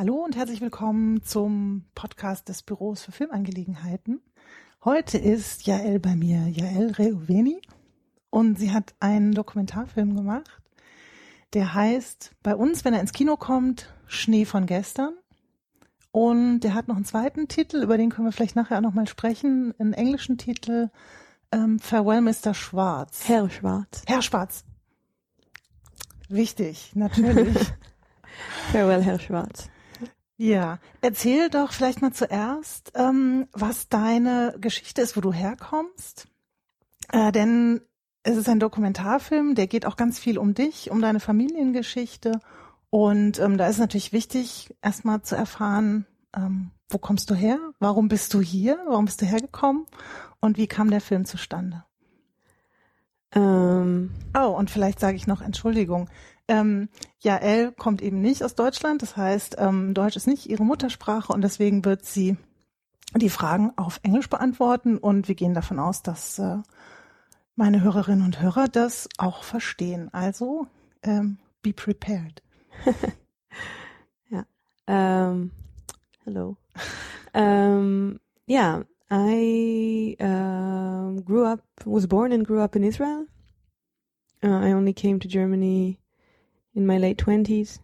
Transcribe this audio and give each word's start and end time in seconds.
Hallo 0.00 0.24
und 0.24 0.34
herzlich 0.34 0.62
willkommen 0.62 1.22
zum 1.24 1.84
Podcast 1.94 2.48
des 2.48 2.62
Büros 2.62 3.02
für 3.02 3.12
Filmangelegenheiten. 3.12 4.22
Heute 4.82 5.18
ist 5.18 5.66
Jael 5.66 6.00
bei 6.00 6.16
mir, 6.16 6.48
Jael 6.48 6.94
Reuveni, 6.98 7.60
und 8.30 8.58
sie 8.58 8.72
hat 8.72 8.94
einen 8.98 9.34
Dokumentarfilm 9.34 10.16
gemacht, 10.16 10.50
der 11.52 11.74
heißt 11.74 12.34
bei 12.42 12.56
uns, 12.56 12.82
wenn 12.86 12.94
er 12.94 13.02
ins 13.02 13.12
Kino 13.12 13.36
kommt, 13.36 13.92
Schnee 14.06 14.46
von 14.46 14.64
gestern. 14.64 15.12
Und 16.12 16.60
der 16.60 16.72
hat 16.72 16.88
noch 16.88 16.96
einen 16.96 17.04
zweiten 17.04 17.46
Titel, 17.48 17.82
über 17.82 17.98
den 17.98 18.08
können 18.08 18.26
wir 18.26 18.32
vielleicht 18.32 18.56
nachher 18.56 18.78
auch 18.78 18.82
nochmal 18.82 19.06
sprechen, 19.06 19.74
einen 19.78 19.92
englischen 19.92 20.38
Titel, 20.38 20.88
ähm, 21.52 21.78
Farewell 21.78 22.22
Mr. 22.22 22.54
Schwarz. 22.54 23.28
Herr 23.28 23.50
Schwarz. 23.50 24.04
Herr 24.06 24.22
Schwarz. 24.22 24.64
Wichtig, 26.30 26.92
natürlich. 26.94 27.58
Farewell, 28.72 29.02
Herr 29.02 29.20
Schwarz. 29.20 29.68
Ja, 30.42 30.78
erzähl 31.02 31.50
doch 31.50 31.70
vielleicht 31.70 32.00
mal 32.00 32.14
zuerst, 32.14 32.92
ähm, 32.94 33.46
was 33.52 33.90
deine 33.90 34.56
Geschichte 34.58 35.02
ist, 35.02 35.14
wo 35.14 35.20
du 35.20 35.34
herkommst. 35.34 36.28
Äh, 37.12 37.30
denn 37.30 37.82
es 38.22 38.38
ist 38.38 38.48
ein 38.48 38.58
Dokumentarfilm, 38.58 39.54
der 39.54 39.66
geht 39.66 39.84
auch 39.84 39.96
ganz 39.96 40.18
viel 40.18 40.38
um 40.38 40.54
dich, 40.54 40.90
um 40.90 41.02
deine 41.02 41.20
Familiengeschichte. 41.20 42.40
Und 42.88 43.38
ähm, 43.38 43.58
da 43.58 43.66
ist 43.66 43.76
natürlich 43.76 44.14
wichtig, 44.14 44.74
erstmal 44.80 45.20
zu 45.20 45.36
erfahren, 45.36 46.06
ähm, 46.34 46.70
wo 46.88 46.96
kommst 46.96 47.28
du 47.28 47.34
her? 47.34 47.58
Warum 47.78 48.08
bist 48.08 48.32
du 48.32 48.40
hier? 48.40 48.82
Warum 48.86 49.04
bist 49.04 49.20
du 49.20 49.26
hergekommen? 49.26 49.84
Und 50.40 50.56
wie 50.56 50.68
kam 50.68 50.88
der 50.90 51.02
Film 51.02 51.26
zustande? 51.26 51.84
Ähm. 53.32 54.10
Oh, 54.34 54.56
und 54.56 54.70
vielleicht 54.70 55.00
sage 55.00 55.16
ich 55.16 55.26
noch 55.26 55.42
Entschuldigung. 55.42 56.08
Ähm, 56.50 56.88
Jael 57.20 57.70
kommt 57.70 58.02
eben 58.02 58.20
nicht 58.20 58.42
aus 58.42 58.56
Deutschland, 58.56 59.02
das 59.02 59.16
heißt, 59.16 59.54
ähm, 59.60 59.94
Deutsch 59.94 60.16
ist 60.16 60.26
nicht 60.26 60.50
ihre 60.50 60.64
Muttersprache 60.64 61.32
und 61.32 61.42
deswegen 61.42 61.84
wird 61.84 62.04
sie 62.04 62.36
die 63.14 63.30
Fragen 63.30 63.72
auf 63.76 64.00
Englisch 64.02 64.28
beantworten 64.28 64.98
und 64.98 65.28
wir 65.28 65.36
gehen 65.36 65.54
davon 65.54 65.78
aus, 65.78 66.02
dass 66.02 66.40
äh, 66.40 66.56
meine 67.54 67.82
Hörerinnen 67.82 68.24
und 68.24 68.42
Hörer 68.42 68.66
das 68.66 69.08
auch 69.16 69.44
verstehen. 69.44 70.12
Also 70.12 70.66
ähm, 71.04 71.38
be 71.62 71.72
prepared. 71.72 72.42
ja. 74.28 74.44
Um, 74.88 75.52
hello. 76.24 76.56
Um, 77.32 78.18
yeah, 78.48 78.82
I 79.08 80.16
uh, 80.18 81.20
grew 81.22 81.44
up, 81.44 81.62
was 81.84 82.08
born 82.08 82.32
and 82.32 82.44
grew 82.44 82.60
up 82.60 82.74
in 82.74 82.82
Israel. 82.82 83.26
Uh, 84.42 84.48
I 84.48 84.72
only 84.72 84.92
came 84.92 85.20
to 85.20 85.28
Germany 85.28 85.99
in 86.74 86.86
my 86.86 86.98
late 86.98 87.18
twenties, 87.18 87.80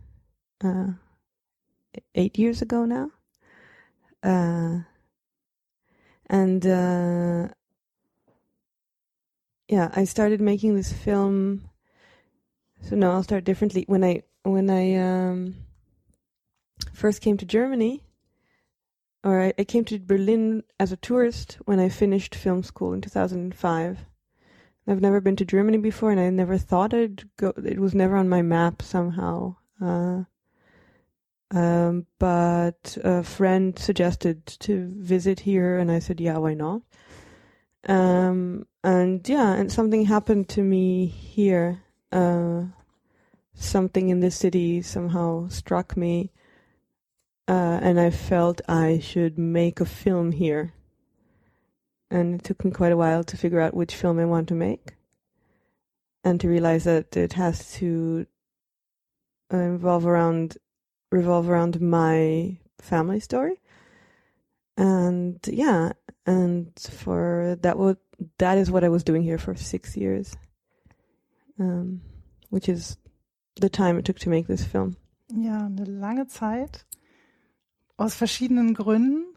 uh, 0.62 0.89
eight 2.15 2.39
years 2.39 2.62
ago 2.62 2.84
now. 2.84 3.11
Uh, 4.23 4.81
and 6.29 6.67
uh, 6.67 7.48
yeah, 9.69 9.91
I 9.95 10.05
started 10.05 10.41
making 10.41 10.75
this 10.75 10.92
film. 10.92 11.69
So 12.83 12.97
no, 12.97 13.12
I'll 13.12 13.23
start 13.23 13.45
differently. 13.45 13.84
When 13.86 14.05
I 14.05 14.23
when 14.42 14.70
I 14.70 14.95
um, 14.95 15.57
first 16.92 17.20
came 17.20 17.36
to 17.39 17.45
Germany, 17.45 18.03
or 19.24 19.42
I, 19.42 19.53
I, 19.58 19.64
came 19.64 19.85
to 19.86 19.98
Berlin 19.98 20.63
as 20.79 20.92
a 20.92 20.97
tourist 20.97 21.58
when 21.64 21.80
I 21.80 21.89
finished 21.89 22.35
film 22.35 22.63
school 22.63 22.92
in 22.92 23.01
2005. 23.01 23.98
I've 24.86 25.01
never 25.01 25.20
been 25.20 25.36
to 25.36 25.45
Germany 25.45 25.79
before, 25.79 26.11
and 26.11 26.20
I 26.20 26.30
never 26.30 26.58
thought 26.58 26.95
I'd 26.95 27.24
go. 27.36 27.52
It 27.64 27.80
was 27.80 27.95
never 27.95 28.17
on 28.17 28.29
my 28.29 28.42
map 28.42 28.83
somehow. 28.83 29.57
Uh, 29.80 30.24
um, 31.51 32.07
but 32.19 32.97
a 33.02 33.23
friend 33.23 33.79
suggested 33.79 34.47
to 34.47 34.86
visit 34.97 35.41
here, 35.41 35.79
and 35.79 35.91
I 35.91 35.98
said, 35.98 36.20
"Yeah, 36.20 36.39
why 36.39 36.55
not?" 36.55 36.83
Um, 37.89 38.67
and 38.85 39.29
yeah, 39.29 39.55
and 39.55 39.70
something 39.73 40.05
happened 40.05 40.48
to 40.51 40.63
me 40.63 41.07
here. 41.07 41.83
Uh, 42.13 42.64
something 43.55 44.08
in 44.08 44.20
the 44.20 44.30
city 44.30 44.83
somehow 44.83 45.48
struck 45.48 45.97
me, 45.97 46.30
uh, 47.48 47.80
and 47.83 47.98
I 47.98 48.11
felt 48.11 48.61
I 48.68 48.98
should 49.01 49.39
make 49.39 49.80
a 49.80 49.85
film 49.85 50.33
here. 50.33 50.74
And 52.11 52.36
it 52.36 52.44
took 52.44 52.64
me 52.64 52.70
quite 52.70 52.92
a 52.92 52.96
while 52.96 53.24
to 53.24 53.36
figure 53.36 53.61
out 53.61 53.74
which 53.74 53.94
film 53.94 54.18
I 54.18 54.24
want 54.24 54.48
to 54.48 54.55
make, 54.55 54.94
and 56.22 56.40
to 56.40 56.48
realize 56.48 56.84
that 56.84 57.17
it 57.17 57.33
has 57.33 57.72
to 57.74 58.27
uh, 59.52 59.56
involve 59.56 60.06
around 60.06 60.58
revolve 61.11 61.48
around 61.48 61.80
my 61.80 62.58
family 62.80 63.20
story 63.20 63.61
and 64.77 65.39
yeah 65.46 65.92
and 66.27 66.72
for 66.78 67.56
that 67.62 67.78
what 67.78 67.96
that 68.38 68.58
is 68.58 68.70
what 68.70 68.84
I 68.84 68.88
was 68.88 69.05
doing 69.05 69.23
here 69.23 69.38
for 69.38 69.55
six 69.55 69.96
years, 69.96 70.36
um, 71.58 72.00
which 72.50 72.68
is 72.68 72.96
the 73.56 73.68
time 73.68 73.98
it 73.98 74.05
took 74.05 74.18
to 74.20 74.28
make 74.28 74.46
this 74.46 74.64
film. 74.64 74.96
Ja, 75.28 75.67
eine 75.67 75.84
lange 75.84 76.27
Zeit 76.27 76.84
aus 77.98 78.14
verschiedenen 78.14 78.74
Gründen. 78.74 79.36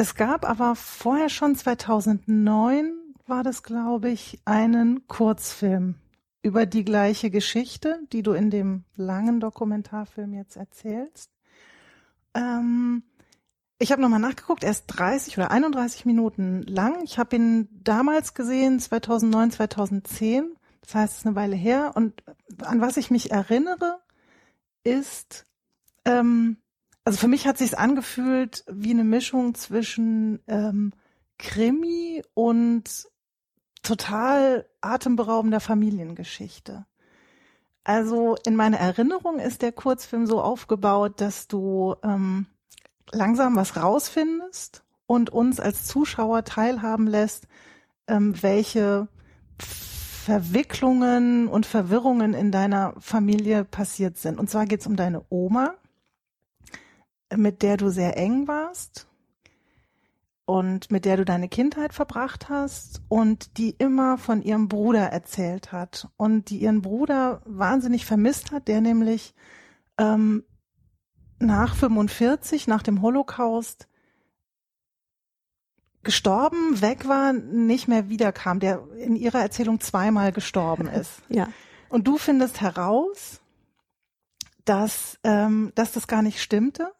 Es 0.00 0.14
gab 0.14 0.48
aber 0.48 0.76
vorher 0.76 1.28
schon 1.28 1.56
2009 1.56 2.94
war 3.26 3.42
das, 3.42 3.62
glaube 3.62 4.08
ich, 4.08 4.40
einen 4.46 5.06
Kurzfilm 5.08 5.96
über 6.40 6.64
die 6.64 6.86
gleiche 6.86 7.28
Geschichte, 7.28 8.00
die 8.10 8.22
du 8.22 8.32
in 8.32 8.48
dem 8.48 8.84
langen 8.96 9.40
Dokumentarfilm 9.40 10.32
jetzt 10.32 10.56
erzählst. 10.56 11.30
Ähm, 12.32 13.02
ich 13.78 13.92
habe 13.92 14.00
nochmal 14.00 14.20
nachgeguckt, 14.20 14.64
er 14.64 14.70
ist 14.70 14.86
30 14.86 15.36
oder 15.36 15.50
31 15.50 16.06
Minuten 16.06 16.62
lang. 16.62 17.04
Ich 17.04 17.18
habe 17.18 17.36
ihn 17.36 17.68
damals 17.70 18.32
gesehen, 18.32 18.80
2009, 18.80 19.50
2010. 19.50 20.56
Das 20.80 20.94
heißt, 20.94 21.12
es 21.12 21.18
ist 21.18 21.26
eine 21.26 21.36
Weile 21.36 21.56
her. 21.56 21.92
Und 21.94 22.22
an 22.62 22.80
was 22.80 22.96
ich 22.96 23.10
mich 23.10 23.32
erinnere, 23.32 24.00
ist, 24.82 25.44
ähm, 26.06 26.56
also 27.10 27.18
für 27.18 27.26
mich 27.26 27.48
hat 27.48 27.58
sich 27.58 27.76
angefühlt 27.76 28.62
wie 28.70 28.92
eine 28.92 29.02
Mischung 29.02 29.56
zwischen 29.56 30.38
ähm, 30.46 30.92
Krimi 31.38 32.22
und 32.34 32.84
total 33.82 34.64
atemberaubender 34.80 35.58
Familiengeschichte. 35.58 36.86
Also 37.82 38.36
in 38.46 38.54
meiner 38.54 38.76
Erinnerung 38.76 39.40
ist 39.40 39.62
der 39.62 39.72
Kurzfilm 39.72 40.28
so 40.28 40.40
aufgebaut, 40.40 41.20
dass 41.20 41.48
du 41.48 41.96
ähm, 42.04 42.46
langsam 43.10 43.56
was 43.56 43.76
rausfindest 43.76 44.84
und 45.08 45.30
uns 45.30 45.58
als 45.58 45.86
Zuschauer 45.86 46.44
teilhaben 46.44 47.08
lässt, 47.08 47.48
ähm, 48.06 48.40
welche 48.40 49.08
Verwicklungen 49.58 51.48
und 51.48 51.66
Verwirrungen 51.66 52.34
in 52.34 52.52
deiner 52.52 52.94
Familie 53.00 53.64
passiert 53.64 54.16
sind. 54.16 54.38
Und 54.38 54.48
zwar 54.48 54.66
geht 54.66 54.82
es 54.82 54.86
um 54.86 54.94
deine 54.94 55.24
Oma, 55.28 55.74
mit 57.36 57.62
der 57.62 57.76
du 57.76 57.90
sehr 57.90 58.16
eng 58.16 58.48
warst 58.48 59.06
und 60.44 60.90
mit 60.90 61.04
der 61.04 61.16
du 61.16 61.24
deine 61.24 61.48
Kindheit 61.48 61.94
verbracht 61.94 62.48
hast 62.48 63.02
und 63.08 63.56
die 63.56 63.70
immer 63.70 64.18
von 64.18 64.42
ihrem 64.42 64.68
Bruder 64.68 65.06
erzählt 65.06 65.70
hat 65.70 66.08
und 66.16 66.50
die 66.50 66.58
ihren 66.58 66.82
Bruder 66.82 67.42
wahnsinnig 67.44 68.04
vermisst 68.04 68.50
hat, 68.50 68.66
der 68.66 68.80
nämlich 68.80 69.34
ähm, 69.98 70.44
nach 71.38 71.74
45, 71.76 72.66
nach 72.66 72.82
dem 72.82 73.02
Holocaust, 73.02 73.86
gestorben, 76.02 76.80
weg 76.80 77.06
war, 77.06 77.32
nicht 77.32 77.86
mehr 77.86 78.08
wiederkam, 78.08 78.58
der 78.58 78.82
in 78.98 79.16
ihrer 79.16 79.40
Erzählung 79.40 79.80
zweimal 79.80 80.32
gestorben 80.32 80.88
ist. 80.88 81.22
Ja. 81.28 81.48
Und 81.90 82.06
du 82.08 82.16
findest 82.16 82.60
heraus, 82.60 83.40
dass, 84.64 85.18
ähm, 85.24 85.72
dass 85.74 85.92
das 85.92 86.06
gar 86.06 86.22
nicht 86.22 86.40
stimmte, 86.40 86.92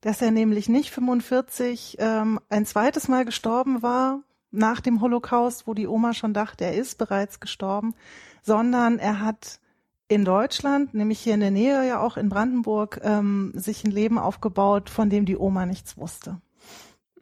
dass 0.00 0.22
er 0.22 0.30
nämlich 0.30 0.68
nicht 0.68 0.90
45 0.90 1.96
ähm, 1.98 2.40
ein 2.48 2.66
zweites 2.66 3.08
Mal 3.08 3.24
gestorben 3.24 3.82
war 3.82 4.22
nach 4.50 4.80
dem 4.80 5.00
Holocaust, 5.00 5.66
wo 5.66 5.74
die 5.74 5.86
Oma 5.86 6.14
schon 6.14 6.34
dachte, 6.34 6.64
er 6.64 6.74
ist 6.74 6.98
bereits 6.98 7.40
gestorben, 7.40 7.94
sondern 8.42 8.98
er 8.98 9.20
hat 9.20 9.60
in 10.08 10.24
Deutschland, 10.24 10.92
nämlich 10.92 11.20
hier 11.20 11.34
in 11.34 11.40
der 11.40 11.52
Nähe 11.52 11.86
ja 11.86 12.00
auch 12.00 12.16
in 12.16 12.28
Brandenburg, 12.28 13.00
ähm, 13.04 13.52
sich 13.54 13.84
ein 13.84 13.92
Leben 13.92 14.18
aufgebaut, 14.18 14.90
von 14.90 15.08
dem 15.08 15.24
die 15.24 15.36
Oma 15.36 15.66
nichts 15.66 15.96
wusste. 15.96 16.40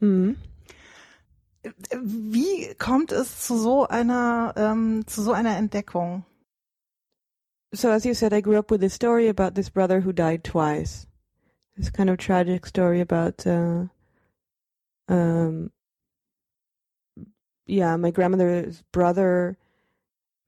Mhm. 0.01 0.37
Wie 2.01 2.75
kommt 2.79 3.13
es 3.13 3.43
zu 3.43 3.59
so 3.59 3.87
einer 3.87 4.55
ähm, 4.57 5.07
zu 5.07 5.23
so 5.23 5.33
einer 5.33 5.57
Entdeckung? 5.57 6.25
So 7.73 7.89
as 7.89 8.05
you 8.05 8.15
said, 8.15 8.33
I 8.33 8.41
grew 8.41 8.57
up 8.57 8.71
with 8.71 8.83
a 8.83 8.89
story 8.89 9.29
about 9.29 9.51
this 9.51 9.69
brother 9.69 10.03
who 10.03 10.13
died 10.13 10.45
twice. 10.45 11.08
This 11.79 11.89
kind 11.91 12.11
of 12.11 12.19
tragic 12.19 12.67
story 12.67 13.01
about, 13.01 13.47
uh, 13.47 13.85
um, 15.09 15.71
yeah, 17.67 17.97
my 17.97 18.11
grandmother's 18.11 18.83
brother 18.93 19.57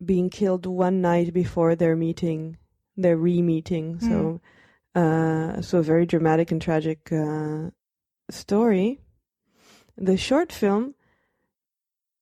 being 0.05 0.29
killed 0.29 0.67
one 0.67 1.01
night 1.01 1.33
before 1.33 1.75
their 1.75 1.97
meeting, 1.97 2.59
their 2.97 3.17
re-meeting. 3.17 3.97
Mm. 3.99 4.09
So 4.09 4.41
Uh, 4.93 5.63
so 5.63 5.79
a 5.79 5.83
very 5.83 6.05
dramatic 6.05 6.51
and 6.51 6.61
tragic 6.61 7.13
uh, 7.13 7.71
story. 8.29 8.99
The 9.97 10.17
short 10.17 10.51
film 10.51 10.95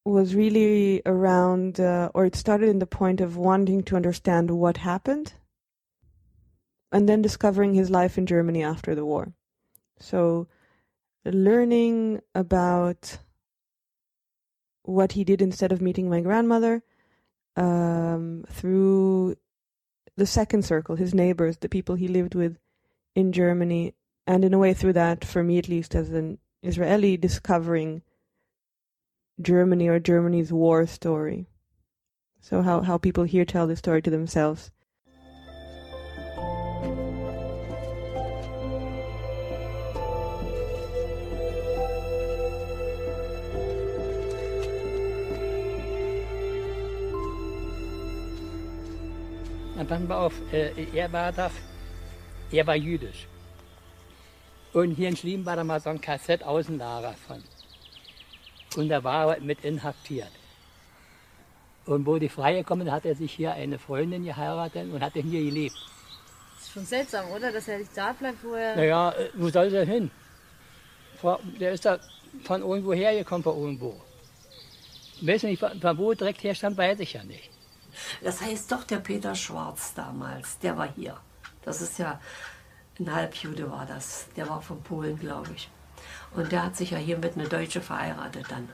was 0.04 0.34
really 0.34 1.00
around, 1.06 1.80
uh, 1.80 2.10
or 2.12 2.26
it 2.26 2.36
started 2.36 2.68
in 2.68 2.78
the 2.78 2.86
point 2.86 3.22
of 3.22 3.38
wanting 3.38 3.84
to 3.84 3.96
understand 3.96 4.50
what 4.50 4.76
happened, 4.76 5.32
and 6.92 7.08
then 7.08 7.22
discovering 7.22 7.74
his 7.74 7.90
life 7.90 8.18
in 8.18 8.26
Germany 8.26 8.62
after 8.62 8.94
the 8.94 9.04
war. 9.04 9.32
So, 10.00 10.48
learning 11.24 12.20
about 12.34 13.18
what 14.82 15.12
he 15.12 15.24
did 15.24 15.42
instead 15.42 15.72
of 15.72 15.82
meeting 15.82 16.08
my 16.08 16.20
grandmother 16.20 16.82
um, 17.56 18.44
through 18.48 19.36
the 20.16 20.26
second 20.26 20.64
circle, 20.64 20.96
his 20.96 21.14
neighbors, 21.14 21.58
the 21.58 21.68
people 21.68 21.94
he 21.94 22.08
lived 22.08 22.34
with 22.34 22.58
in 23.14 23.32
Germany, 23.32 23.94
and 24.26 24.44
in 24.44 24.54
a 24.54 24.58
way 24.58 24.74
through 24.74 24.94
that, 24.94 25.24
for 25.24 25.42
me 25.42 25.58
at 25.58 25.68
least, 25.68 25.94
as 25.94 26.10
an 26.10 26.38
Israeli, 26.62 27.16
discovering 27.16 28.02
Germany 29.40 29.88
or 29.88 29.98
Germany's 29.98 30.52
war 30.52 30.86
story. 30.86 31.46
So 32.40 32.62
how, 32.62 32.80
how 32.80 32.98
people 32.98 33.24
here 33.24 33.44
tell 33.44 33.66
the 33.66 33.76
story 33.76 34.02
to 34.02 34.10
themselves. 34.10 34.70
Na, 49.88 49.94
passen 49.94 50.08
wir 50.08 50.18
auf, 50.18 50.34
äh, 50.52 50.86
er 50.94 51.12
war 51.12 51.32
das, 51.32 51.52
er 52.50 52.66
war 52.66 52.76
jüdisch. 52.76 53.26
Und 54.72 54.92
hier 54.92 55.08
in 55.08 55.16
Schlien 55.16 55.46
war 55.46 55.56
da 55.56 55.64
mal 55.64 55.80
so 55.80 55.90
ein 55.90 56.00
Kassett-Außenlager 56.00 57.14
von. 57.26 57.42
Und 58.76 58.88
da 58.90 59.02
war 59.02 59.36
er 59.36 59.40
mit 59.40 59.64
inhaftiert. 59.64 60.30
Und 61.86 62.04
wo 62.04 62.18
die 62.18 62.28
Freie 62.28 62.62
kommen, 62.64 62.90
hat 62.92 63.06
er 63.06 63.14
sich 63.14 63.32
hier 63.32 63.54
eine 63.54 63.78
Freundin 63.78 64.24
geheiratet 64.24 64.92
und 64.92 65.00
hat 65.00 65.14
hier 65.14 65.22
gelebt. 65.22 65.74
Das 66.56 66.66
ist 66.66 66.72
schon 66.72 66.84
seltsam, 66.84 67.30
oder? 67.30 67.50
Dass 67.50 67.66
er 67.66 67.78
nicht 67.78 67.96
da 67.96 68.12
bleibt, 68.12 68.44
wo 68.44 68.54
er. 68.54 68.76
Naja, 68.76 69.12
äh, 69.12 69.30
wo 69.34 69.48
soll 69.48 69.72
er 69.74 69.86
hin? 69.86 70.10
Der 71.58 71.72
ist 71.72 71.84
da 71.86 71.98
von 72.44 72.60
irgendwo 72.60 72.92
hergekommen, 72.92 73.42
von 73.42 73.58
irgendwo. 73.58 74.00
Weiß 75.22 75.44
nicht, 75.44 75.58
von 75.58 75.80
von 75.80 75.98
wo 75.98 76.12
direkt 76.12 76.44
herstammt, 76.44 76.76
weiß 76.76 77.00
ich 77.00 77.14
ja 77.14 77.24
nicht. 77.24 77.50
Das 78.22 78.40
heißt 78.40 78.70
doch 78.72 78.84
der 78.84 78.98
Peter 78.98 79.34
Schwarz 79.34 79.94
damals, 79.94 80.58
der 80.58 80.76
war 80.76 80.88
hier. 80.94 81.16
Das 81.64 81.80
ist 81.80 81.98
ja 81.98 82.20
ein 82.98 83.14
Halbjude 83.14 83.70
war 83.70 83.86
das. 83.86 84.26
Der 84.36 84.48
war 84.48 84.60
von 84.60 84.82
Polen, 84.82 85.18
glaube 85.18 85.50
ich. 85.54 85.70
Und 86.34 86.50
der 86.52 86.64
hat 86.64 86.76
sich 86.76 86.90
ja 86.90 86.98
hier 86.98 87.18
mit 87.18 87.36
einer 87.36 87.48
Deutsche 87.48 87.80
verheiratet 87.80 88.46
dann. 88.48 88.68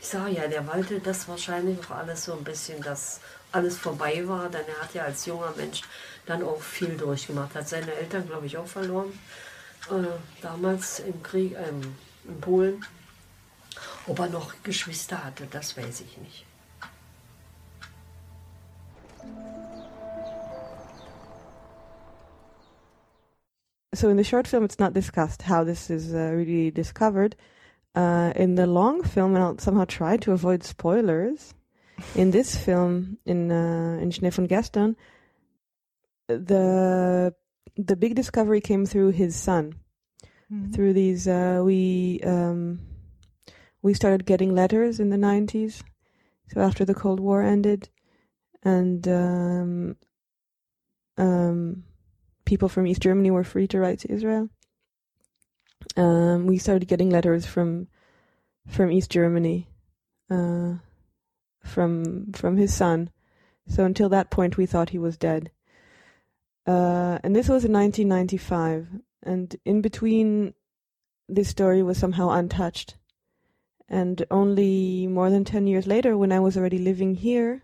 Ich 0.00 0.08
sage 0.08 0.30
ja, 0.30 0.46
der 0.46 0.66
wollte 0.66 1.00
das 1.00 1.28
wahrscheinlich 1.28 1.78
auch 1.80 1.96
alles 1.96 2.24
so 2.24 2.32
ein 2.32 2.44
bisschen, 2.44 2.80
dass 2.82 3.20
alles 3.52 3.76
vorbei 3.76 4.26
war. 4.26 4.48
Denn 4.48 4.62
er 4.66 4.82
hat 4.82 4.94
ja 4.94 5.04
als 5.04 5.26
junger 5.26 5.52
Mensch 5.56 5.82
dann 6.26 6.42
auch 6.42 6.60
viel 6.60 6.96
durchgemacht. 6.96 7.54
Hat 7.54 7.68
seine 7.68 7.92
Eltern, 7.92 8.26
glaube 8.26 8.46
ich, 8.46 8.56
auch 8.56 8.66
verloren. 8.66 9.18
Äh, 9.90 10.42
damals 10.42 11.00
im 11.00 11.22
Krieg, 11.22 11.54
ähm, 11.54 11.96
in 12.24 12.40
Polen. 12.40 12.84
Ob 14.06 14.18
er 14.18 14.28
noch 14.28 14.54
Geschwister 14.62 15.22
hatte, 15.22 15.46
das 15.50 15.76
weiß 15.76 16.00
ich 16.00 16.16
nicht. 16.18 16.47
So 23.94 24.08
in 24.08 24.16
the 24.16 24.24
short 24.24 24.46
film, 24.46 24.64
it's 24.64 24.78
not 24.78 24.92
discussed 24.94 25.42
how 25.42 25.64
this 25.64 25.90
is 25.90 26.14
uh, 26.14 26.32
really 26.34 26.70
discovered. 26.70 27.34
Uh, 27.94 28.32
in 28.36 28.54
the 28.54 28.66
long 28.66 29.02
film, 29.02 29.34
and 29.34 29.42
I'll 29.42 29.58
somehow 29.58 29.84
try 29.84 30.16
to 30.18 30.32
avoid 30.32 30.62
spoilers. 30.62 31.54
In 32.14 32.30
this 32.30 32.56
film, 32.56 33.18
in 33.26 33.50
uh, 33.50 33.98
in 34.00 34.12
Schnee 34.12 34.30
von 34.30 34.46
gestern, 34.46 34.94
the 36.28 37.34
the 37.76 37.96
big 37.96 38.14
discovery 38.14 38.60
came 38.60 38.86
through 38.86 39.10
his 39.10 39.34
son. 39.34 39.74
Through 40.72 40.94
these, 40.94 41.28
uh, 41.28 41.60
we 41.62 42.20
um, 42.24 42.78
we 43.82 43.94
started 43.94 44.24
getting 44.24 44.54
letters 44.54 45.00
in 45.00 45.10
the 45.10 45.18
nineties. 45.18 45.82
So 46.52 46.60
after 46.60 46.84
the 46.84 46.94
Cold 46.94 47.20
War 47.20 47.42
ended, 47.42 47.90
and 48.68 49.08
um, 49.08 49.96
um, 51.16 51.84
people 52.44 52.68
from 52.68 52.86
East 52.86 53.00
Germany 53.00 53.30
were 53.30 53.44
free 53.44 53.66
to 53.68 53.78
write 53.80 54.00
to 54.00 54.12
Israel. 54.12 54.50
Um, 55.96 56.46
we 56.46 56.58
started 56.58 56.86
getting 56.86 57.10
letters 57.10 57.46
from 57.46 57.88
from 58.66 58.92
East 58.92 59.10
Germany, 59.10 59.68
uh, 60.30 60.74
from 61.64 62.32
from 62.32 62.58
his 62.58 62.74
son. 62.74 63.10
So 63.66 63.84
until 63.84 64.10
that 64.10 64.30
point, 64.30 64.58
we 64.58 64.66
thought 64.66 64.90
he 64.90 64.98
was 64.98 65.16
dead. 65.16 65.50
Uh, 66.66 67.18
and 67.24 67.34
this 67.34 67.48
was 67.48 67.64
in 67.64 67.72
1995, 67.72 68.88
and 69.22 69.56
in 69.64 69.80
between, 69.80 70.52
this 71.26 71.48
story 71.48 71.82
was 71.82 71.96
somehow 71.96 72.28
untouched. 72.30 72.96
And 73.88 74.22
only 74.30 75.06
more 75.06 75.30
than 75.30 75.44
10 75.44 75.66
years 75.66 75.86
later, 75.86 76.18
when 76.18 76.30
I 76.30 76.40
was 76.40 76.58
already 76.58 76.78
living 76.78 77.14
here, 77.14 77.62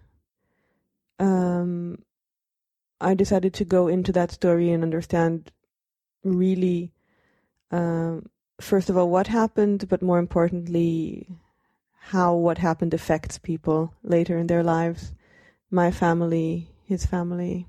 um, 1.19 1.99
I 3.01 3.15
decided 3.15 3.55
to 3.55 3.65
go 3.65 3.89
into 3.89 4.13
that 4.13 4.31
story 4.31 4.71
and 4.71 4.83
understand 4.83 5.53
really, 6.23 6.93
um, 7.71 8.31
first 8.61 8.89
of 8.89 8.97
all, 8.97 9.11
what 9.11 9.27
happened, 9.27 9.89
but 9.89 10.03
more 10.03 10.19
importantly, 10.19 11.29
how 12.09 12.35
what 12.35 12.59
happened 12.59 12.95
affects 12.95 13.39
people 13.39 13.95
later 14.03 14.39
in 14.39 14.47
their 14.47 14.63
lives. 14.63 15.13
My 15.71 15.91
family, 15.91 16.69
his 16.85 17.07
family. 17.07 17.67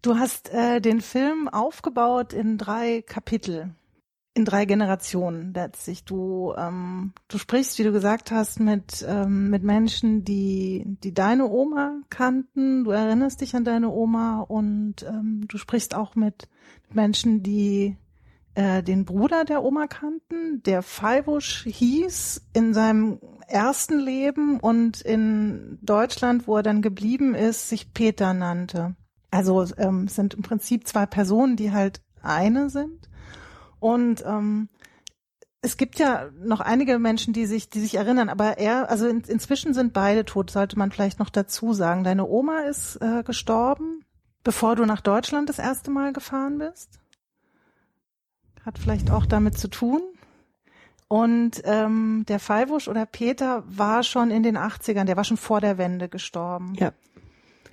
Du 0.00 0.14
hast 0.16 0.50
äh, 0.52 0.80
den 0.80 1.00
Film 1.00 1.48
aufgebaut 1.48 2.32
in 2.32 2.56
drei 2.56 3.02
Kapitel, 3.02 3.74
in 4.38 4.44
drei 4.44 4.64
Generationen 4.64 5.52
letztlich. 5.52 6.04
Du, 6.04 6.54
ähm, 6.56 7.12
du 7.26 7.38
sprichst, 7.38 7.78
wie 7.78 7.82
du 7.82 7.92
gesagt 7.92 8.30
hast, 8.30 8.60
mit, 8.60 9.04
ähm, 9.06 9.50
mit 9.50 9.64
Menschen, 9.64 10.24
die, 10.24 10.84
die 11.02 11.12
deine 11.12 11.46
Oma 11.48 12.00
kannten. 12.08 12.84
Du 12.84 12.92
erinnerst 12.92 13.40
dich 13.40 13.54
an 13.56 13.64
deine 13.64 13.90
Oma 13.90 14.40
und 14.40 15.02
ähm, 15.02 15.44
du 15.48 15.58
sprichst 15.58 15.94
auch 15.94 16.14
mit 16.14 16.48
Menschen, 16.92 17.42
die 17.42 17.96
äh, 18.54 18.82
den 18.82 19.04
Bruder 19.04 19.44
der 19.44 19.64
Oma 19.64 19.88
kannten, 19.88 20.62
der 20.62 20.82
Feibusch 20.82 21.64
hieß 21.64 22.48
in 22.52 22.72
seinem 22.74 23.18
ersten 23.48 23.98
Leben 23.98 24.60
und 24.60 25.00
in 25.00 25.78
Deutschland, 25.82 26.46
wo 26.46 26.56
er 26.56 26.62
dann 26.62 26.80
geblieben 26.80 27.34
ist, 27.34 27.68
sich 27.68 27.92
Peter 27.92 28.34
nannte. 28.34 28.94
Also 29.30 29.66
ähm, 29.76 30.06
sind 30.06 30.34
im 30.34 30.42
Prinzip 30.42 30.86
zwei 30.86 31.06
Personen, 31.06 31.56
die 31.56 31.72
halt 31.72 32.02
eine 32.22 32.70
sind. 32.70 33.07
Und 33.80 34.24
ähm, 34.26 34.68
es 35.60 35.76
gibt 35.76 35.98
ja 35.98 36.30
noch 36.40 36.60
einige 36.60 36.98
Menschen, 36.98 37.32
die 37.32 37.46
sich, 37.46 37.68
die 37.68 37.80
sich 37.80 37.96
erinnern, 37.96 38.28
aber 38.28 38.58
er, 38.58 38.90
also 38.90 39.08
in, 39.08 39.22
inzwischen 39.22 39.74
sind 39.74 39.92
beide 39.92 40.24
tot, 40.24 40.50
sollte 40.50 40.78
man 40.78 40.92
vielleicht 40.92 41.18
noch 41.18 41.30
dazu 41.30 41.72
sagen. 41.72 42.04
Deine 42.04 42.26
Oma 42.26 42.60
ist 42.60 42.96
äh, 42.96 43.22
gestorben, 43.24 44.04
bevor 44.44 44.76
du 44.76 44.84
nach 44.84 45.00
Deutschland 45.00 45.48
das 45.48 45.58
erste 45.58 45.90
Mal 45.90 46.12
gefahren 46.12 46.58
bist. 46.58 47.00
Hat 48.64 48.78
vielleicht 48.78 49.10
auch 49.10 49.26
damit 49.26 49.58
zu 49.58 49.68
tun. 49.68 50.02
Und 51.08 51.62
ähm, 51.64 52.24
der 52.28 52.38
Fallwusch 52.38 52.86
oder 52.86 53.06
Peter 53.06 53.64
war 53.66 54.02
schon 54.02 54.30
in 54.30 54.42
den 54.42 54.58
80ern, 54.58 55.04
der 55.04 55.16
war 55.16 55.24
schon 55.24 55.38
vor 55.38 55.60
der 55.60 55.78
Wende 55.78 56.08
gestorben. 56.08 56.74
Ja. 56.76 56.92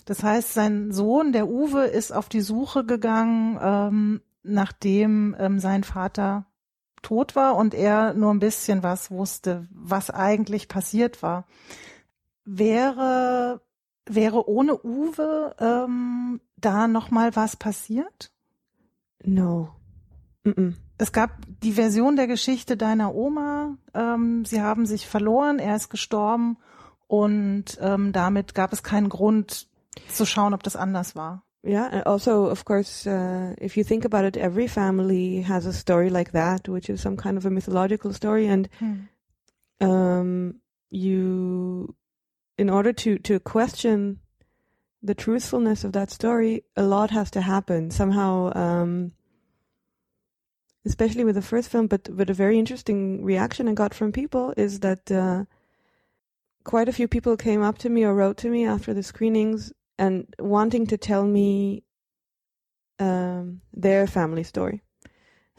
Das 0.05 0.23
heißt, 0.23 0.53
sein 0.53 0.91
Sohn, 0.91 1.33
der 1.33 1.47
Uwe, 1.47 1.85
ist 1.85 2.13
auf 2.13 2.29
die 2.29 2.41
Suche 2.41 2.85
gegangen, 2.85 3.59
ähm, 3.61 4.21
nachdem 4.45 5.35
ähm, 5.39 5.59
sein 5.59 5.83
Vater 5.83 6.45
tot 7.01 7.35
war 7.35 7.55
und 7.55 7.73
er 7.73 8.13
nur 8.13 8.33
ein 8.33 8.39
bisschen 8.39 8.83
was 8.83 9.11
wusste, 9.11 9.67
was 9.71 10.09
eigentlich 10.09 10.67
passiert 10.67 11.21
war. 11.21 11.45
Wäre, 12.45 13.61
wäre 14.05 14.49
ohne 14.49 14.83
Uwe 14.83 15.55
ähm, 15.59 16.41
da 16.57 16.87
noch 16.87 17.11
mal 17.11 17.35
was 17.35 17.55
passiert? 17.55 18.31
No. 19.23 19.75
Mm-mm. 20.43 20.75
Es 20.97 21.11
gab 21.11 21.31
die 21.61 21.73
Version 21.73 22.15
der 22.15 22.27
Geschichte 22.27 22.77
deiner 22.77 23.13
Oma. 23.13 23.77
Ähm, 23.93 24.45
sie 24.45 24.61
haben 24.61 24.85
sich 24.85 25.07
verloren, 25.07 25.59
er 25.59 25.75
ist 25.75 25.89
gestorben 25.89 26.57
und 27.07 27.77
ähm, 27.81 28.13
damit 28.13 28.55
gab 28.55 28.73
es 28.73 28.81
keinen 28.81 29.09
Grund 29.09 29.67
zu 30.09 30.25
schauen, 30.25 30.53
ob 30.53 30.63
das 30.63 30.75
anders 30.75 31.15
war. 31.15 31.44
Yeah, 31.65 31.89
and 31.91 32.03
also, 32.03 32.45
of 32.45 32.63
course, 32.63 33.07
uh, 33.07 33.55
if 33.57 33.75
you 33.75 33.83
think 33.83 34.05
about 34.05 34.23
it, 34.23 34.37
every 34.37 34.67
family 34.67 35.41
has 35.41 35.65
a 35.65 35.73
story 35.73 36.11
like 36.11 36.31
that, 36.31 36.69
which 36.69 36.91
is 36.91 37.01
some 37.01 37.17
kind 37.17 37.37
of 37.37 37.45
a 37.45 37.49
mythological 37.49 38.13
story, 38.13 38.45
and 38.45 38.69
um, 39.81 40.61
you, 40.91 41.95
in 42.59 42.69
order 42.69 42.93
to 42.93 43.17
to 43.17 43.39
question 43.39 44.19
the 45.01 45.15
truthfulness 45.15 45.83
of 45.83 45.93
that 45.93 46.11
story, 46.11 46.63
a 46.75 46.83
lot 46.83 47.09
has 47.09 47.31
to 47.31 47.41
happen 47.41 47.89
somehow. 47.89 48.55
Um, 48.55 49.13
especially 50.85 51.23
with 51.23 51.33
the 51.33 51.41
first 51.41 51.69
film, 51.69 51.87
but 51.87 52.15
but 52.15 52.29
a 52.29 52.33
very 52.33 52.59
interesting 52.59 53.23
reaction 53.23 53.67
I 53.67 53.73
got 53.73 53.95
from 53.95 54.11
people 54.11 54.53
is 54.55 54.81
that 54.81 55.11
uh, 55.11 55.45
quite 56.63 56.89
a 56.89 56.93
few 56.93 57.07
people 57.07 57.35
came 57.37 57.63
up 57.63 57.79
to 57.79 57.89
me 57.89 58.03
or 58.03 58.13
wrote 58.13 58.37
to 58.37 58.49
me 58.49 58.65
after 58.65 58.93
the 58.93 59.01
screenings 59.01 59.73
and 59.97 60.33
wanting 60.39 60.87
to 60.87 60.97
tell 60.97 61.25
me 61.25 61.83
um, 62.99 63.61
their 63.73 64.07
family 64.07 64.43
story, 64.43 64.81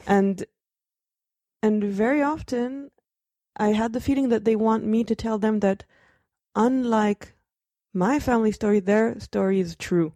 and 0.07 0.45
and 1.63 1.83
very 1.85 2.23
often 2.23 2.91
I 3.57 3.69
had 3.69 3.93
the 3.93 4.01
feeling 4.01 4.29
that 4.29 4.45
they 4.45 4.57
want 4.57 4.85
me 4.85 5.05
to 5.05 5.15
tell 5.15 5.39
them 5.39 5.61
that 5.61 5.85
unlike 6.55 7.35
my 7.93 8.21
family 8.21 8.53
story, 8.53 8.81
their 8.81 9.19
story 9.19 9.61
is 9.61 9.75
true. 9.77 10.13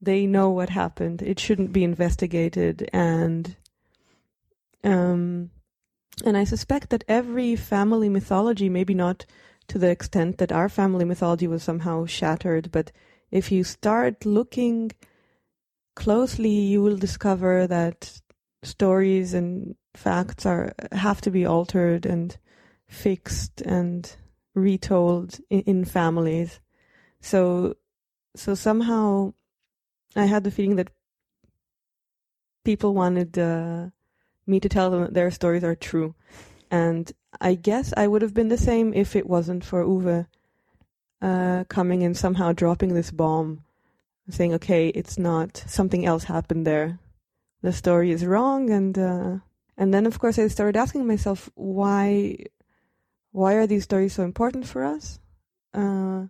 They 0.00 0.26
know 0.26 0.50
what 0.50 0.70
happened. 0.70 1.22
It 1.22 1.38
shouldn't 1.38 1.72
be 1.72 1.84
investigated 1.84 2.88
and 2.92 3.56
um, 4.82 5.50
and 6.24 6.36
I 6.36 6.44
suspect 6.44 6.90
that 6.90 7.04
every 7.08 7.56
family 7.56 8.08
mythology, 8.08 8.68
maybe 8.68 8.94
not 8.94 9.26
to 9.68 9.78
the 9.78 9.90
extent 9.90 10.38
that 10.38 10.52
our 10.52 10.68
family 10.68 11.04
mythology 11.04 11.46
was 11.46 11.62
somehow 11.62 12.06
shattered, 12.06 12.70
but 12.70 12.92
if 13.30 13.50
you 13.50 13.64
start 13.64 14.24
looking 14.24 14.92
closely, 15.96 16.50
you 16.50 16.82
will 16.82 16.96
discover 16.96 17.66
that 17.66 18.20
stories 18.62 19.34
and 19.34 19.76
facts 19.94 20.46
are 20.46 20.72
have 20.92 21.20
to 21.20 21.30
be 21.30 21.46
altered 21.46 22.06
and 22.06 22.36
fixed 22.86 23.60
and 23.60 24.16
retold 24.54 25.38
in, 25.50 25.60
in 25.60 25.84
families. 25.84 26.60
So, 27.20 27.76
so 28.36 28.54
somehow, 28.54 29.34
I 30.16 30.26
had 30.26 30.44
the 30.44 30.50
feeling 30.50 30.76
that 30.76 30.90
people 32.64 32.94
wanted 32.94 33.38
uh, 33.38 33.86
me 34.46 34.60
to 34.60 34.68
tell 34.68 34.90
them 34.90 35.02
that 35.02 35.14
their 35.14 35.30
stories 35.30 35.64
are 35.64 35.74
true. 35.74 36.14
And 36.70 37.10
I 37.40 37.54
guess 37.54 37.92
I 37.96 38.06
would 38.06 38.22
have 38.22 38.34
been 38.34 38.48
the 38.48 38.58
same 38.58 38.92
if 38.94 39.16
it 39.16 39.26
wasn't 39.26 39.64
for 39.64 39.84
Uwe 39.84 40.26
uh, 41.22 41.64
coming 41.68 42.02
and 42.02 42.16
somehow 42.16 42.52
dropping 42.52 42.94
this 42.94 43.10
bomb, 43.10 43.64
saying, 44.28 44.54
okay, 44.54 44.88
it's 44.88 45.18
not, 45.18 45.62
something 45.66 46.04
else 46.04 46.24
happened 46.24 46.66
there. 46.66 46.98
The 47.62 47.72
story 47.72 48.10
is 48.10 48.26
wrong. 48.26 48.70
And, 48.70 48.98
uh, 48.98 49.36
and 49.76 49.92
then, 49.92 50.06
of 50.06 50.18
course, 50.18 50.38
I 50.38 50.48
started 50.48 50.78
asking 50.78 51.06
myself, 51.06 51.50
why, 51.54 52.36
why 53.32 53.54
are 53.54 53.66
these 53.66 53.84
stories 53.84 54.12
so 54.12 54.22
important 54.22 54.66
for 54.66 54.84
us? 54.84 55.18
Uh, 55.72 56.26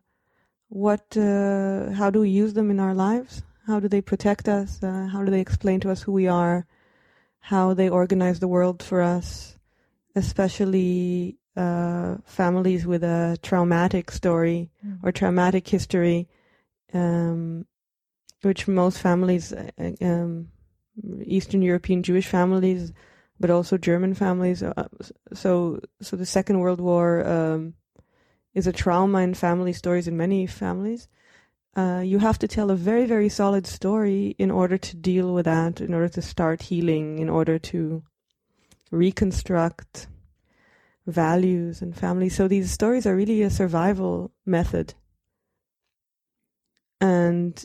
what, 0.68 1.16
uh, 1.16 1.90
how 1.92 2.10
do 2.10 2.20
we 2.20 2.30
use 2.30 2.54
them 2.54 2.70
in 2.70 2.80
our 2.80 2.94
lives? 2.94 3.42
How 3.66 3.80
do 3.80 3.88
they 3.88 4.00
protect 4.00 4.48
us? 4.48 4.82
Uh, 4.82 5.08
how 5.10 5.24
do 5.24 5.30
they 5.30 5.40
explain 5.40 5.80
to 5.80 5.90
us 5.90 6.02
who 6.02 6.12
we 6.12 6.28
are? 6.28 6.66
how 7.44 7.74
they 7.74 7.90
organize 7.90 8.40
the 8.40 8.48
world 8.48 8.82
for 8.82 9.02
us, 9.02 9.58
especially 10.14 11.38
uh, 11.56 12.16
families 12.24 12.86
with 12.86 13.04
a 13.04 13.38
traumatic 13.42 14.10
story 14.10 14.70
mm. 14.84 14.98
or 15.02 15.12
traumatic 15.12 15.68
history, 15.68 16.28
um, 16.92 17.66
which 18.42 18.68
most 18.68 18.98
families, 18.98 19.52
uh, 19.52 19.70
um, 20.00 20.48
Eastern 21.24 21.62
European 21.62 22.02
Jewish 22.02 22.26
families, 22.26 22.92
but 23.40 23.50
also 23.50 23.76
German 23.76 24.14
families. 24.14 24.62
Uh, 24.62 24.88
so, 25.32 25.80
so 26.00 26.16
the 26.16 26.26
Second 26.26 26.60
World 26.60 26.80
War 26.80 27.26
um, 27.26 27.74
is 28.54 28.66
a 28.66 28.72
trauma 28.72 29.18
in 29.18 29.34
family 29.34 29.72
stories 29.72 30.06
in 30.06 30.16
many 30.16 30.46
families 30.46 31.08
uh, 31.76 32.02
you 32.04 32.18
have 32.18 32.38
to 32.38 32.48
tell 32.48 32.70
a 32.70 32.76
very, 32.76 33.06
very 33.06 33.28
solid 33.28 33.66
story 33.66 34.34
in 34.38 34.50
order 34.50 34.78
to 34.78 34.96
deal 34.96 35.34
with 35.34 35.44
that, 35.44 35.80
in 35.80 35.92
order 35.92 36.08
to 36.08 36.22
start 36.22 36.62
healing, 36.62 37.18
in 37.18 37.28
order 37.28 37.58
to 37.58 38.02
reconstruct 38.90 40.08
values 41.06 41.82
and 41.82 41.96
families. 41.96 42.34
So 42.34 42.48
these 42.48 42.70
stories 42.70 43.06
are 43.06 43.16
really 43.16 43.42
a 43.42 43.50
survival 43.50 44.32
method. 44.46 44.94
And 47.00 47.62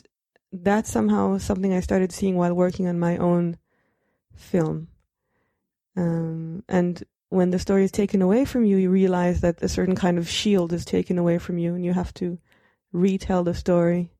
that's 0.52 0.90
somehow 0.90 1.38
something 1.38 1.72
I 1.72 1.80
started 1.80 2.12
seeing 2.12 2.36
while 2.36 2.54
working 2.54 2.86
on 2.86 2.98
my 2.98 3.16
own 3.16 3.56
film. 4.34 4.88
Um, 5.96 6.64
and 6.68 7.02
when 7.28 7.50
the 7.50 7.58
story 7.58 7.84
is 7.84 7.92
taken 7.92 8.22
away 8.22 8.44
from 8.44 8.64
you, 8.64 8.76
you 8.76 8.90
realize 8.90 9.40
that 9.40 9.62
a 9.62 9.68
certain 9.68 9.94
kind 9.94 10.18
of 10.18 10.28
shield 10.28 10.72
is 10.72 10.84
taken 10.84 11.18
away 11.18 11.38
from 11.38 11.58
you, 11.58 11.74
and 11.74 11.84
you 11.84 11.92
have 11.92 12.12
to 12.14 12.38
retell 12.92 13.44
the 13.44 13.54
story 13.54 14.12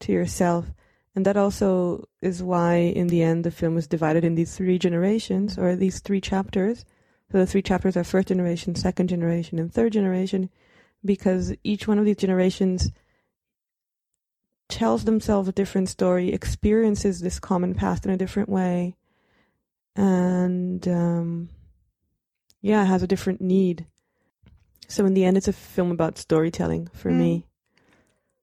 to 0.00 0.12
yourself. 0.12 0.66
And 1.14 1.26
that 1.26 1.36
also 1.36 2.08
is 2.22 2.42
why, 2.42 2.76
in 2.76 3.08
the 3.08 3.22
end, 3.22 3.44
the 3.44 3.50
film 3.50 3.76
is 3.76 3.88
divided 3.88 4.24
in 4.24 4.36
these 4.36 4.56
three 4.56 4.78
generations 4.78 5.58
or 5.58 5.74
these 5.74 6.00
three 6.00 6.20
chapters. 6.20 6.84
So 7.32 7.38
the 7.38 7.46
three 7.46 7.62
chapters 7.62 7.96
are 7.96 8.04
first 8.04 8.28
generation, 8.28 8.74
second 8.74 9.08
generation, 9.08 9.58
and 9.58 9.72
third 9.72 9.92
generation, 9.92 10.50
because 11.04 11.54
each 11.64 11.88
one 11.88 11.98
of 11.98 12.04
these 12.04 12.16
generations 12.16 12.90
tells 14.68 15.04
themselves 15.04 15.48
a 15.48 15.52
different 15.52 15.88
story, 15.88 16.32
experiences 16.32 17.20
this 17.20 17.40
common 17.40 17.74
past 17.74 18.06
in 18.06 18.12
a 18.12 18.16
different 18.16 18.48
way, 18.48 18.96
and 19.96 20.86
um, 20.86 21.48
yeah, 22.60 22.84
has 22.84 23.02
a 23.02 23.08
different 23.08 23.40
need. 23.40 23.86
So 24.86 25.06
in 25.06 25.14
the 25.14 25.24
end, 25.24 25.36
it's 25.36 25.48
a 25.48 25.52
film 25.52 25.90
about 25.90 26.18
storytelling 26.18 26.88
for 26.92 27.10
mm. 27.10 27.18
me. 27.18 27.46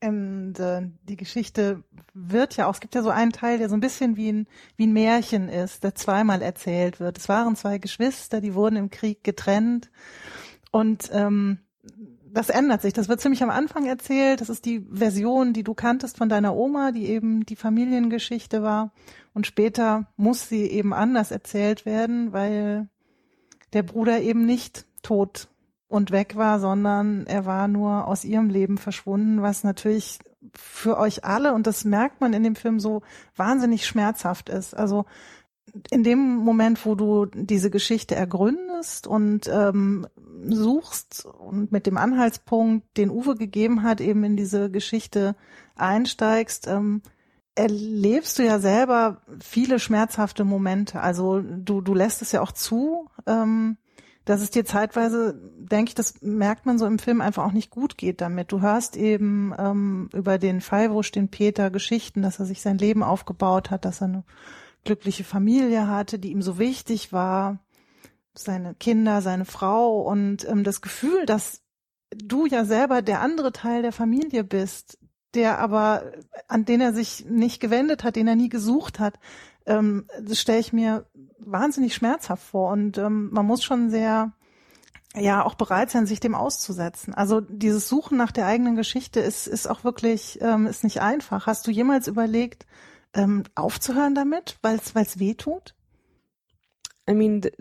Und 0.03 0.59
äh, 0.59 0.89
die 1.09 1.17
Geschichte 1.17 1.83
wird 2.13 2.55
ja 2.55 2.67
auch, 2.67 2.75
es 2.75 2.79
gibt 2.79 2.93
ja 2.93 3.01
so 3.01 3.09
einen 3.09 3.31
Teil, 3.31 3.57
der 3.57 3.67
so 3.67 3.75
ein 3.75 3.79
bisschen 3.79 4.15
wie 4.15 4.31
ein, 4.31 4.47
wie 4.75 4.85
ein 4.85 4.93
Märchen 4.93 5.49
ist, 5.49 5.83
der 5.83 5.95
zweimal 5.95 6.43
erzählt 6.43 6.99
wird. 6.99 7.17
Es 7.17 7.27
waren 7.29 7.55
zwei 7.55 7.79
Geschwister, 7.79 8.39
die 8.39 8.53
wurden 8.53 8.75
im 8.75 8.91
Krieg 8.91 9.23
getrennt 9.23 9.89
und 10.71 11.09
ähm, 11.13 11.59
das 12.31 12.49
ändert 12.49 12.83
sich. 12.83 12.93
Das 12.93 13.09
wird 13.09 13.21
ziemlich 13.21 13.41
am 13.41 13.49
Anfang 13.49 13.85
erzählt. 13.85 14.41
Das 14.41 14.49
ist 14.49 14.65
die 14.65 14.85
Version, 14.91 15.53
die 15.53 15.63
du 15.63 15.73
kanntest 15.73 16.17
von 16.17 16.29
deiner 16.29 16.55
Oma, 16.55 16.91
die 16.91 17.07
eben 17.07 17.45
die 17.45 17.55
Familiengeschichte 17.55 18.61
war. 18.61 18.91
Und 19.33 19.47
später 19.47 20.07
muss 20.17 20.47
sie 20.47 20.63
eben 20.63 20.93
anders 20.93 21.31
erzählt 21.31 21.85
werden, 21.85 22.33
weil 22.33 22.89
der 23.73 23.83
Bruder 23.83 24.21
eben 24.21 24.45
nicht 24.45 24.85
tot 25.01 25.47
und 25.87 26.11
weg 26.11 26.35
war, 26.35 26.59
sondern 26.59 27.25
er 27.27 27.45
war 27.45 27.67
nur 27.67 28.07
aus 28.07 28.25
ihrem 28.25 28.49
Leben 28.49 28.77
verschwunden, 28.77 29.41
was 29.41 29.63
natürlich 29.63 30.19
für 30.53 30.97
euch 30.97 31.23
alle, 31.23 31.53
und 31.53 31.67
das 31.67 31.85
merkt 31.85 32.21
man 32.21 32.33
in 32.33 32.43
dem 32.43 32.55
Film 32.55 32.79
so 32.79 33.01
wahnsinnig 33.35 33.85
schmerzhaft 33.85 34.49
ist. 34.49 34.75
Also 34.75 35.05
in 35.91 36.03
dem 36.03 36.37
Moment, 36.37 36.85
wo 36.85 36.95
du 36.95 37.25
diese 37.25 37.69
Geschichte 37.69 38.15
ergründest 38.15 39.07
und 39.07 39.47
ähm, 39.47 40.07
suchst 40.47 41.25
und 41.25 41.71
mit 41.71 41.85
dem 41.85 41.97
Anhaltspunkt, 41.97 42.97
den 42.97 43.09
Uwe 43.09 43.35
gegeben 43.35 43.83
hat, 43.83 44.01
eben 44.01 44.23
in 44.23 44.37
diese 44.37 44.71
Geschichte 44.71 45.35
einsteigst, 45.75 46.67
ähm, 46.67 47.01
erlebst 47.55 48.39
du 48.39 48.43
ja 48.43 48.59
selber 48.59 49.21
viele 49.39 49.79
schmerzhafte 49.79 50.45
Momente. 50.45 51.01
Also 51.01 51.41
du, 51.41 51.81
du 51.81 51.93
lässt 51.93 52.21
es 52.21 52.31
ja 52.31 52.41
auch 52.41 52.51
zu, 52.51 53.09
ähm, 53.25 53.77
dass 54.27 54.41
es 54.41 54.51
dir 54.51 54.65
zeitweise, 54.65 55.39
denke 55.57 55.89
ich, 55.89 55.95
das 55.95 56.21
merkt 56.21 56.65
man 56.65 56.77
so 56.77 56.85
im 56.85 56.99
Film, 56.99 57.21
einfach 57.21 57.45
auch 57.45 57.53
nicht 57.53 57.71
gut 57.71 57.97
geht 57.97 58.19
damit. 58.19 58.51
Du 58.51 58.59
hörst 58.59 58.97
eben 58.97 59.53
ähm, 59.57 60.09
über 60.13 60.37
den 60.37 60.59
Fallwusch, 60.59 61.11
den 61.13 61.29
Peter, 61.29 61.71
Geschichten, 61.71 62.21
dass 62.21 62.37
er 62.37 62.45
sich 62.45 62.61
sein 62.61 62.77
Leben 62.77 63.03
aufgebaut 63.03 63.71
hat, 63.71 63.85
dass 63.85 64.01
er 64.01 64.07
eine 64.07 64.23
glückliche 64.83 65.23
Familie 65.23 65.87
hatte, 65.87 66.19
die 66.19 66.31
ihm 66.31 66.41
so 66.41 66.59
wichtig 66.59 67.13
war, 67.13 67.59
seine 68.33 68.75
Kinder, 68.75 69.21
seine 69.21 69.45
Frau 69.45 70.01
und 70.01 70.45
ähm, 70.47 70.65
das 70.65 70.81
Gefühl, 70.81 71.25
dass 71.25 71.61
du 72.13 72.45
ja 72.45 72.65
selber 72.65 73.01
der 73.01 73.21
andere 73.21 73.53
Teil 73.53 73.81
der 73.81 73.93
Familie 73.93 74.43
bist, 74.43 74.99
der 75.35 75.57
aber, 75.59 76.11
an 76.49 76.65
den 76.65 76.81
er 76.81 76.93
sich 76.93 77.25
nicht 77.29 77.61
gewendet 77.61 78.03
hat, 78.03 78.17
den 78.17 78.27
er 78.27 78.35
nie 78.35 78.49
gesucht 78.49 78.99
hat, 78.99 79.19
ähm, 79.67 80.07
das 80.21 80.39
stelle 80.39 80.59
ich 80.59 80.73
mir 80.73 81.05
wahnsinnig 81.39 81.93
schmerzhaft 81.93 82.43
vor 82.43 82.71
und 82.71 82.97
ähm, 82.97 83.29
man 83.31 83.45
muss 83.45 83.63
schon 83.63 83.89
sehr 83.89 84.33
ja 85.15 85.43
auch 85.45 85.55
bereit 85.55 85.89
sein, 85.89 86.05
sich 86.05 86.19
dem 86.19 86.35
auszusetzen. 86.35 87.13
Also 87.13 87.41
dieses 87.41 87.87
Suchen 87.87 88.17
nach 88.17 88.31
der 88.31 88.45
eigenen 88.47 88.75
Geschichte 88.75 89.19
ist 89.19 89.47
ist 89.47 89.67
auch 89.67 89.83
wirklich 89.83 90.39
ähm, 90.41 90.67
ist 90.67 90.83
nicht 90.83 91.01
einfach. 91.01 91.47
Hast 91.47 91.67
du 91.67 91.71
jemals 91.71 92.07
überlegt, 92.07 92.65
ähm, 93.13 93.43
aufzuhören 93.55 94.15
damit, 94.15 94.57
weil 94.61 94.77
es 94.77 94.95
weil 94.95 95.03
es 95.03 95.19
weh 95.19 95.33
tut? 95.33 95.75
I 97.09 97.13
mean, 97.13 97.41
the, 97.41 97.51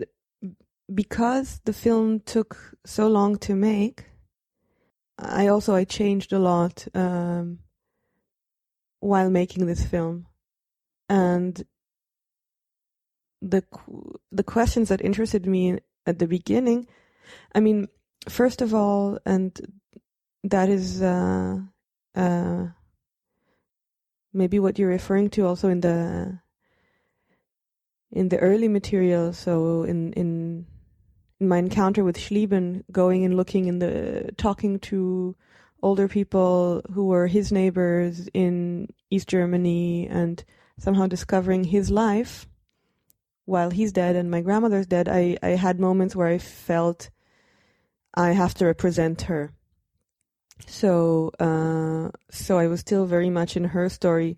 because 0.87 1.59
the 1.65 1.73
film 1.73 2.23
took 2.25 2.77
so 2.83 3.07
long 3.07 3.39
to 3.39 3.55
make, 3.55 4.05
I 5.19 5.49
also 5.49 5.75
I 5.75 5.85
changed 5.85 6.33
a 6.33 6.37
lot 6.37 6.89
um, 6.93 7.59
while 8.99 9.29
making 9.29 9.67
this 9.67 9.85
film, 9.85 10.25
and 11.07 11.65
the 13.41 13.63
the 14.31 14.43
questions 14.43 14.89
that 14.89 15.01
interested 15.01 15.45
me 15.45 15.79
at 16.05 16.19
the 16.19 16.27
beginning, 16.27 16.87
I 17.53 17.59
mean, 17.59 17.87
first 18.29 18.61
of 18.61 18.73
all, 18.73 19.19
and 19.25 19.51
that 20.43 20.69
is 20.69 21.01
uh, 21.01 21.59
uh, 22.15 22.67
maybe 24.33 24.59
what 24.59 24.79
you're 24.79 24.89
referring 24.89 25.29
to 25.31 25.45
also 25.45 25.69
in 25.69 25.81
the 25.81 26.39
in 28.11 28.29
the 28.29 28.39
early 28.39 28.67
material. 28.67 29.33
So 29.33 29.83
in 29.83 30.13
in 30.13 30.65
in 31.39 31.47
my 31.47 31.57
encounter 31.57 32.03
with 32.03 32.17
Schlieben, 32.17 32.83
going 32.91 33.23
and 33.23 33.35
looking 33.35 33.67
in 33.67 33.79
the 33.79 34.31
talking 34.37 34.79
to 34.79 35.35
older 35.83 36.07
people 36.07 36.81
who 36.91 37.05
were 37.05 37.27
his 37.27 37.51
neighbors 37.51 38.27
in 38.33 38.87
East 39.11 39.27
Germany 39.27 40.07
and 40.07 40.43
somehow 40.79 41.05
discovering 41.05 41.65
his 41.65 41.91
life 41.91 42.47
while 43.47 43.69
he's 43.69 43.93
dead 43.93 44.17
and 44.17 44.29
my 44.29 44.41
grandmother's 44.41 44.87
dead, 44.87 45.07
I, 45.07 45.37
I 45.41 45.51
had 45.51 45.79
moments 45.79 46.15
where 46.15 46.27
I 46.27 46.37
felt 46.37 47.09
I 48.13 48.31
have 48.31 48.53
to 48.55 48.65
represent 48.65 49.21
her. 49.23 49.53
So 50.65 51.31
uh, 51.39 52.09
so 52.29 52.57
I 52.59 52.67
was 52.67 52.81
still 52.81 53.05
very 53.05 53.29
much 53.29 53.55
in 53.55 53.63
her 53.63 53.87
story. 53.89 54.37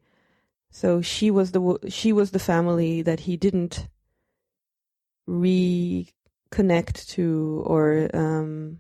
So 0.70 1.02
she 1.02 1.32
was 1.32 1.54
the 1.54 1.80
she 1.90 2.14
was 2.14 2.30
the 2.32 2.40
family 2.40 3.02
that 3.02 3.22
he 3.22 3.36
didn't 3.36 3.88
reconnect 5.28 7.08
to 7.16 7.64
or 7.66 8.10
um, 8.14 8.80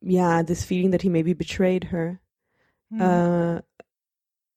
yeah, 0.00 0.42
this 0.42 0.64
feeling 0.64 0.90
that 0.90 1.02
he 1.02 1.08
maybe 1.08 1.34
betrayed 1.34 1.84
her. 1.84 2.20
Mm. 2.92 3.00
Uh, 3.00 3.60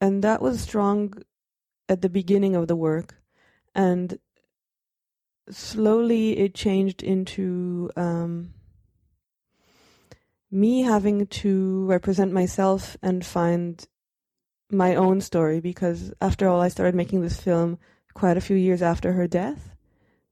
and 0.02 0.24
that 0.24 0.42
was 0.42 0.62
strong 0.62 1.14
at 1.90 2.02
the 2.02 2.10
beginning 2.10 2.56
of 2.56 2.68
the 2.68 2.76
work. 2.76 3.16
And 3.76 4.20
slowly 5.50 6.38
it 6.38 6.54
changed 6.54 7.04
into 7.04 7.90
um, 7.96 8.54
me 10.52 10.82
having 10.82 11.28
to 11.28 11.86
represent 11.86 12.32
myself 12.32 12.98
and 13.02 13.26
find 13.26 13.86
my 14.70 14.96
own 14.96 15.22
story 15.22 15.60
because 15.60 16.14
after 16.22 16.48
all, 16.48 16.62
I 16.62 16.70
started 16.70 16.96
making 16.96 17.22
this 17.22 17.40
film 17.40 17.78
quite 18.14 18.38
a 18.38 18.42
few 18.42 18.56
years 18.56 18.82
after 18.82 19.14
her 19.14 19.28
death, 19.28 19.76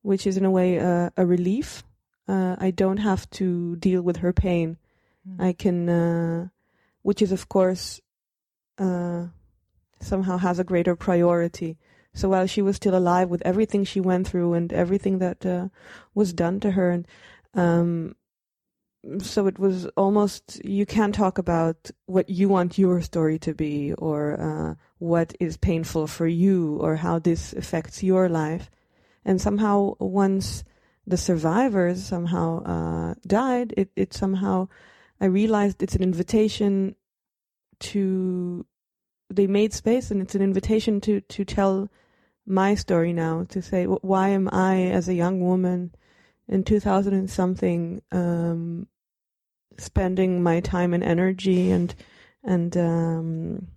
which 0.02 0.26
is 0.26 0.38
in 0.38 0.46
a 0.46 0.52
way 0.52 0.80
uh, 0.80 1.10
a 1.18 1.26
relief. 1.26 1.84
Uh, 2.28 2.56
I 2.60 2.72
don't 2.72 2.98
have 2.98 3.30
to 3.32 3.76
deal 3.76 4.02
with 4.02 4.18
her 4.18 4.34
pain 4.34 4.78
Mm. 5.28 5.44
I 5.44 5.54
can, 5.54 5.90
uh, 5.90 6.48
which 7.02 7.22
is 7.22 7.32
of 7.32 7.50
course 7.50 8.02
uh, 8.78 9.28
somehow 10.02 10.38
has 10.38 10.60
a 10.60 10.64
greater 10.64 10.96
priority. 10.96 11.78
So 12.14 12.30
while 12.30 12.48
she 12.48 12.62
was 12.62 12.76
still 12.76 12.96
alive, 12.96 13.30
with 13.30 13.42
everything 13.44 13.84
she 13.86 14.02
went 14.02 14.28
through 14.28 14.54
and 14.54 14.74
everything 14.74 15.20
that 15.20 15.46
uh, 15.46 15.70
was 16.14 16.34
done 16.34 16.60
to 16.60 16.72
her, 16.72 16.92
and 16.92 17.08
um, 17.54 18.16
so 19.20 19.48
it 19.48 19.58
was 19.58 19.88
almost 19.98 20.64
you 20.64 20.86
can't 20.86 21.16
talk 21.16 21.38
about 21.38 21.90
what 22.06 22.30
you 22.30 22.50
want 22.50 22.78
your 22.78 23.02
story 23.02 23.40
to 23.40 23.54
be, 23.54 23.94
or 23.94 24.40
uh, 24.40 24.76
what 25.00 25.34
is 25.40 25.56
painful 25.58 26.08
for 26.08 26.28
you, 26.28 26.78
or 26.82 26.98
how 26.98 27.18
this 27.18 27.54
affects 27.54 28.04
your 28.04 28.28
life. 28.28 28.70
And 29.24 29.40
somehow, 29.40 29.96
once 30.00 30.64
the 31.08 31.18
survivors 31.18 32.04
somehow 32.04 32.64
uh, 32.64 33.14
died, 33.26 33.74
it 33.78 33.90
it 33.96 34.14
somehow 34.14 34.68
I 35.22 35.26
realized 35.26 35.82
it's 35.82 35.96
an 35.96 36.04
invitation 36.04 36.96
to 37.80 38.66
they 39.36 39.48
made 39.48 39.74
space 39.74 40.12
and 40.12 40.22
it's 40.22 40.36
an 40.36 40.42
invitation 40.42 41.02
to 41.02 41.22
to 41.22 41.46
tell 41.46 41.90
my 42.46 42.76
story 42.76 43.14
now 43.14 43.46
to 43.50 43.62
say 43.62 43.86
why 43.86 44.30
am 44.30 44.50
I 44.52 44.84
as 44.84 45.08
a 45.08 45.14
young 45.14 45.42
woman 45.42 45.94
in 46.48 46.64
2000 46.64 47.14
and 47.14 47.30
something 47.30 48.02
um, 48.12 48.88
spending 49.78 50.44
my 50.44 50.60
time 50.60 50.94
and 50.94 51.04
energy 51.04 51.72
and 51.72 51.94
and 52.44 52.76
um, 52.76 53.68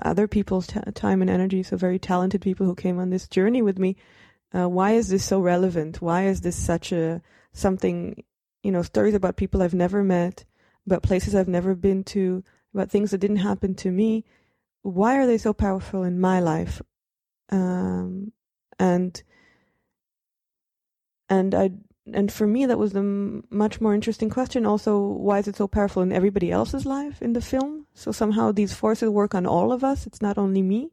other 0.00 0.28
people's 0.28 0.66
t- 0.66 0.80
time 0.94 1.22
and 1.22 1.30
energy 1.30 1.62
so 1.62 1.76
very 1.76 1.98
talented 1.98 2.40
people 2.40 2.66
who 2.66 2.74
came 2.74 2.98
on 2.98 3.10
this 3.10 3.26
journey 3.28 3.62
with 3.62 3.78
me 3.78 3.96
uh, 4.54 4.68
why 4.68 4.92
is 4.92 5.08
this 5.08 5.24
so 5.24 5.40
relevant 5.40 6.02
why 6.02 6.26
is 6.26 6.42
this 6.42 6.56
such 6.56 6.92
a 6.92 7.22
something 7.52 8.22
you 8.62 8.70
know 8.70 8.82
stories 8.82 9.14
about 9.14 9.36
people 9.36 9.62
I've 9.62 9.74
never 9.74 10.04
met 10.04 10.44
about 10.86 11.02
places 11.02 11.34
I've 11.34 11.48
never 11.48 11.74
been 11.74 12.04
to, 12.04 12.42
about 12.74 12.90
things 12.90 13.10
that 13.10 13.18
didn't 13.18 13.36
happen 13.36 13.74
to 13.76 13.90
me. 13.90 14.24
Why 14.82 15.16
are 15.16 15.26
they 15.26 15.38
so 15.38 15.52
powerful 15.52 16.02
in 16.02 16.20
my 16.20 16.40
life? 16.40 16.80
Um, 17.50 18.32
and 18.78 19.22
and 21.28 21.54
I 21.54 21.70
and 22.12 22.32
for 22.32 22.46
me 22.46 22.66
that 22.66 22.78
was 22.78 22.92
the 22.92 23.00
m- 23.00 23.44
much 23.50 23.80
more 23.80 23.94
interesting 23.94 24.30
question. 24.30 24.66
Also, 24.66 24.98
why 24.98 25.38
is 25.38 25.48
it 25.48 25.56
so 25.56 25.68
powerful 25.68 26.02
in 26.02 26.12
everybody 26.12 26.50
else's 26.50 26.86
life 26.86 27.22
in 27.22 27.34
the 27.34 27.40
film? 27.40 27.86
So 27.94 28.12
somehow 28.12 28.52
these 28.52 28.72
forces 28.72 29.10
work 29.10 29.34
on 29.34 29.46
all 29.46 29.72
of 29.72 29.84
us. 29.84 30.06
It's 30.06 30.22
not 30.22 30.38
only 30.38 30.62
me. 30.62 30.92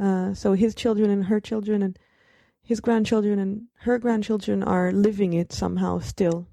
Uh, 0.00 0.34
so 0.34 0.52
his 0.52 0.74
children 0.74 1.10
and 1.10 1.24
her 1.24 1.40
children 1.40 1.82
and 1.82 1.98
his 2.62 2.80
grandchildren 2.80 3.38
and 3.38 3.66
her 3.80 3.98
grandchildren 3.98 4.62
are 4.62 4.92
living 4.92 5.32
it 5.32 5.52
somehow 5.52 6.00
still. 6.00 6.46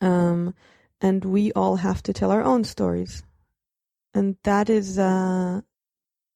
Um, 0.00 0.54
and 1.00 1.24
we 1.24 1.52
all 1.52 1.76
have 1.76 2.02
to 2.04 2.12
tell 2.12 2.30
our 2.30 2.42
own 2.42 2.64
stories. 2.64 3.22
And 4.16 4.36
that 4.44 4.70
is 4.70 4.98
uh, 4.98 5.60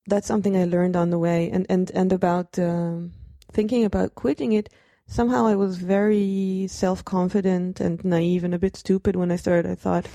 that's 0.05 0.27
something 0.27 0.55
I 0.55 0.65
learned 0.65 0.95
on 0.95 1.09
the 1.09 1.17
way. 1.17 1.49
And 1.49 1.65
and 1.67 1.89
and 1.91 2.13
about 2.13 2.59
um, 2.59 3.13
thinking 3.51 3.85
about 3.85 4.13
quitting 4.13 4.53
it. 4.53 4.69
Somehow 5.07 5.47
I 5.47 5.55
was 5.55 5.77
very 5.77 6.67
self 6.69 7.03
confident 7.03 7.79
and 7.81 8.03
naive 8.05 8.43
and 8.43 8.53
a 8.53 8.59
bit 8.59 8.77
stupid 8.77 9.15
when 9.15 9.31
I 9.31 9.35
started. 9.35 9.69
I 9.69 9.75
thought, 9.75 10.05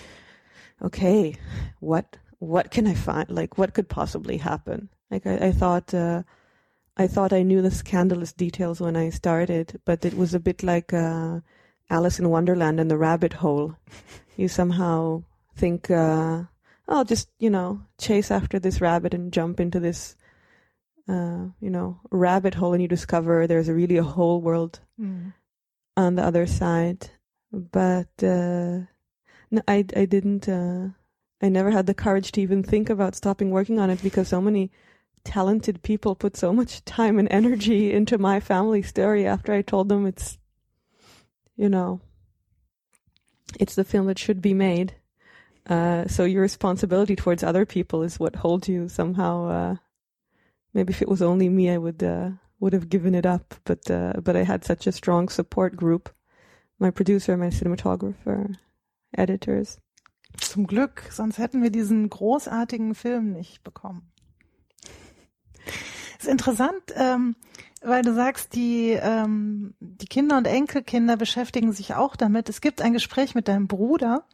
okay, 0.81 1.35
what 1.81 2.17
what 2.39 2.71
can 2.71 2.87
I 2.87 2.95
find? 2.95 3.29
Like 3.31 3.59
what 3.59 3.75
could 3.75 3.89
possibly 3.89 4.37
happen? 4.37 4.89
Like 5.11 5.27
I, 5.27 5.49
I 5.49 5.53
thought. 5.53 5.93
Uh, 5.93 6.23
I 6.99 7.07
thought 7.09 7.35
I 7.35 7.43
knew 7.43 7.61
the 7.61 7.71
scandalous 7.71 8.33
details 8.33 8.81
when 8.81 8.97
I 8.97 9.11
started, 9.11 9.79
but 9.85 10.07
it 10.07 10.15
was 10.15 10.33
a 10.33 10.41
bit 10.41 10.63
like 10.63 10.95
uh, 10.95 11.41
Alice 11.91 12.19
in 12.19 12.31
Wonderland 12.31 12.81
and 12.81 12.91
the 12.91 12.97
rabbit 12.97 13.35
hole 13.35 13.77
you 14.37 14.49
somehow 14.49 15.25
think, 15.55 15.91
uh, 15.91 16.45
I'll 16.89 17.05
just, 17.05 17.29
you 17.39 17.51
know, 17.51 17.83
chase 17.99 18.31
after 18.31 18.59
this 18.59 18.81
rabbit 18.81 19.13
and 19.15 19.33
jump 19.33 19.61
into 19.61 19.81
this, 19.81 20.17
uh, 21.09 21.47
you 21.61 21.71
know, 21.71 22.01
rabbit 22.11 22.55
hole, 22.55 22.73
and 22.73 22.83
you 22.83 22.89
discover 22.89 23.47
there's 23.47 23.69
really 23.69 23.97
a 23.97 24.03
whole 24.03 24.41
world 24.41 24.81
mm. 25.01 25.33
on 25.97 26.15
the 26.15 26.23
other 26.23 26.47
side. 26.47 27.11
But 27.53 28.09
uh, 28.23 28.87
no, 29.51 29.63
I, 29.67 29.85
I 29.97 30.05
didn't. 30.05 30.49
Uh, 30.49 30.89
I 31.43 31.49
never 31.49 31.71
had 31.71 31.87
the 31.87 31.95
courage 31.95 32.33
to 32.33 32.41
even 32.41 32.63
think 32.63 32.89
about 32.89 33.15
stopping 33.15 33.51
working 33.51 33.79
on 33.79 33.91
it 33.91 34.03
because 34.03 34.29
so 34.29 34.41
many 34.41 34.71
talented 35.23 35.83
people 35.83 36.15
put 36.15 36.37
so 36.37 36.53
much 36.53 36.85
time 36.85 37.19
and 37.19 37.29
energy 37.31 37.93
into 37.93 38.17
my 38.17 38.41
family 38.41 38.81
story 38.81 39.27
after 39.27 39.53
I 39.53 39.61
told 39.61 39.89
them 39.89 40.07
it's, 40.07 40.39
you 41.57 41.69
know, 41.69 42.01
it's 43.59 43.75
the 43.75 43.85
film 43.85 44.07
that 44.07 44.19
should 44.19 44.41
be 44.41 44.55
made. 44.55 44.95
Uh, 45.69 46.07
so 46.07 46.25
your 46.25 46.43
responsibility 46.43 47.17
towards 47.17 47.43
other 47.43 47.67
people 47.67 48.03
is 48.03 48.21
what 48.21 48.37
holds 48.37 48.69
you 48.69 48.89
somehow. 48.89 49.49
Uh, 49.49 49.77
maybe 50.73 50.93
if 50.93 51.03
it 51.03 51.09
was 51.09 51.23
only 51.23 51.49
me, 51.49 51.71
I 51.71 51.79
would 51.79 52.03
uh, 52.03 52.31
would 52.61 52.73
have 52.73 52.89
given 52.89 53.15
it 53.15 53.27
up. 53.27 53.55
But 53.65 53.91
uh, 53.91 54.15
but 54.23 54.37
I 54.37 54.45
had 54.45 54.65
such 54.65 54.87
a 54.87 54.93
strong 54.93 55.29
support 55.29 55.77
group, 55.77 56.11
my 56.79 56.91
producer, 56.91 57.37
my 57.37 57.51
cinematographer, 57.51 58.55
editors. 59.17 59.79
Zum 60.39 60.67
Glück, 60.67 61.03
sonst 61.11 61.39
hätten 61.39 61.63
wir 61.63 61.71
diesen 61.71 62.11
großartigen 62.11 62.95
Film 62.95 63.33
nicht 63.33 63.65
bekommen. 63.65 64.13
ist 66.19 66.29
interessant. 66.29 66.93
Ähm, 66.95 67.37
weil 67.83 68.03
du 68.03 68.15
sagst, 68.15 68.55
die, 68.55 68.99
ähm, 69.01 69.75
die 69.81 70.07
Kinder 70.07 70.37
und 70.37 70.47
Enkelkinder 70.47 71.17
beschäftigen 71.17 71.73
sich 71.73 71.95
auch 71.95 72.17
damit. 72.17 72.49
Es 72.49 72.61
gibt 72.61 72.83
ein 72.83 72.93
Gespräch 72.93 73.35
mit 73.35 73.49
deinem 73.49 73.69
Bruder 73.69 74.25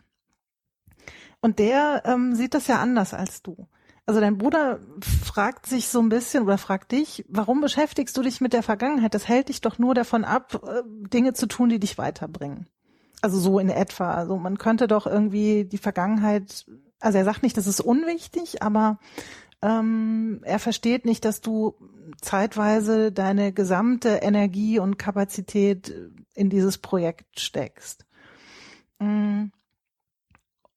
und 1.43 1.59
der 1.59 2.05
ähm, 2.07 2.35
sieht 2.35 2.55
das 2.55 2.69
ja 2.69 2.79
anders 2.81 3.13
als 3.13 3.43
du. 3.43 3.69
Also 4.07 4.21
dein 4.21 4.39
Bruder 4.39 4.81
fragt 5.01 5.67
sich 5.67 5.89
so 5.89 6.01
ein 6.01 6.09
bisschen 6.09 6.45
oder 6.45 6.59
fragt 6.59 6.93
dich, 6.93 7.25
warum 7.29 7.61
beschäftigst 7.61 8.17
du 8.17 8.23
dich 8.23 8.41
mit 8.41 8.53
der 8.53 8.63
Vergangenheit? 8.63 9.15
Das 9.15 9.29
hält 9.29 9.49
dich 9.49 9.61
doch 9.61 9.79
nur 9.79 9.95
davon 9.95 10.25
ab, 10.25 10.61
äh, 10.67 10.83
Dinge 10.87 11.35
zu 11.35 11.47
tun, 11.47 11.69
die 11.69 11.79
dich 11.79 11.99
weiterbringen. 11.99 12.69
Also 13.21 13.39
so 13.39 13.59
in 13.59 13.71
etwa. 13.71 14.13
Also 14.13 14.37
man 14.37 14.59
könnte 14.59 14.89
doch 14.89 15.07
irgendwie 15.07 15.65
die 15.65 15.79
Vergangenheit, 15.79 16.67
also 16.99 17.19
er 17.19 17.25
sagt 17.25 17.43
nicht, 17.43 17.57
das 17.57 17.67
ist 17.67 17.81
unwichtig, 17.81 18.63
aber 18.63 18.99
ähm, 19.63 20.41
er 20.43 20.59
versteht 20.59 21.05
nicht, 21.05 21.25
dass 21.25 21.41
du 21.41 21.75
zeitweise 22.21 23.13
deine 23.13 23.53
gesamte 23.53 24.09
Energie 24.09 24.81
und 24.81 24.99
Kapazität 24.99 25.95
in 26.35 26.51
dieses 26.51 26.79
Projekt 26.79 27.41
steckst. 27.41 28.05
Mm. 28.99 29.47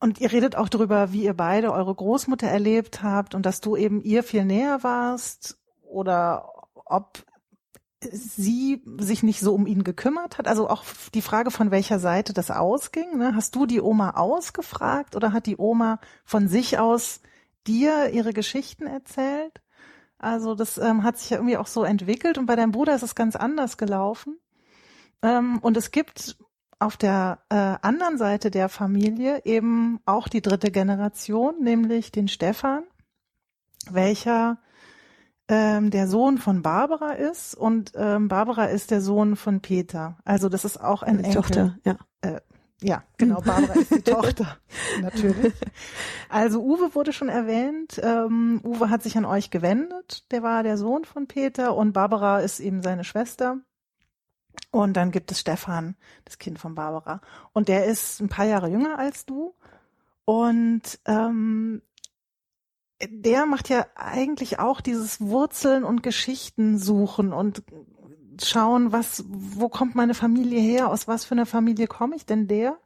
Und 0.05 0.21
ihr 0.21 0.31
redet 0.31 0.55
auch 0.55 0.69
darüber, 0.69 1.11
wie 1.13 1.23
ihr 1.23 1.33
beide 1.33 1.73
eure 1.73 1.95
Großmutter 1.95 2.45
erlebt 2.45 3.01
habt 3.01 3.33
und 3.33 3.43
dass 3.43 3.59
du 3.59 3.75
eben 3.75 4.03
ihr 4.03 4.21
viel 4.21 4.45
näher 4.45 4.83
warst 4.83 5.57
oder 5.81 6.47
ob 6.85 7.25
sie 7.99 8.83
sich 8.99 9.23
nicht 9.23 9.39
so 9.39 9.55
um 9.55 9.65
ihn 9.65 9.83
gekümmert 9.83 10.37
hat? 10.37 10.47
Also 10.47 10.69
auch 10.69 10.83
die 11.15 11.23
Frage, 11.23 11.49
von 11.49 11.71
welcher 11.71 11.97
Seite 11.97 12.33
das 12.33 12.51
ausging. 12.51 13.17
Ne? 13.17 13.33
Hast 13.33 13.55
du 13.55 13.65
die 13.65 13.81
Oma 13.81 14.11
ausgefragt 14.11 15.15
oder 15.15 15.33
hat 15.33 15.47
die 15.47 15.57
Oma 15.57 15.99
von 16.23 16.47
sich 16.47 16.77
aus 16.77 17.21
dir 17.65 18.11
ihre 18.11 18.33
Geschichten 18.33 18.85
erzählt? 18.85 19.59
Also 20.19 20.53
das 20.53 20.77
ähm, 20.77 21.01
hat 21.01 21.17
sich 21.17 21.31
ja 21.31 21.37
irgendwie 21.37 21.57
auch 21.57 21.65
so 21.65 21.83
entwickelt 21.83 22.37
und 22.37 22.45
bei 22.45 22.55
deinem 22.55 22.73
Bruder 22.73 22.93
ist 22.93 23.01
es 23.01 23.15
ganz 23.15 23.35
anders 23.35 23.75
gelaufen. 23.75 24.37
Ähm, 25.23 25.57
und 25.63 25.75
es 25.77 25.89
gibt 25.89 26.37
auf 26.79 26.97
der 26.97 27.39
äh, 27.49 27.55
anderen 27.81 28.17
Seite 28.17 28.51
der 28.51 28.69
Familie 28.69 29.41
eben 29.45 29.99
auch 30.05 30.27
die 30.27 30.41
dritte 30.41 30.71
Generation, 30.71 31.61
nämlich 31.61 32.11
den 32.11 32.27
Stefan, 32.27 32.83
welcher 33.89 34.57
ähm, 35.47 35.91
der 35.91 36.07
Sohn 36.07 36.38
von 36.38 36.61
Barbara 36.61 37.11
ist 37.11 37.55
und 37.55 37.91
ähm, 37.95 38.27
Barbara 38.27 38.65
ist 38.65 38.91
der 38.91 39.01
Sohn 39.01 39.35
von 39.35 39.61
Peter. 39.61 40.17
Also 40.25 40.49
das 40.49 40.65
ist 40.65 40.77
auch 40.77 41.03
ein 41.03 41.19
Die 41.19 41.25
Enkel. 41.25 41.41
Tochter, 41.41 41.77
ja. 41.83 41.97
Äh, 42.21 42.41
ja, 42.81 43.03
genau, 43.17 43.41
Barbara 43.41 43.73
ist 43.73 43.95
die 43.95 44.01
Tochter, 44.03 44.57
natürlich. 45.01 45.53
Also 46.29 46.61
Uwe 46.61 46.93
wurde 46.93 47.13
schon 47.13 47.29
erwähnt. 47.29 48.01
Ähm, 48.03 48.59
Uwe 48.63 48.89
hat 48.89 49.01
sich 49.01 49.17
an 49.17 49.25
euch 49.25 49.49
gewendet. 49.49 50.29
Der 50.31 50.43
war 50.43 50.61
der 50.63 50.77
Sohn 50.77 51.05
von 51.05 51.27
Peter 51.27 51.75
und 51.75 51.93
Barbara 51.93 52.39
ist 52.39 52.59
eben 52.59 52.81
seine 52.81 53.03
Schwester. 53.03 53.59
Und 54.71 54.93
dann 54.93 55.11
gibt 55.11 55.31
es 55.31 55.39
Stefan, 55.39 55.95
das 56.25 56.37
Kind 56.37 56.59
von 56.59 56.75
Barbara. 56.75 57.21
Und 57.53 57.67
der 57.67 57.85
ist 57.85 58.19
ein 58.21 58.29
paar 58.29 58.45
Jahre 58.45 58.69
jünger 58.69 58.97
als 58.99 59.25
du. 59.25 59.53
Und 60.25 60.99
ähm, 61.05 61.81
der 63.01 63.45
macht 63.45 63.69
ja 63.69 63.85
eigentlich 63.95 64.59
auch 64.59 64.81
dieses 64.81 65.21
Wurzeln 65.21 65.83
und 65.83 66.03
Geschichten 66.03 66.77
suchen 66.77 67.33
und 67.33 67.63
schauen, 68.41 68.91
was, 68.91 69.23
wo 69.27 69.69
kommt 69.69 69.95
meine 69.95 70.13
Familie 70.13 70.59
her, 70.59 70.89
aus 70.89 71.07
was 71.07 71.25
für 71.25 71.33
einer 71.33 71.45
Familie 71.45 71.87
komme 71.87 72.15
ich 72.15 72.25
denn 72.25 72.47
der? 72.47 72.77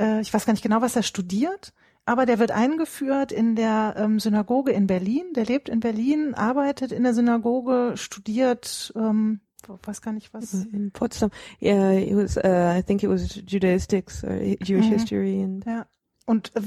Äh, 0.00 0.20
ich 0.20 0.32
weiß 0.32 0.46
gar 0.46 0.52
nicht 0.52 0.62
genau, 0.62 0.80
was 0.80 0.96
er 0.96 1.02
studiert, 1.02 1.72
aber 2.06 2.26
der 2.26 2.38
wird 2.38 2.50
eingeführt 2.50 3.32
in 3.32 3.56
der 3.56 3.94
ähm, 3.96 4.20
Synagoge 4.20 4.72
in 4.72 4.86
Berlin. 4.86 5.32
Der 5.34 5.46
lebt 5.46 5.68
in 5.68 5.80
Berlin, 5.80 6.34
arbeitet 6.34 6.92
in 6.92 7.02
der 7.02 7.14
Synagoge, 7.14 7.94
studiert, 7.96 8.92
ähm, 8.96 9.40
weiß 9.68 10.02
gar 10.02 10.12
nicht 10.12 10.32
was. 10.34 10.52
In 10.54 10.90
Potsdam. 10.92 11.30
Yeah, 11.60 11.92
it 11.92 12.14
was, 12.16 12.36
uh, 12.36 12.78
I 12.78 12.82
think 12.82 13.02
it 13.02 13.08
was 13.10 13.34
Judaistics 13.46 14.22
or 14.24 14.34
Jewish 14.40 14.86
Mhm. 14.86 14.92
history 14.92 15.42
and 15.42 15.64
Ja. 15.66 15.86
Und 16.26 16.52
äh, 16.56 16.62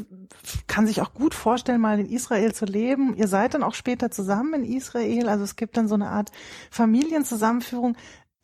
kann 0.68 0.86
sich 0.86 1.02
auch 1.02 1.16
gut 1.16 1.34
vorstellen, 1.34 1.82
mal 1.82 2.00
in 2.00 2.06
Israel 2.10 2.54
zu 2.54 2.66
leben. 2.66 3.16
Ihr 3.16 3.28
seid 3.28 3.56
dann 3.56 3.64
auch 3.64 3.74
später 3.74 4.12
zusammen 4.12 4.64
in 4.64 4.78
Israel. 4.78 5.28
Also 5.30 5.44
es 5.44 5.56
gibt 5.56 5.78
dann 5.78 5.88
so 5.88 5.96
eine 5.96 6.10
Art 6.10 6.32
Familienzusammenführung. 6.70 7.96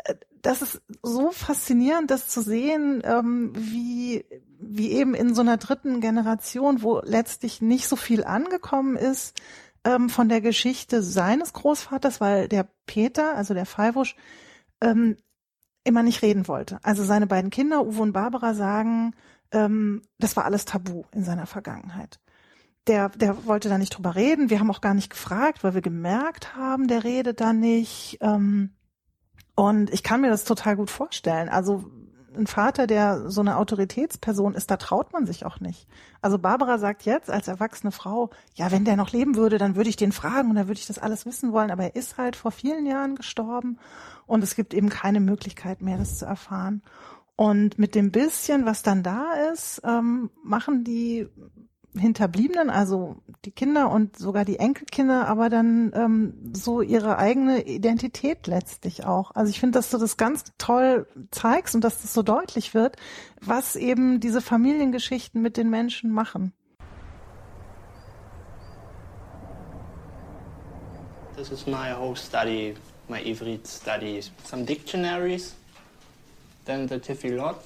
Äh, 0.06 0.16
Das 0.42 0.62
ist 0.62 0.82
so 1.02 1.32
faszinierend, 1.32 2.12
das 2.12 2.28
zu 2.28 2.42
sehen, 2.42 3.02
ähm, 3.06 3.54
wie, 3.56 4.26
wie 4.60 4.92
eben 4.92 5.14
in 5.16 5.34
so 5.36 5.42
einer 5.42 5.56
dritten 5.58 6.02
Generation, 6.02 6.82
wo 6.82 7.00
letztlich 7.04 7.62
nicht 7.62 7.88
so 7.88 7.96
viel 7.96 8.24
angekommen 8.26 8.98
ist 8.98 9.40
ähm, 9.86 10.10
von 10.10 10.30
der 10.30 10.42
Geschichte 10.42 11.02
seines 11.04 11.54
Großvaters, 11.54 12.22
weil 12.22 12.48
der 12.48 12.68
Peter, 12.86 13.36
also 13.36 13.54
der 13.54 13.66
Feivusch, 13.66 14.16
ähm, 14.82 15.18
immer 15.84 16.04
nicht 16.04 16.22
reden 16.22 16.48
wollte. 16.48 16.80
Also 16.84 17.04
seine 17.04 17.28
beiden 17.28 17.50
Kinder, 17.50 17.86
Uwe 17.86 18.02
und 18.02 18.14
Barbara, 18.14 18.54
sagen, 18.54 19.14
ähm, 19.52 20.02
das 20.20 20.36
war 20.36 20.46
alles 20.46 20.66
tabu 20.66 21.04
in 21.12 21.24
seiner 21.24 21.46
Vergangenheit. 21.46 22.20
Der, 22.88 23.10
der 23.10 23.46
wollte 23.46 23.70
da 23.70 23.78
nicht 23.78 23.96
drüber 23.96 24.16
reden. 24.16 24.50
Wir 24.50 24.60
haben 24.60 24.72
auch 24.72 24.82
gar 24.82 24.94
nicht 24.94 25.10
gefragt, 25.10 25.64
weil 25.64 25.74
wir 25.74 25.82
gemerkt 25.82 26.56
haben, 26.56 26.88
der 26.88 27.04
redet 27.04 27.40
da 27.40 27.54
nicht. 27.54 28.18
Ähm, 28.22 28.76
und 29.56 29.92
ich 29.92 30.04
kann 30.04 30.22
mir 30.22 30.30
das 30.30 30.46
total 30.46 30.76
gut 30.76 30.90
vorstellen. 30.90 31.48
Also 31.50 31.86
ein 32.36 32.48
Vater, 32.48 32.88
der 32.88 33.30
so 33.30 33.42
eine 33.42 33.58
Autoritätsperson 33.58 34.56
ist, 34.56 34.70
da 34.72 34.78
traut 34.78 35.14
man 35.14 35.26
sich 35.26 35.46
auch 35.46 35.60
nicht. 35.60 35.88
Also 36.22 36.40
Barbara 36.40 36.78
sagt 36.78 37.04
jetzt 37.04 37.30
als 37.30 37.48
erwachsene 37.48 37.92
Frau, 37.92 38.30
ja, 38.56 38.72
wenn 38.72 38.86
der 38.86 38.96
noch 38.96 39.12
leben 39.12 39.36
würde, 39.36 39.58
dann 39.58 39.76
würde 39.76 39.90
ich 39.90 39.96
den 39.96 40.12
fragen 40.12 40.50
und 40.50 40.56
dann 40.56 40.68
würde 40.68 40.80
ich 40.80 40.88
das 40.88 41.00
alles 41.00 41.26
wissen 41.26 41.52
wollen. 41.52 41.72
Aber 41.72 41.84
er 41.84 41.96
ist 41.96 42.18
halt 42.18 42.36
vor 42.36 42.52
vielen 42.52 42.86
Jahren 42.86 43.16
gestorben 43.16 43.80
und 44.26 44.44
es 44.44 44.56
gibt 44.56 44.74
eben 44.74 44.90
keine 44.90 45.20
Möglichkeit 45.20 45.82
mehr, 45.82 45.98
das 45.98 46.20
zu 46.20 46.26
erfahren. 46.26 46.82
Und 47.36 47.80
mit 47.80 47.96
dem 47.96 48.12
bisschen, 48.12 48.66
was 48.66 48.84
dann 48.84 49.04
da 49.04 49.34
ist, 49.52 49.82
ähm, 49.84 50.30
machen 50.44 50.84
die 50.84 51.28
Hinterbliebenen, 51.98 52.70
also 52.70 53.18
die 53.46 53.52
Kinder 53.52 53.92
und 53.92 54.18
sogar 54.18 54.46
die 54.46 54.58
Enkelkinder, 54.58 55.28
aber 55.28 55.50
dann 55.50 55.92
ähm, 55.96 56.34
so 56.54 56.82
ihre 56.82 57.18
eigene 57.18 57.64
Identität 57.66 58.48
letztlich 58.48 59.06
auch. 59.06 59.32
Also 59.36 59.52
ich 59.52 59.60
finde, 59.60 59.78
dass 59.78 59.92
du 59.92 59.98
das 59.98 60.18
ganz 60.18 60.46
toll 60.58 61.08
zeigst 61.32 61.76
und 61.76 61.84
dass 61.84 62.02
das 62.02 62.14
so 62.14 62.24
deutlich 62.24 62.74
wird, 62.74 62.98
was 63.42 63.76
eben 63.76 64.20
diese 64.20 64.42
Familiengeschichten 64.42 65.42
mit 65.42 65.58
den 65.58 65.70
Menschen 65.70 66.12
machen. 66.12 66.54
This 71.36 71.52
is 71.52 71.66
my 71.66 71.92
whole 71.92 72.16
study, 72.16 72.76
my 73.10 73.20
Ivrit 73.20 73.68
studies. 73.68 74.32
Some 74.46 74.66
dictionaries, 74.66 75.56
then 76.66 76.88
the 76.88 77.00
Tefillot. 77.00 77.58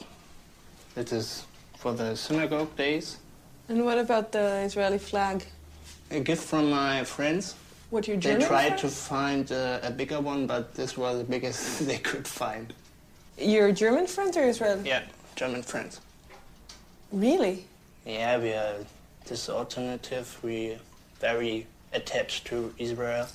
That 0.95 1.11
is 1.11 1.45
for 1.77 1.93
the 1.93 2.15
synagogue 2.15 2.75
days. 2.75 3.19
And 3.69 3.83
what 3.83 3.97
about 3.97 4.31
the 4.31 4.61
Israeli 4.61 4.97
flag? 4.97 5.43
A 6.11 6.19
gift 6.21 6.43
from 6.43 6.69
my 6.69 7.03
friends. 7.03 7.55
What 7.89 8.07
your 8.07 8.17
They 8.17 8.21
German 8.21 8.39
They 8.39 8.47
tried 8.47 8.77
to 8.77 8.87
find 8.87 9.51
uh, 9.51 9.79
a 9.83 9.91
bigger 9.91 10.21
one, 10.21 10.47
but 10.47 10.73
this 10.73 10.97
was 10.97 11.17
the 11.17 11.23
biggest 11.23 11.79
they 11.87 11.97
could 11.97 12.27
find. 12.27 12.73
Your 13.37 13.71
German 13.71 14.07
friends 14.07 14.37
or 14.37 14.47
Israeli? 14.47 14.87
Yeah, 14.87 15.03
German 15.35 15.63
friends. 15.63 15.99
Really? 17.11 17.65
Yeah, 18.05 18.37
we 18.39 18.51
are 18.53 18.75
this 19.25 19.49
alternative. 19.49 20.37
We 20.41 20.77
very 21.19 21.67
attached 21.93 22.47
to 22.47 22.73
Israel. 22.77 23.27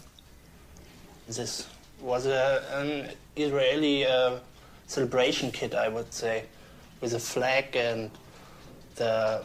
This 1.26 1.68
was 2.00 2.26
a, 2.26 2.64
an 2.72 3.10
Israeli 3.36 4.06
uh, 4.06 4.36
celebration 4.86 5.50
kit, 5.50 5.74
I 5.74 5.88
would 5.88 6.12
say, 6.12 6.44
with 7.00 7.14
a 7.14 7.18
flag 7.18 7.76
and 7.76 8.10
the 8.96 9.44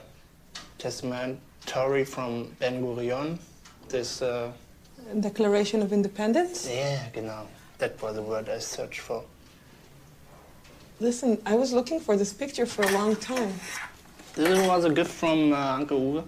testamentary 0.88 2.06
from 2.06 2.32
Ben 2.60 2.76
Gurion. 2.82 3.38
This, 3.89 4.21
uh, 4.21 4.52
Declaration 5.19 5.82
of 5.82 5.89
Independence? 5.91 6.67
yeah, 6.69 7.10
genau. 7.17 7.43
That 7.82 8.02
was 8.02 8.15
the 8.15 8.26
word 8.32 8.47
I 8.58 8.60
searched 8.60 9.02
for. 9.08 9.19
Listen, 11.00 11.32
I 11.45 11.56
was 11.56 11.69
looking 11.78 12.00
for 12.00 12.15
this 12.21 12.32
picture 12.41 12.65
for 12.65 12.84
a 12.89 12.91
long 13.00 13.15
time. 13.34 13.54
This 14.36 14.67
was 14.67 14.86
a 14.86 14.93
gift 15.00 15.12
from 15.12 15.39
uh, 15.54 15.80
Uncle 15.80 16.00
Uwe. 16.00 16.23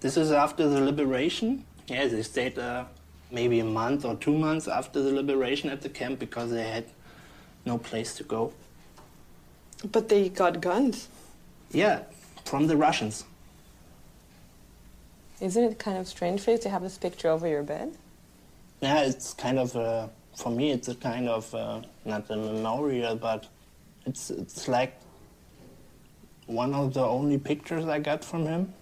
This 0.00 0.16
is 0.16 0.30
after 0.32 0.64
the 0.74 0.80
liberation. 0.90 1.64
Yeah, 1.88 2.06
they 2.08 2.22
stayed 2.22 2.58
uh, 2.58 2.84
maybe 3.30 3.60
a 3.60 3.70
month 3.82 4.04
or 4.04 4.14
two 4.16 4.36
months 4.46 4.66
after 4.80 4.98
the 5.06 5.12
liberation 5.20 5.70
at 5.70 5.80
the 5.80 5.92
camp 6.00 6.18
because 6.18 6.50
they 6.50 6.68
had 6.76 6.86
no 7.64 7.78
place 7.78 8.10
to 8.18 8.24
go. 8.24 8.52
But 9.94 10.08
they 10.08 10.28
got 10.42 10.60
guns. 10.60 11.08
Yeah, 11.72 12.02
from 12.46 12.66
the 12.66 12.76
Russians. 12.76 13.24
Isn't 15.40 15.64
it 15.64 15.78
kind 15.78 15.98
of 15.98 16.08
strange 16.08 16.40
for 16.40 16.52
you 16.52 16.58
to 16.58 16.68
have 16.70 16.82
this 16.82 16.96
picture 16.96 17.28
over 17.28 17.46
your 17.46 17.62
bed? 17.62 17.92
Yeah, 18.80 19.02
it's 19.02 19.34
kind 19.34 19.58
of 19.58 19.76
uh, 19.76 20.08
for 20.34 20.50
me. 20.50 20.70
It's 20.70 20.88
a 20.88 20.94
kind 20.94 21.28
of 21.28 21.54
uh, 21.54 21.82
not 22.04 22.30
a 22.30 22.36
memorial, 22.36 23.16
but 23.16 23.46
it's 24.06 24.30
it's 24.30 24.68
like 24.68 24.94
one 26.46 26.72
of 26.74 26.94
the 26.94 27.04
only 27.04 27.38
pictures 27.38 27.86
I 27.86 27.98
got 27.98 28.24
from 28.24 28.46
him. 28.46 28.72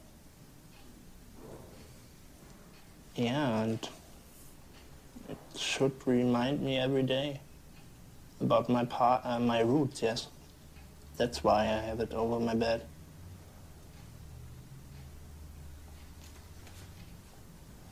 Yeah, 3.16 3.62
and 3.62 3.88
it 5.28 5.38
should 5.56 5.92
remind 6.06 6.60
me 6.60 6.78
every 6.78 7.02
day 7.02 7.40
about 8.40 8.68
my 8.68 8.84
pa- 8.84 9.22
uh, 9.24 9.38
my 9.38 9.60
roots. 9.60 10.02
Yes, 10.02 10.28
that's 11.16 11.42
why 11.42 11.62
I 11.62 11.80
have 11.88 12.00
it 12.00 12.12
over 12.12 12.38
my 12.38 12.54
bed. 12.54 12.82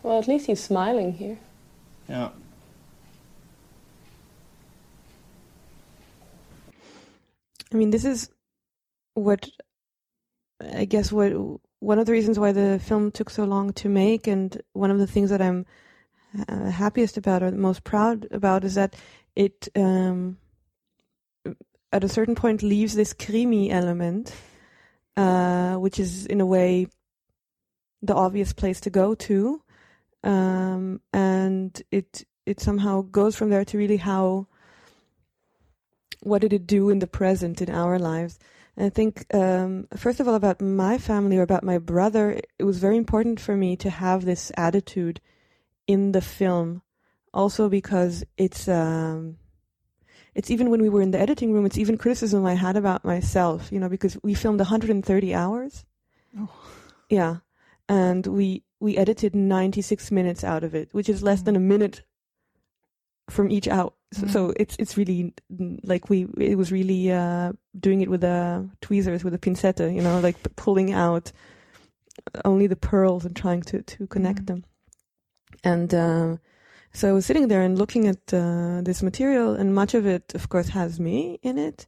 Well, 0.03 0.19
at 0.19 0.29
least 0.29 0.47
he's 0.47 0.63
smiling 0.63 1.13
here. 1.13 1.39
Yeah. 2.09 2.31
I 7.73 7.77
mean, 7.77 7.91
this 7.91 8.05
is 8.05 8.29
what 9.15 9.49
I 10.61 10.85
guess 10.85 11.11
what 11.11 11.33
one 11.81 11.99
of 11.99 12.07
the 12.07 12.13
reasons 12.13 12.39
why 12.39 12.53
the 12.53 12.81
film 12.83 13.11
took 13.11 13.31
so 13.31 13.45
long 13.45 13.73
to 13.75 13.89
make, 13.89 14.27
and 14.27 14.61
one 14.73 14.91
of 14.91 14.99
the 14.99 15.07
things 15.07 15.31
that 15.31 15.43
I'm 15.43 15.67
uh, 16.49 16.71
happiest 16.71 17.17
about 17.17 17.43
or 17.43 17.51
most 17.51 17.85
proud 17.85 18.29
about 18.31 18.65
is 18.65 18.75
that 18.75 18.95
it, 19.35 19.69
um, 19.75 20.39
at 21.93 22.05
a 22.05 22.09
certain 22.09 22.35
point, 22.35 22.63
leaves 22.63 22.95
this 22.95 23.13
Krimi 23.13 23.71
element, 23.71 24.35
uh, 25.17 25.75
which 25.75 25.99
is 25.99 26.27
in 26.27 26.41
a 26.41 26.47
way 26.47 26.87
the 28.01 28.15
obvious 28.15 28.53
place 28.53 28.81
to 28.83 28.91
go 28.91 29.15
to, 29.15 29.63
um, 30.25 31.01
and 31.13 31.83
it 31.91 32.25
it 32.47 32.61
somehow 32.61 33.03
goes 33.03 33.37
from 33.37 33.51
there 33.51 33.65
to 33.65 33.79
really 33.79 33.99
how 33.99 34.47
what 36.23 36.41
did 36.41 36.53
it 36.53 36.67
do 36.67 36.91
in 36.91 37.01
the 37.01 37.07
present 37.07 37.61
in 37.61 37.71
our 37.71 37.99
lives. 37.99 38.39
And 38.77 38.87
I 38.87 38.91
think 38.91 39.27
um, 39.35 39.89
first 39.97 40.21
of 40.21 40.29
all 40.29 40.35
about 40.35 40.61
my 40.61 40.97
family 40.99 41.37
or 41.39 41.43
about 41.43 41.65
my 41.65 41.79
brother, 41.79 42.41
it 42.59 42.65
was 42.65 42.79
very 42.79 42.97
important 42.97 43.41
for 43.41 43.57
me 43.57 43.77
to 43.77 43.91
have 43.91 44.25
this 44.25 44.51
attitude 44.57 45.21
in 45.87 46.13
the 46.13 46.21
film, 46.21 46.83
also 47.35 47.69
because 47.69 48.25
it's. 48.37 48.69
Um, 48.69 49.39
it's 50.35 50.51
even 50.51 50.71
when 50.71 50.81
we 50.81 50.89
were 50.89 51.03
in 51.03 51.11
the 51.11 51.21
editing 51.21 51.53
room, 51.53 51.67
it's 51.67 51.77
even 51.77 51.99
criticism 51.99 52.47
I 52.47 52.55
had 52.55 52.77
about 52.79 53.05
myself, 53.05 53.71
you 53.71 53.79
know, 53.79 53.91
because 53.91 54.17
we 54.23 54.33
filmed 54.33 54.61
130 54.61 55.35
hours. 55.35 55.85
Oh. 56.39 56.49
Yeah. 57.11 57.37
And 57.87 58.27
we 58.27 58.63
we 58.83 58.97
edited 58.97 59.35
96 59.35 60.11
minutes 60.11 60.43
out 60.45 60.65
of 60.65 60.75
it, 60.75 60.89
which 60.93 61.09
is 61.09 61.23
less 61.23 61.43
than 61.43 61.57
a 61.57 61.61
minute 61.61 62.03
from 63.31 63.51
each 63.51 63.69
out. 63.69 63.95
So, 64.13 64.27
so 64.27 64.53
it's 64.57 64.77
it's 64.79 64.97
really 64.97 65.33
mm, 65.51 65.79
like 65.85 66.11
we 66.11 66.27
it 66.37 66.57
was 66.59 66.71
really 66.73 67.11
uh, 67.11 67.53
doing 67.79 68.01
it 68.03 68.11
with 68.11 68.21
the 68.21 68.69
tweezers 68.81 69.25
with 69.25 69.35
a 69.35 69.39
pincetta, 69.39 69.95
you 69.95 70.03
know, 70.03 70.21
like 70.21 70.37
pulling 70.57 70.93
out 70.93 71.33
only 72.45 72.67
the 72.67 72.77
pearls 72.91 73.25
and 73.25 73.35
trying 73.35 73.63
to 73.71 73.83
to 73.83 74.07
connect 74.09 74.41
Mhm. 74.43 74.47
them. 74.47 74.65
And 75.65 75.95
uh, 75.95 76.37
so 76.93 77.09
I 77.09 77.13
was 77.13 77.25
sitting 77.25 77.49
there 77.49 77.63
and 77.63 77.79
looking 77.79 78.09
at 78.09 78.35
uh, 78.35 78.83
this 78.83 79.03
material, 79.03 79.55
and 79.55 79.75
much 79.75 79.95
of 79.95 80.05
it, 80.07 80.35
of 80.35 80.49
course, 80.49 80.69
has 80.71 80.99
me 80.99 81.39
in 81.43 81.57
it. 81.57 81.87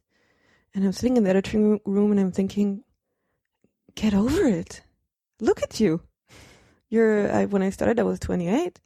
And 0.73 0.83
I'm 0.85 0.93
sitting 0.93 1.17
in 1.17 1.23
the 1.23 1.29
editing 1.29 1.79
room 1.85 2.11
and 2.11 2.19
I'm 2.19 2.31
thinking, 2.31 2.83
get 3.95 4.13
over 4.13 4.43
it. 4.47 4.81
Look 5.39 5.61
at 5.61 5.79
you. 5.79 6.01
You're 6.89 7.31
I, 7.31 7.45
when 7.45 7.61
I 7.61 7.69
started, 7.69 7.99
I 7.99 8.03
was 8.03 8.19
28. 8.19 8.79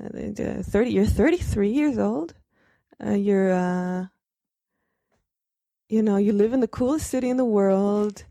Uh, 0.00 0.06
uh, 0.42 0.62
30. 0.62 0.90
You're 0.90 1.06
33 1.06 1.70
years 1.70 1.98
old. 1.98 2.34
Uh, 3.04 3.10
you're, 3.10 3.52
uh, 3.52 4.06
you 5.88 6.02
know, 6.02 6.16
you 6.16 6.32
live 6.32 6.52
in 6.52 6.60
the 6.60 6.68
coolest 6.68 7.10
city 7.10 7.28
in 7.30 7.36
the 7.36 7.44
world. 7.44 8.24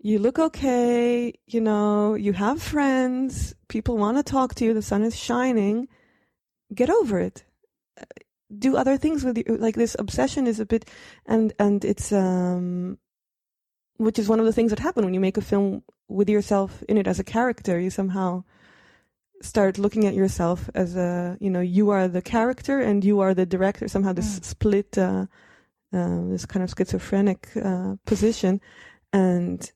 You 0.00 0.18
look 0.18 0.38
okay. 0.38 1.32
You 1.46 1.60
know, 1.60 2.14
you 2.14 2.32
have 2.34 2.62
friends. 2.62 3.54
People 3.68 3.96
want 3.96 4.16
to 4.16 4.22
talk 4.22 4.54
to 4.56 4.64
you. 4.64 4.74
The 4.74 4.82
sun 4.82 5.02
is 5.02 5.16
shining. 5.16 5.88
Get 6.74 6.90
over 6.90 7.18
it. 7.18 7.44
Uh, 8.00 8.04
Do 8.58 8.76
other 8.76 8.96
things 8.96 9.24
with 9.24 9.38
you. 9.38 9.44
Like 9.58 9.74
this 9.74 9.96
obsession 9.98 10.46
is 10.46 10.60
a 10.60 10.66
bit, 10.66 10.84
and 11.26 11.52
and 11.58 11.84
it's 11.84 12.12
um, 12.12 12.98
which 13.96 14.18
is 14.18 14.28
one 14.28 14.40
of 14.40 14.46
the 14.46 14.52
things 14.52 14.70
that 14.70 14.78
happen 14.78 15.04
when 15.04 15.14
you 15.14 15.20
make 15.20 15.36
a 15.36 15.42
film 15.42 15.82
with 16.08 16.28
yourself 16.28 16.82
in 16.88 16.96
it 16.96 17.06
as 17.06 17.18
a 17.18 17.24
character. 17.24 17.78
You 17.80 17.90
somehow 17.90 18.44
start 19.42 19.78
looking 19.78 20.04
at 20.06 20.14
yourself 20.14 20.68
as 20.74 20.96
a 20.96 21.36
you 21.40 21.50
know 21.50 21.60
you 21.60 21.90
are 21.90 22.08
the 22.08 22.22
character 22.22 22.80
and 22.80 23.04
you 23.04 23.20
are 23.20 23.34
the 23.34 23.46
director. 23.46 23.88
Somehow 23.88 24.12
this 24.12 24.38
Mm. 24.38 24.44
split 24.44 24.98
uh, 24.98 25.26
uh, 25.92 26.20
this 26.28 26.46
kind 26.46 26.62
of 26.62 26.70
schizophrenic 26.70 27.48
uh, 27.56 27.96
position 28.04 28.60
and 29.12 29.72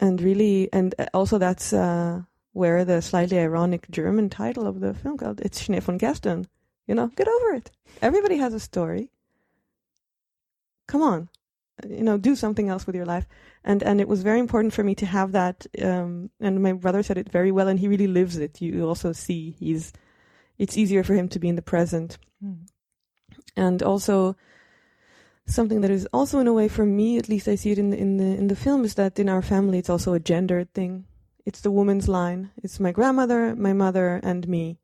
and 0.00 0.20
really 0.20 0.68
and 0.72 0.94
also 1.12 1.38
that's 1.38 1.72
uh, 1.72 2.22
where 2.52 2.84
the 2.84 3.00
slightly 3.02 3.38
ironic 3.38 3.88
German 3.90 4.28
title 4.30 4.66
of 4.66 4.80
the 4.80 4.94
film 4.94 5.16
called 5.16 5.40
it's 5.40 5.60
Schnee 5.62 5.80
von 5.80 5.98
gestern 5.98 6.46
you 6.86 6.94
know 6.94 7.08
get 7.16 7.28
over 7.28 7.54
it. 7.54 7.70
Everybody 8.02 8.36
has 8.38 8.54
a 8.54 8.60
story. 8.60 9.10
Come 10.88 11.02
on. 11.02 11.28
You 11.88 12.02
know 12.02 12.18
do 12.18 12.36
something 12.36 12.68
else 12.68 12.86
with 12.86 12.96
your 12.96 13.06
life 13.06 13.26
and 13.64 13.82
and 13.82 14.00
it 14.00 14.08
was 14.08 14.22
very 14.22 14.38
important 14.38 14.72
for 14.74 14.84
me 14.84 14.94
to 14.94 15.06
have 15.06 15.32
that 15.32 15.66
um 15.82 16.30
and 16.40 16.62
my 16.62 16.72
brother 16.72 17.02
said 17.02 17.18
it 17.18 17.30
very 17.30 17.50
well 17.50 17.68
and 17.68 17.80
he 17.80 17.88
really 17.88 18.06
lives 18.06 18.36
it. 18.36 18.60
You 18.60 18.86
also 18.86 19.12
see 19.12 19.56
he's 19.58 19.92
it's 20.58 20.76
easier 20.76 21.02
for 21.02 21.14
him 21.14 21.28
to 21.30 21.38
be 21.38 21.48
in 21.48 21.56
the 21.56 21.62
present. 21.62 22.18
Mm. 22.44 22.66
and 23.56 23.82
also 23.82 24.36
something 25.46 25.80
that 25.82 25.90
is 25.90 26.06
also 26.12 26.38
in 26.40 26.46
a 26.46 26.52
way 26.52 26.68
for 26.68 26.84
me 26.84 27.16
at 27.18 27.28
least 27.28 27.48
i 27.48 27.54
see 27.54 27.70
it 27.70 27.78
in 27.78 27.90
the 27.90 27.98
in 27.98 28.16
the 28.16 28.24
in 28.24 28.48
the 28.48 28.56
film 28.56 28.84
is 28.84 28.94
that 28.94 29.18
in 29.18 29.28
our 29.28 29.42
family 29.42 29.78
it's 29.78 29.90
also 29.90 30.12
a 30.14 30.20
gendered 30.20 30.72
thing. 30.74 31.04
It's 31.46 31.60
the 31.60 31.70
woman's 31.70 32.08
line. 32.08 32.50
It's 32.62 32.80
my 32.80 32.92
grandmother 32.92 33.54
my 33.54 33.72
mother 33.72 34.20
and 34.22 34.48
me. 34.48 34.78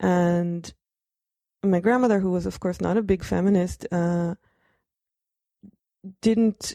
And 0.00 0.72
my 1.62 1.80
grandmother 1.80 2.20
who 2.20 2.30
was 2.30 2.46
of 2.46 2.58
course 2.60 2.80
not 2.80 2.96
a 2.96 3.02
big 3.02 3.22
feminist 3.24 3.86
uh 3.92 4.34
didn't 6.20 6.74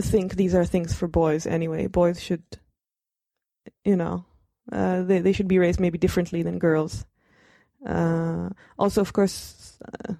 think 0.00 0.34
these 0.34 0.54
are 0.54 0.64
things 0.64 0.94
for 0.94 1.08
boys 1.08 1.46
anyway. 1.46 1.86
Boys 1.86 2.20
should, 2.20 2.42
you 3.84 3.96
know, 3.96 4.24
uh, 4.72 5.02
they 5.02 5.20
they 5.20 5.32
should 5.32 5.48
be 5.48 5.58
raised 5.58 5.80
maybe 5.80 5.98
differently 5.98 6.42
than 6.42 6.58
girls. 6.58 7.04
Uh, 7.86 8.50
also, 8.78 9.00
of 9.00 9.12
course, 9.12 9.78
uh, 10.08 10.14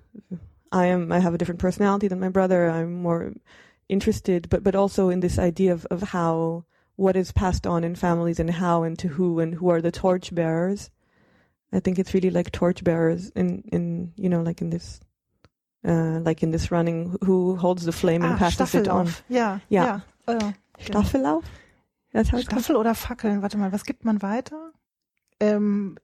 I 0.70 0.86
am 0.86 1.12
I 1.12 1.18
have 1.20 1.34
a 1.34 1.38
different 1.38 1.60
personality 1.60 2.08
than 2.08 2.20
my 2.20 2.28
brother. 2.28 2.68
I'm 2.68 3.02
more 3.02 3.32
interested, 3.88 4.48
but 4.48 4.62
but 4.62 4.74
also 4.74 5.08
in 5.08 5.20
this 5.20 5.38
idea 5.38 5.72
of 5.72 5.86
of 5.86 6.02
how 6.02 6.64
what 6.96 7.16
is 7.16 7.32
passed 7.32 7.66
on 7.66 7.82
in 7.84 7.94
families 7.94 8.38
and 8.38 8.50
how 8.50 8.82
and 8.82 8.98
to 8.98 9.08
who 9.08 9.40
and 9.40 9.54
who 9.54 9.68
are 9.70 9.82
the 9.82 9.90
torch 9.90 10.34
bearers. 10.34 10.90
I 11.72 11.80
think 11.80 11.98
it's 11.98 12.14
really 12.14 12.30
like 12.30 12.52
torch 12.52 12.84
bearers 12.84 13.30
in 13.30 13.62
in 13.72 14.12
you 14.16 14.28
know 14.28 14.42
like 14.42 14.60
in 14.60 14.70
this. 14.70 15.00
Uh, 15.86 16.20
like 16.24 16.42
in 16.42 16.50
this 16.50 16.70
running, 16.70 17.16
who 17.24 17.56
holds 17.56 17.84
the 17.84 17.92
flame 17.92 18.24
and 18.24 18.34
Ah, 18.34 18.38
passes 18.38 18.74
it 18.74 18.88
on? 18.88 19.06
Staffellauf. 19.06 19.24
Ja, 19.28 19.60
Ja. 19.68 19.84
ja. 20.26 20.34
Äh, 20.34 20.52
Staffellauf? 20.78 21.44
That's 22.12 22.30
how. 22.32 22.40
Staffel 22.40 22.76
oder 22.76 22.94
Fackeln? 22.94 23.42
Warte 23.42 23.58
mal, 23.58 23.70
was 23.72 23.84
gibt 23.84 24.04
man 24.04 24.22
weiter? 24.22 24.72
Ähm, 25.40 25.96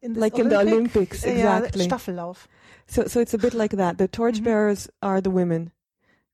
in 0.00 0.14
Like 0.14 0.38
in 0.38 0.48
the 0.48 0.56
Olympics, 0.58 1.24
exactly. 1.24 1.80
Ja, 1.82 1.86
Staffellauf. 1.86 2.48
So, 2.86 3.06
so 3.06 3.20
it's 3.20 3.34
a 3.34 3.38
bit 3.38 3.52
like 3.52 3.76
that. 3.76 3.98
The 3.98 4.08
torchbearers 4.08 4.88
are 5.02 5.20
the 5.20 5.30
women. 5.30 5.72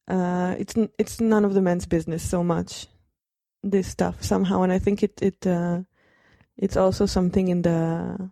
Uh, 0.08 0.54
it's 0.58 0.76
n- 0.76 0.90
it's 0.98 1.20
none 1.20 1.44
of 1.46 1.54
the 1.54 1.60
men's 1.60 1.86
business 1.88 2.22
so 2.28 2.44
much. 2.44 2.86
This 3.62 3.88
stuff 3.88 4.22
somehow, 4.22 4.62
and 4.62 4.72
I 4.72 4.78
think 4.78 5.02
it 5.02 5.20
it 5.22 5.46
uh, 5.46 5.82
it's 6.56 6.76
also 6.76 7.06
something 7.06 7.48
in 7.48 7.62
the 7.62 8.30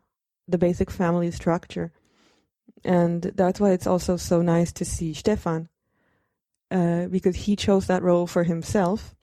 the 0.48 0.58
basic 0.58 0.90
family 0.90 1.30
structure, 1.30 1.90
and 2.84 3.22
that's 3.22 3.60
why 3.60 3.70
it's 3.70 3.86
also 3.86 4.16
so 4.16 4.42
nice 4.42 4.72
to 4.72 4.84
see 4.84 5.14
Stefan, 5.14 5.68
uh, 6.70 7.06
because 7.06 7.36
he 7.36 7.56
chose 7.56 7.86
that 7.86 8.02
role 8.02 8.26
for 8.26 8.44
himself. 8.44 9.14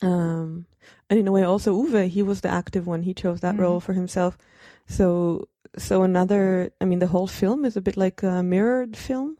Um, 0.00 0.66
and 1.10 1.18
in 1.18 1.26
a 1.26 1.32
way, 1.32 1.42
also 1.42 1.74
Uwe, 1.74 2.08
he 2.08 2.22
was 2.22 2.40
the 2.40 2.48
active 2.48 2.86
one. 2.86 3.02
He 3.02 3.14
chose 3.14 3.40
that 3.40 3.56
Mhm. 3.56 3.60
role 3.60 3.80
for 3.80 3.94
himself. 3.94 4.38
So 4.86 5.48
so 5.76 6.02
another 6.02 6.72
i 6.80 6.84
mean 6.84 6.98
the 6.98 7.08
whole 7.08 7.26
film 7.26 7.64
is 7.64 7.76
a 7.76 7.80
bit 7.80 7.96
like 7.96 8.22
a 8.22 8.42
mirrored 8.42 8.96
film 8.96 9.36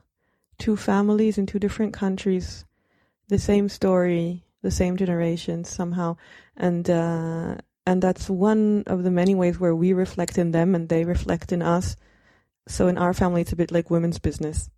two 0.58 0.76
families 0.76 1.38
in 1.38 1.46
two 1.46 1.58
different 1.58 1.92
countries 1.92 2.64
the 3.28 3.38
same 3.38 3.68
story 3.68 4.44
the 4.62 4.70
same 4.70 4.96
generations 4.96 5.68
somehow 5.68 6.16
and 6.56 6.90
uh 6.90 7.56
and 7.86 8.02
that's 8.02 8.28
one 8.28 8.84
of 8.86 9.02
the 9.02 9.10
many 9.10 9.34
ways 9.34 9.58
where 9.58 9.74
we 9.74 9.92
reflect 9.92 10.36
in 10.36 10.50
them 10.50 10.74
and 10.74 10.88
they 10.88 11.04
reflect 11.04 11.52
in 11.52 11.62
us 11.62 11.96
so 12.68 12.88
in 12.88 12.98
our 12.98 13.12
family 13.12 13.40
it's 13.40 13.52
a 13.52 13.56
bit 13.56 13.72
like 13.72 13.90
women's 13.90 14.18
business 14.18 14.70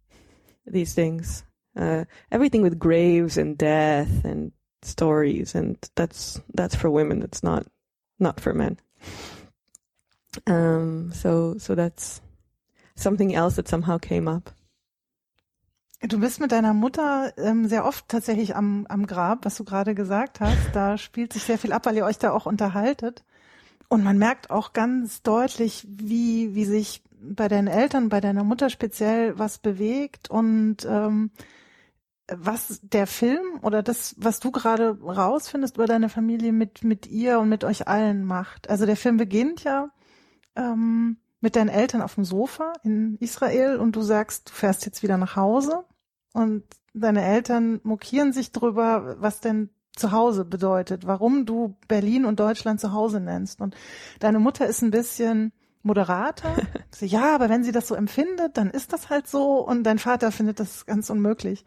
these 0.66 0.94
things 0.94 1.44
uh 1.76 2.04
everything 2.30 2.62
with 2.62 2.78
graves 2.78 3.36
and 3.36 3.58
death 3.58 4.24
and 4.24 4.52
stories 4.82 5.54
and 5.54 5.76
that's 5.94 6.40
that's 6.54 6.74
for 6.74 6.90
women 6.90 7.20
that's 7.20 7.42
not 7.42 7.66
not 8.18 8.40
for 8.40 8.54
men 8.54 8.78
um 10.46 11.12
so 11.12 11.56
so 11.58 11.74
that's 11.74 12.20
something 12.94 13.34
else 13.34 13.56
that 13.56 13.68
somehow 13.68 13.98
came 13.98 14.28
up 14.28 14.50
Du 16.02 16.18
bist 16.18 16.40
mit 16.40 16.50
deiner 16.50 16.72
Mutter 16.72 17.34
ähm, 17.36 17.68
sehr 17.68 17.84
oft 17.84 18.08
tatsächlich 18.08 18.56
am, 18.56 18.86
am 18.88 19.06
Grab, 19.06 19.44
was 19.44 19.56
du 19.56 19.64
gerade 19.64 19.94
gesagt 19.94 20.40
hast. 20.40 20.56
Da 20.72 20.96
spielt 20.96 21.34
sich 21.34 21.42
sehr 21.42 21.58
viel 21.58 21.72
ab, 21.74 21.84
weil 21.84 21.96
ihr 21.96 22.06
euch 22.06 22.16
da 22.16 22.32
auch 22.32 22.46
unterhaltet. 22.46 23.22
Und 23.88 24.02
man 24.02 24.16
merkt 24.16 24.50
auch 24.50 24.72
ganz 24.72 25.20
deutlich, 25.20 25.86
wie, 25.90 26.54
wie 26.54 26.64
sich 26.64 27.02
bei 27.22 27.48
deinen 27.48 27.68
Eltern, 27.68 28.08
bei 28.08 28.20
deiner 28.20 28.44
Mutter 28.44 28.70
speziell 28.70 29.38
was 29.38 29.58
bewegt 29.58 30.30
und 30.30 30.86
ähm, 30.88 31.30
was 32.32 32.80
der 32.82 33.06
Film 33.06 33.58
oder 33.62 33.82
das, 33.82 34.14
was 34.18 34.40
du 34.40 34.50
gerade 34.50 34.98
rausfindest 35.00 35.76
über 35.76 35.86
deine 35.86 36.08
Familie 36.08 36.52
mit, 36.52 36.84
mit 36.84 37.06
ihr 37.06 37.40
und 37.40 37.48
mit 37.48 37.64
euch 37.64 37.88
allen 37.88 38.24
macht. 38.24 38.70
Also 38.70 38.86
der 38.86 38.96
Film 38.96 39.16
beginnt 39.16 39.64
ja 39.64 39.90
ähm, 40.56 41.18
mit 41.40 41.56
deinen 41.56 41.68
Eltern 41.68 42.02
auf 42.02 42.14
dem 42.14 42.24
Sofa 42.24 42.72
in 42.84 43.16
Israel 43.18 43.78
und 43.78 43.96
du 43.96 44.02
sagst, 44.02 44.50
du 44.50 44.52
fährst 44.52 44.86
jetzt 44.86 45.02
wieder 45.02 45.16
nach 45.16 45.36
Hause 45.36 45.84
und 46.32 46.64
deine 46.94 47.24
Eltern 47.24 47.80
mokieren 47.82 48.32
sich 48.32 48.52
drüber, 48.52 49.16
was 49.18 49.40
denn 49.40 49.70
zu 49.96 50.12
Hause 50.12 50.44
bedeutet, 50.44 51.06
warum 51.06 51.46
du 51.46 51.76
Berlin 51.88 52.24
und 52.24 52.40
Deutschland 52.40 52.80
zu 52.80 52.92
Hause 52.92 53.20
nennst. 53.20 53.60
Und 53.60 53.76
deine 54.20 54.38
Mutter 54.38 54.66
ist 54.66 54.82
ein 54.82 54.90
bisschen 54.90 55.52
moderater. 55.82 56.54
so, 56.94 57.06
ja, 57.06 57.34
aber 57.34 57.48
wenn 57.48 57.64
sie 57.64 57.72
das 57.72 57.88
so 57.88 57.94
empfindet, 57.94 58.56
dann 58.56 58.70
ist 58.70 58.92
das 58.92 59.08
halt 59.10 59.26
so. 59.26 59.66
Und 59.66 59.84
dein 59.84 59.98
Vater 59.98 60.32
findet 60.32 60.60
das 60.60 60.86
ganz 60.86 61.10
unmöglich. 61.10 61.64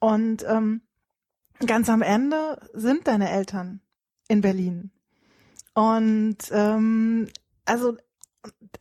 Und 0.00 0.44
ähm, 0.48 0.82
ganz 1.66 1.88
am 1.88 2.02
Ende 2.02 2.58
sind 2.72 3.06
deine 3.06 3.30
Eltern 3.30 3.80
in 4.28 4.40
Berlin. 4.40 4.90
Und 5.74 6.38
ähm, 6.50 7.28
also 7.64 7.96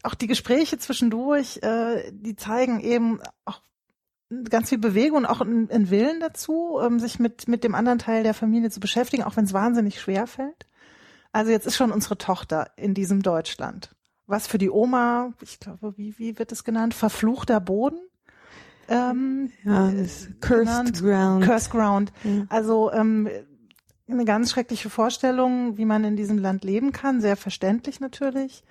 auch 0.03 0.15
die 0.15 0.27
Gespräche 0.27 0.77
zwischendurch, 0.77 1.59
äh, 1.61 2.11
die 2.11 2.35
zeigen 2.35 2.79
eben 2.79 3.19
auch 3.45 3.61
ganz 4.49 4.69
viel 4.69 4.77
Bewegung 4.77 5.19
und 5.19 5.25
auch 5.25 5.41
einen 5.41 5.89
Willen 5.89 6.19
dazu, 6.19 6.79
ähm, 6.81 6.99
sich 6.99 7.19
mit, 7.19 7.47
mit 7.47 7.63
dem 7.63 7.75
anderen 7.75 7.99
Teil 7.99 8.23
der 8.23 8.33
Familie 8.33 8.69
zu 8.69 8.79
beschäftigen, 8.79 9.23
auch 9.23 9.35
wenn 9.35 9.45
es 9.45 9.53
wahnsinnig 9.53 9.99
schwer 9.99 10.25
fällt. 10.25 10.67
Also 11.33 11.51
jetzt 11.51 11.67
ist 11.67 11.75
schon 11.75 11.91
unsere 11.91 12.17
Tochter 12.17 12.71
in 12.77 12.93
diesem 12.93 13.21
Deutschland. 13.21 13.93
Was 14.31 14.47
für 14.47 14.57
die 14.57 14.69
Oma, 14.69 15.33
ich 15.41 15.59
glaube, 15.59 15.93
wie, 15.97 16.17
wie 16.17 16.39
wird 16.39 16.53
es 16.53 16.63
genannt? 16.63 16.93
Verfluchter 16.93 17.59
Boden? 17.59 17.99
Ähm, 18.87 19.51
ja, 19.65 19.91
das 19.91 20.29
Cursed 20.39 20.93
genannt. 20.93 21.01
Ground. 21.01 21.43
Cursed 21.43 21.71
Ground. 21.71 22.13
Ja. 22.23 22.45
Also 22.47 22.91
ähm, 22.93 23.29
eine 24.09 24.23
ganz 24.23 24.51
schreckliche 24.51 24.89
Vorstellung, 24.89 25.77
wie 25.77 25.83
man 25.83 26.05
in 26.05 26.15
diesem 26.15 26.37
Land 26.37 26.63
leben 26.63 26.93
kann, 26.93 27.19
sehr 27.19 27.35
verständlich 27.35 27.99
natürlich. 27.99 28.63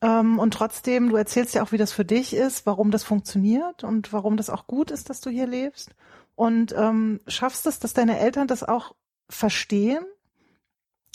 Ähm, 0.00 0.38
und 0.38 0.54
trotzdem, 0.54 1.10
du 1.10 1.16
erzählst 1.16 1.54
ja 1.54 1.62
auch, 1.62 1.72
wie 1.72 1.78
das 1.78 1.92
für 1.92 2.06
dich 2.06 2.34
ist, 2.34 2.64
warum 2.64 2.90
das 2.90 3.04
funktioniert 3.04 3.84
und 3.84 4.14
warum 4.14 4.38
das 4.38 4.48
auch 4.48 4.66
gut 4.66 4.90
ist, 4.90 5.10
dass 5.10 5.20
du 5.20 5.28
hier 5.28 5.46
lebst. 5.46 5.90
Und 6.34 6.74
ähm, 6.74 7.20
schaffst 7.26 7.66
es, 7.66 7.78
dass 7.78 7.92
deine 7.92 8.18
Eltern 8.18 8.46
das 8.46 8.64
auch 8.64 8.94
verstehen 9.28 10.04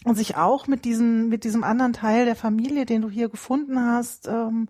und 0.06 0.16
sich 0.16 0.38
auch 0.38 0.68
mit 0.68 0.86
diesem, 0.86 1.30
mit 1.30 1.44
diesem 1.44 1.64
anderen 1.64 1.94
Teil 1.94 2.26
der 2.26 2.36
Familie, 2.36 2.86
den 2.86 3.02
du 3.02 3.10
hier 3.10 3.30
gefunden 3.30 3.80
hast, 3.80 4.28
ähm, 4.28 4.68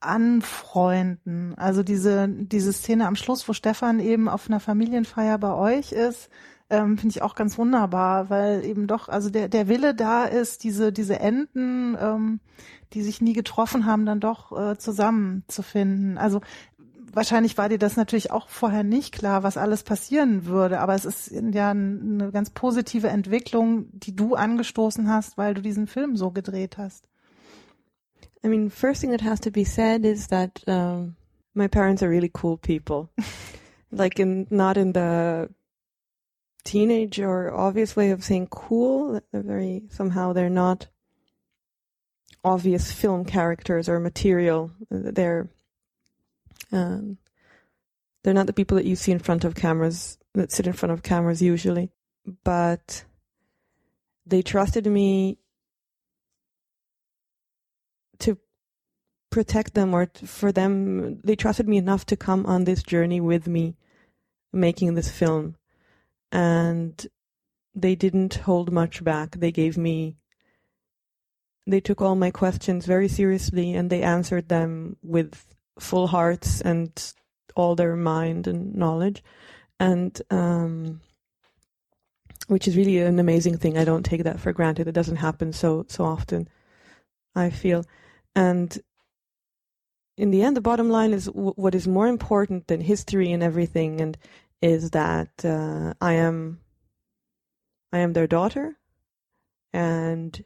anfreunden. 0.00 1.54
Also 1.56 1.82
diese, 1.82 2.28
diese 2.28 2.72
Szene 2.72 3.06
am 3.06 3.16
Schluss, 3.16 3.46
wo 3.48 3.52
Stefan 3.52 4.00
eben 4.00 4.28
auf 4.28 4.48
einer 4.48 4.60
Familienfeier 4.60 5.38
bei 5.38 5.52
euch 5.52 5.92
ist, 5.92 6.30
ähm, 6.70 6.96
finde 6.96 7.16
ich 7.16 7.22
auch 7.22 7.34
ganz 7.34 7.58
wunderbar, 7.58 8.30
weil 8.30 8.64
eben 8.64 8.86
doch, 8.86 9.08
also 9.08 9.28
der, 9.28 9.48
der 9.48 9.68
Wille 9.68 9.94
da 9.94 10.24
ist, 10.24 10.62
diese, 10.62 10.92
diese 10.92 11.18
Enden, 11.18 11.96
ähm, 12.00 12.40
die 12.92 13.02
sich 13.02 13.20
nie 13.20 13.32
getroffen 13.32 13.86
haben, 13.86 14.06
dann 14.06 14.20
doch 14.20 14.56
äh, 14.56 14.78
zusammenzufinden. 14.78 16.16
Also 16.16 16.40
wahrscheinlich 17.12 17.58
war 17.58 17.68
dir 17.68 17.78
das 17.78 17.96
natürlich 17.96 18.30
auch 18.30 18.48
vorher 18.48 18.82
nicht 18.82 19.12
klar, 19.12 19.42
was 19.42 19.56
alles 19.56 19.82
passieren 19.82 20.46
würde, 20.46 20.80
aber 20.80 20.94
es 20.94 21.04
ist 21.04 21.30
ja 21.30 21.70
eine 21.70 22.30
ganz 22.32 22.50
positive 22.50 23.08
Entwicklung, 23.08 23.86
die 23.92 24.14
du 24.14 24.34
angestoßen 24.34 25.08
hast, 25.08 25.36
weil 25.38 25.54
du 25.54 25.62
diesen 25.62 25.86
Film 25.86 26.16
so 26.16 26.30
gedreht 26.30 26.78
hast. 26.78 27.08
I 28.42 28.48
mean, 28.48 28.70
first 28.70 29.00
thing 29.00 29.10
that 29.10 29.22
has 29.22 29.40
to 29.40 29.50
be 29.50 29.64
said 29.64 30.04
is 30.04 30.28
that 30.28 30.62
um, 30.66 31.16
my 31.54 31.68
parents 31.68 32.02
are 32.02 32.10
really 32.10 32.30
cool 32.32 32.56
people. 32.56 33.10
like 33.90 34.18
in 34.18 34.46
not 34.50 34.76
in 34.76 34.92
the 34.92 35.50
teenage 36.64 37.18
or 37.18 37.52
obvious 37.52 37.96
way 37.96 38.12
of 38.12 38.24
saying 38.24 38.48
cool. 38.48 39.20
They're 39.32 39.42
very 39.42 39.82
somehow 39.90 40.32
they're 40.32 40.48
not 40.48 40.88
obvious 42.42 42.92
film 42.92 43.24
characters 43.24 43.88
or 43.88 44.00
material. 44.00 44.70
They're 44.90 45.50
um, 46.72 47.18
they're 48.22 48.34
not 48.34 48.46
the 48.46 48.52
people 48.52 48.76
that 48.76 48.86
you 48.86 48.96
see 48.96 49.12
in 49.12 49.18
front 49.18 49.44
of 49.44 49.54
cameras 49.54 50.18
that 50.34 50.52
sit 50.52 50.66
in 50.66 50.72
front 50.72 50.92
of 50.92 51.02
cameras 51.02 51.42
usually, 51.42 51.90
but 52.44 53.04
they 54.26 54.42
trusted 54.42 54.86
me 54.86 55.38
to 58.18 58.38
protect 59.30 59.74
them 59.74 59.94
or 59.94 60.08
for 60.24 60.52
them 60.52 61.20
they 61.22 61.34
trusted 61.34 61.68
me 61.68 61.78
enough 61.78 62.04
to 62.06 62.16
come 62.16 62.46
on 62.46 62.64
this 62.64 62.82
journey 62.82 63.20
with 63.20 63.48
me 63.48 63.76
making 64.52 64.94
this 64.94 65.10
film. 65.10 65.56
And 66.30 67.06
they 67.74 67.94
didn't 67.94 68.34
hold 68.34 68.70
much 68.72 69.02
back. 69.02 69.36
They 69.36 69.50
gave 69.50 69.76
me 69.76 70.16
they 71.66 71.80
took 71.80 72.00
all 72.00 72.14
my 72.14 72.30
questions 72.30 72.86
very 72.86 73.08
seriously 73.08 73.74
and 73.74 73.90
they 73.90 74.02
answered 74.02 74.48
them 74.48 74.96
with 75.02 75.49
full 75.80 76.06
hearts 76.06 76.60
and 76.60 77.12
all 77.56 77.74
their 77.74 77.96
mind 77.96 78.46
and 78.46 78.74
knowledge. 78.74 79.22
And 79.78 80.20
um, 80.30 81.00
which 82.48 82.68
is 82.68 82.76
really 82.76 82.98
an 82.98 83.18
amazing 83.18 83.56
thing. 83.58 83.78
I 83.78 83.84
don't 83.84 84.04
take 84.04 84.24
that 84.24 84.40
for 84.40 84.52
granted. 84.52 84.88
It 84.88 84.92
doesn't 84.92 85.16
happen 85.16 85.52
so 85.52 85.84
so 85.88 86.04
often 86.04 86.48
i 87.34 87.50
feel. 87.50 87.84
And 88.34 88.76
in 90.16 90.30
the 90.30 90.42
end 90.42 90.56
the 90.56 90.60
bottom 90.60 90.90
line 90.90 91.12
is 91.12 91.26
w- 91.26 91.54
what 91.56 91.74
is 91.74 91.88
more 91.88 92.08
important 92.08 92.66
than 92.66 92.80
history 92.80 93.32
and 93.32 93.42
everything 93.42 94.00
and 94.00 94.18
is 94.60 94.90
that 94.90 95.30
uh, 95.44 95.94
i 96.00 96.12
am 96.12 96.60
i 97.92 97.98
am 97.98 98.12
their 98.12 98.26
daughter 98.26 98.76
and 99.72 100.44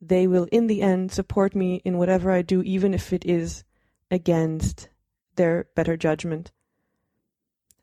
they 0.00 0.26
will 0.26 0.48
in 0.50 0.66
the 0.66 0.82
end 0.82 1.12
support 1.12 1.54
me 1.54 1.80
in 1.84 1.98
whatever 1.98 2.30
I 2.30 2.42
do, 2.42 2.62
even 2.62 2.94
if 2.94 3.12
it 3.12 3.24
is 3.24 3.64
against 4.10 4.88
their 5.36 5.66
better 5.74 5.96
judgment. 5.96 6.52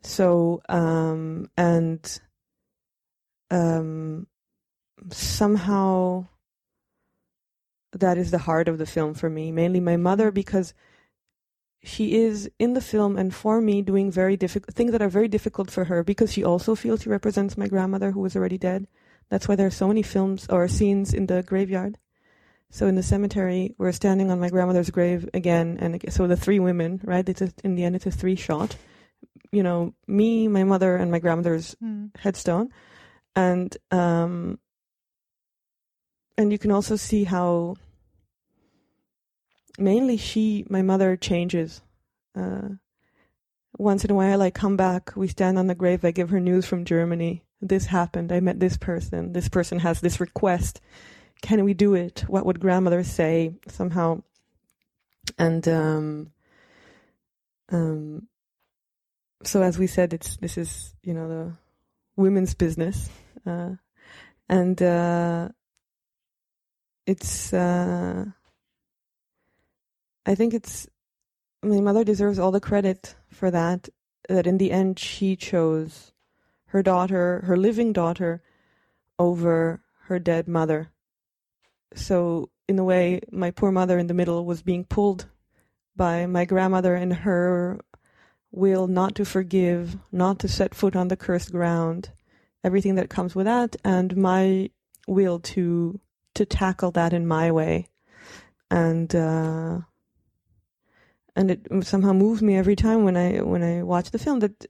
So, 0.02 0.62
um, 0.68 1.50
and 1.56 2.20
um, 3.50 4.26
somehow 5.10 6.26
that 7.92 8.18
is 8.18 8.30
the 8.30 8.38
heart 8.38 8.68
of 8.68 8.78
the 8.78 8.86
film 8.86 9.14
for 9.14 9.30
me. 9.30 9.52
Mainly 9.52 9.80
my 9.80 9.96
mother, 9.96 10.30
because 10.30 10.74
she 11.82 12.16
is 12.16 12.50
in 12.58 12.74
the 12.74 12.80
film 12.80 13.16
and 13.16 13.34
for 13.34 13.60
me 13.60 13.82
doing 13.82 14.10
very 14.10 14.36
difficult 14.36 14.74
things 14.74 14.92
that 14.92 15.02
are 15.02 15.08
very 15.08 15.28
difficult 15.28 15.70
for 15.70 15.84
her 15.84 16.02
because 16.02 16.32
she 16.32 16.42
also 16.42 16.74
feels 16.74 17.02
she 17.02 17.10
represents 17.10 17.58
my 17.58 17.68
grandmother 17.68 18.10
who 18.10 18.20
was 18.20 18.34
already 18.34 18.58
dead. 18.58 18.86
That's 19.28 19.48
why 19.48 19.56
there 19.56 19.66
are 19.66 19.70
so 19.70 19.88
many 19.88 20.02
films 20.02 20.46
or 20.48 20.66
scenes 20.66 21.12
in 21.12 21.26
the 21.26 21.42
graveyard. 21.42 21.98
So 22.74 22.88
in 22.88 22.96
the 22.96 23.04
cemetery, 23.04 23.72
we're 23.78 23.92
standing 23.92 24.32
on 24.32 24.40
my 24.40 24.48
grandmother's 24.48 24.90
grave 24.90 25.30
again, 25.32 25.78
and 25.80 26.12
so 26.12 26.26
the 26.26 26.34
three 26.34 26.58
women, 26.58 27.00
right? 27.04 27.26
It's 27.28 27.40
a, 27.40 27.52
in 27.62 27.76
the 27.76 27.84
end, 27.84 27.94
it's 27.94 28.06
a 28.06 28.10
three 28.10 28.34
shot. 28.34 28.74
You 29.52 29.62
know, 29.62 29.94
me, 30.08 30.48
my 30.48 30.64
mother, 30.64 30.96
and 30.96 31.08
my 31.08 31.20
grandmother's 31.20 31.76
mm. 31.80 32.10
headstone, 32.16 32.70
and 33.36 33.76
um, 33.92 34.58
and 36.36 36.50
you 36.50 36.58
can 36.58 36.72
also 36.72 36.96
see 36.96 37.22
how 37.22 37.76
mainly 39.78 40.16
she, 40.16 40.66
my 40.68 40.82
mother, 40.82 41.16
changes. 41.16 41.80
Uh, 42.34 42.70
once 43.78 44.04
in 44.04 44.10
a 44.10 44.16
while, 44.16 44.42
I 44.42 44.50
come 44.50 44.76
back. 44.76 45.12
We 45.14 45.28
stand 45.28 45.60
on 45.60 45.68
the 45.68 45.76
grave. 45.76 46.04
I 46.04 46.10
give 46.10 46.30
her 46.30 46.40
news 46.40 46.66
from 46.66 46.84
Germany. 46.84 47.44
This 47.60 47.86
happened. 47.86 48.32
I 48.32 48.40
met 48.40 48.58
this 48.58 48.76
person. 48.76 49.32
This 49.32 49.48
person 49.48 49.78
has 49.78 50.00
this 50.00 50.18
request 50.18 50.80
can 51.42 51.64
we 51.64 51.74
do 51.74 51.94
it? 51.94 52.24
What 52.26 52.46
would 52.46 52.60
grandmother 52.60 53.04
say 53.04 53.54
somehow? 53.68 54.22
And 55.38 55.66
um, 55.68 56.32
um, 57.70 58.28
so, 59.42 59.62
as 59.62 59.78
we 59.78 59.86
said, 59.86 60.12
it's 60.14 60.36
this 60.38 60.56
is 60.56 60.94
you 61.02 61.12
know 61.12 61.28
the 61.28 61.52
women's 62.16 62.54
business, 62.54 63.10
uh, 63.46 63.72
and 64.48 64.82
uh, 64.82 65.48
it's. 67.06 67.52
Uh, 67.52 68.26
I 70.26 70.34
think 70.34 70.54
it's 70.54 70.88
my 71.62 71.80
mother 71.80 72.04
deserves 72.04 72.38
all 72.38 72.52
the 72.52 72.60
credit 72.60 73.16
for 73.28 73.50
that. 73.50 73.88
That 74.28 74.46
in 74.46 74.56
the 74.56 74.72
end 74.72 74.98
she 74.98 75.36
chose 75.36 76.12
her 76.66 76.82
daughter, 76.82 77.42
her 77.46 77.58
living 77.58 77.92
daughter, 77.92 78.42
over 79.18 79.82
her 80.04 80.18
dead 80.18 80.48
mother 80.48 80.90
so 81.94 82.50
in 82.68 82.78
a 82.78 82.84
way, 82.84 83.20
my 83.30 83.50
poor 83.50 83.70
mother 83.70 83.98
in 83.98 84.06
the 84.06 84.14
middle 84.14 84.44
was 84.44 84.62
being 84.62 84.84
pulled 84.84 85.26
by 85.96 86.26
my 86.26 86.44
grandmother 86.44 86.94
and 86.94 87.12
her 87.12 87.78
will 88.50 88.86
not 88.86 89.14
to 89.16 89.24
forgive, 89.24 89.96
not 90.12 90.38
to 90.38 90.48
set 90.48 90.74
foot 90.74 90.94
on 90.94 91.08
the 91.08 91.16
cursed 91.16 91.52
ground, 91.52 92.10
everything 92.62 92.94
that 92.94 93.10
comes 93.10 93.34
with 93.34 93.46
that, 93.46 93.76
and 93.84 94.16
my 94.16 94.70
will 95.06 95.38
to 95.40 96.00
to 96.34 96.44
tackle 96.44 96.90
that 96.92 97.12
in 97.12 97.26
my 97.26 97.50
way, 97.50 97.88
and 98.70 99.14
uh, 99.14 99.80
and 101.36 101.50
it 101.50 101.66
somehow 101.82 102.12
moves 102.12 102.42
me 102.42 102.56
every 102.56 102.76
time 102.76 103.04
when 103.04 103.16
I 103.16 103.42
when 103.42 103.62
I 103.62 103.82
watch 103.82 104.10
the 104.10 104.18
film 104.18 104.40
that 104.40 104.66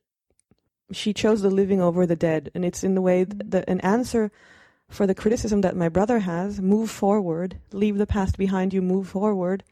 she 0.93 1.13
chose 1.13 1.43
the 1.43 1.51
living 1.51 1.81
over 1.81 2.07
the 2.07 2.17
dead, 2.17 2.51
and 2.55 2.65
it's 2.65 2.85
in 2.85 2.95
the 2.95 3.03
way 3.03 3.25
that 3.25 3.69
an 3.69 3.81
answer 3.81 4.31
for 4.95 5.09
the 5.09 5.15
criticism 5.15 5.61
that 5.63 5.77
my 5.77 5.89
brother 5.89 6.21
has 6.21 6.61
move 6.61 6.89
forward, 6.89 7.59
leave 7.73 7.99
the 7.99 8.07
past 8.07 8.39
behind 8.39 8.73
you, 8.73 8.81
move 8.81 9.09
forward. 9.09 9.65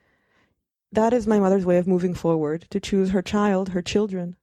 That 0.90 1.12
is 1.12 1.28
my 1.28 1.38
mother's 1.38 1.64
way 1.64 1.78
of 1.78 1.86
moving 1.86 2.12
forward 2.12 2.66
to 2.70 2.80
choose 2.80 3.10
her 3.10 3.22
child, 3.22 3.68
her 3.68 3.82
children, 3.82 4.36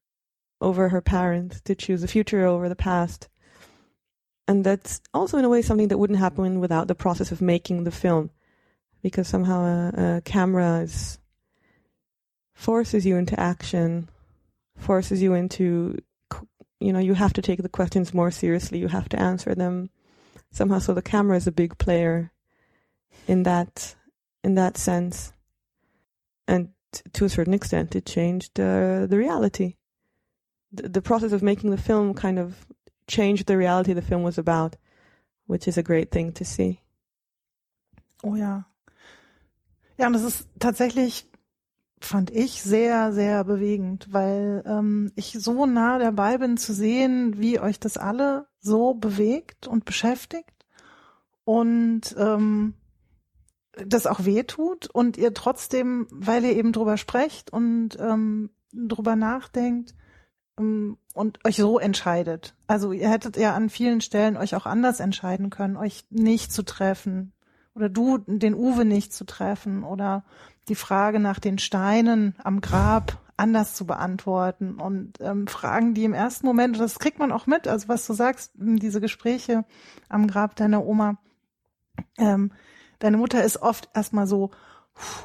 over 0.62 0.90
her 0.90 1.02
parents, 1.02 1.60
to 1.66 1.76
choose 1.76 2.02
the 2.02 2.08
future 2.08 2.46
over 2.46 2.70
the 2.70 2.78
past. 2.78 3.28
And 4.48 4.64
that's 4.64 5.02
also, 5.14 5.38
in 5.38 5.44
a 5.44 5.50
way, 5.50 5.62
something 5.62 5.90
that 5.90 5.98
wouldn't 5.98 6.18
happen 6.18 6.62
without 6.62 6.88
the 6.88 6.96
process 6.96 7.32
of 7.32 7.42
making 7.42 7.84
the 7.84 7.92
film, 7.92 8.32
because 9.04 9.28
somehow 9.28 9.66
a, 9.66 10.18
a 10.18 10.22
camera 10.22 10.80
is, 10.80 11.20
forces 12.54 13.06
you 13.06 13.18
into 13.18 13.38
action, 13.38 14.10
forces 14.78 15.22
you 15.22 15.34
into, 15.34 16.00
you 16.80 16.94
know, 16.94 17.00
you 17.00 17.16
have 17.16 17.34
to 17.34 17.42
take 17.42 17.62
the 17.62 17.70
questions 17.70 18.14
more 18.14 18.32
seriously, 18.32 18.80
you 18.80 18.88
have 18.88 19.10
to 19.10 19.20
answer 19.20 19.54
them 19.54 19.90
somehow 20.52 20.80
so 20.80 20.94
the 20.94 21.02
camera 21.02 21.38
is 21.38 21.48
a 21.48 21.52
big 21.52 21.78
player 21.78 22.32
in 23.28 23.44
that 23.44 23.96
in 24.44 24.56
that 24.56 24.78
sense 24.78 25.34
and 26.48 26.70
to 27.14 27.26
a 27.26 27.30
certain 27.30 27.54
extent, 27.54 27.96
it 27.96 28.06
changed 28.06 28.60
uh, 28.60 29.06
the 29.06 29.18
reality. 29.18 29.76
The, 30.72 30.90
the 30.90 31.02
process 31.02 31.32
of 31.32 31.44
making 31.44 31.72
the 31.72 31.78
film 31.78 32.14
kind 32.14 32.40
of 32.40 32.66
changed 33.08 33.48
the 33.48 33.58
reality 33.58 33.94
the 33.94 34.02
film 34.02 34.24
was 34.24 34.38
about, 34.38 34.76
which 35.48 35.68
is 35.68 35.78
a 35.78 35.84
great 35.84 36.12
thing 36.12 36.32
to 36.34 36.46
see. 36.46 36.82
Oh 38.24 38.36
ja. 38.36 38.64
Ja, 39.98 40.08
und 40.08 40.14
das 40.14 40.24
ist 40.24 40.48
tatsächlich, 40.60 41.26
fand 42.02 42.32
ich, 42.32 42.64
sehr, 42.64 43.12
sehr 43.14 43.44
bewegend, 43.44 44.08
weil 44.12 44.64
ähm, 44.66 45.12
ich 45.16 45.34
so 45.34 45.66
nah 45.66 46.00
dabei 46.00 46.38
bin 46.38 46.58
zu 46.58 46.74
sehen, 46.74 47.40
wie 47.40 47.60
euch 47.60 47.80
das 47.80 47.98
alle 47.98 48.48
so 48.60 48.94
bewegt 48.94 49.68
und 49.68 49.86
beschäftigt 49.86 50.66
und 51.44 52.16
ähm, 52.18 52.74
das 53.86 54.08
auch 54.08 54.26
wehtut 54.26 54.88
und 54.88 55.18
ihr 55.18 55.34
trotzdem, 55.34 56.08
weil 56.12 56.44
ihr 56.44 56.56
eben 56.56 56.72
drüber 56.72 56.98
sprecht 56.98 57.52
und 57.52 57.98
ähm, 58.00 58.50
drüber 58.74 59.16
nachdenkt 59.16 59.96
ähm, 60.58 60.98
und 61.14 61.46
euch 61.46 61.58
so 61.58 61.80
entscheidet. 61.80 62.56
Also 62.68 62.92
ihr 62.92 63.10
hättet 63.10 63.38
ja 63.38 63.56
an 63.56 63.70
vielen 63.70 64.02
Stellen 64.02 64.38
euch 64.38 64.56
auch 64.56 64.66
anders 64.66 65.00
entscheiden 65.00 65.50
können, 65.50 65.78
euch 65.78 66.06
nicht 66.10 66.52
zu 66.52 66.64
treffen 66.64 67.34
oder 67.76 67.90
du 67.90 68.18
den 68.20 68.56
Uwe 68.56 68.86
nicht 68.86 69.14
zu 69.14 69.26
treffen 69.26 69.84
oder 69.84 70.26
die 70.70 70.76
Frage 70.76 71.20
nach 71.20 71.40
den 71.40 71.58
Steinen 71.58 72.36
am 72.44 72.62
Grab 72.62 73.18
anders 73.38 73.74
zu 73.74 73.86
beantworten 73.86 74.76
und 74.76 75.14
ähm, 75.22 75.48
Fragen, 75.48 75.94
die 75.94 76.04
im 76.04 76.14
ersten 76.14 76.46
Moment, 76.46 76.80
das 76.80 77.00
kriegt 77.00 77.20
man 77.20 77.32
auch 77.32 77.48
mit, 77.48 77.68
also 77.68 77.88
was 77.88 78.06
du 78.06 78.14
sagst, 78.14 78.52
diese 78.56 79.00
Gespräche 79.00 79.66
am 80.10 80.28
Grab 80.28 80.56
deiner 80.56 80.86
Oma, 80.86 81.18
ähm, 82.18 82.52
deine 83.00 83.18
Mutter 83.18 83.44
ist 83.44 83.62
oft 83.62 83.90
erstmal 83.94 84.28
so, 84.28 84.52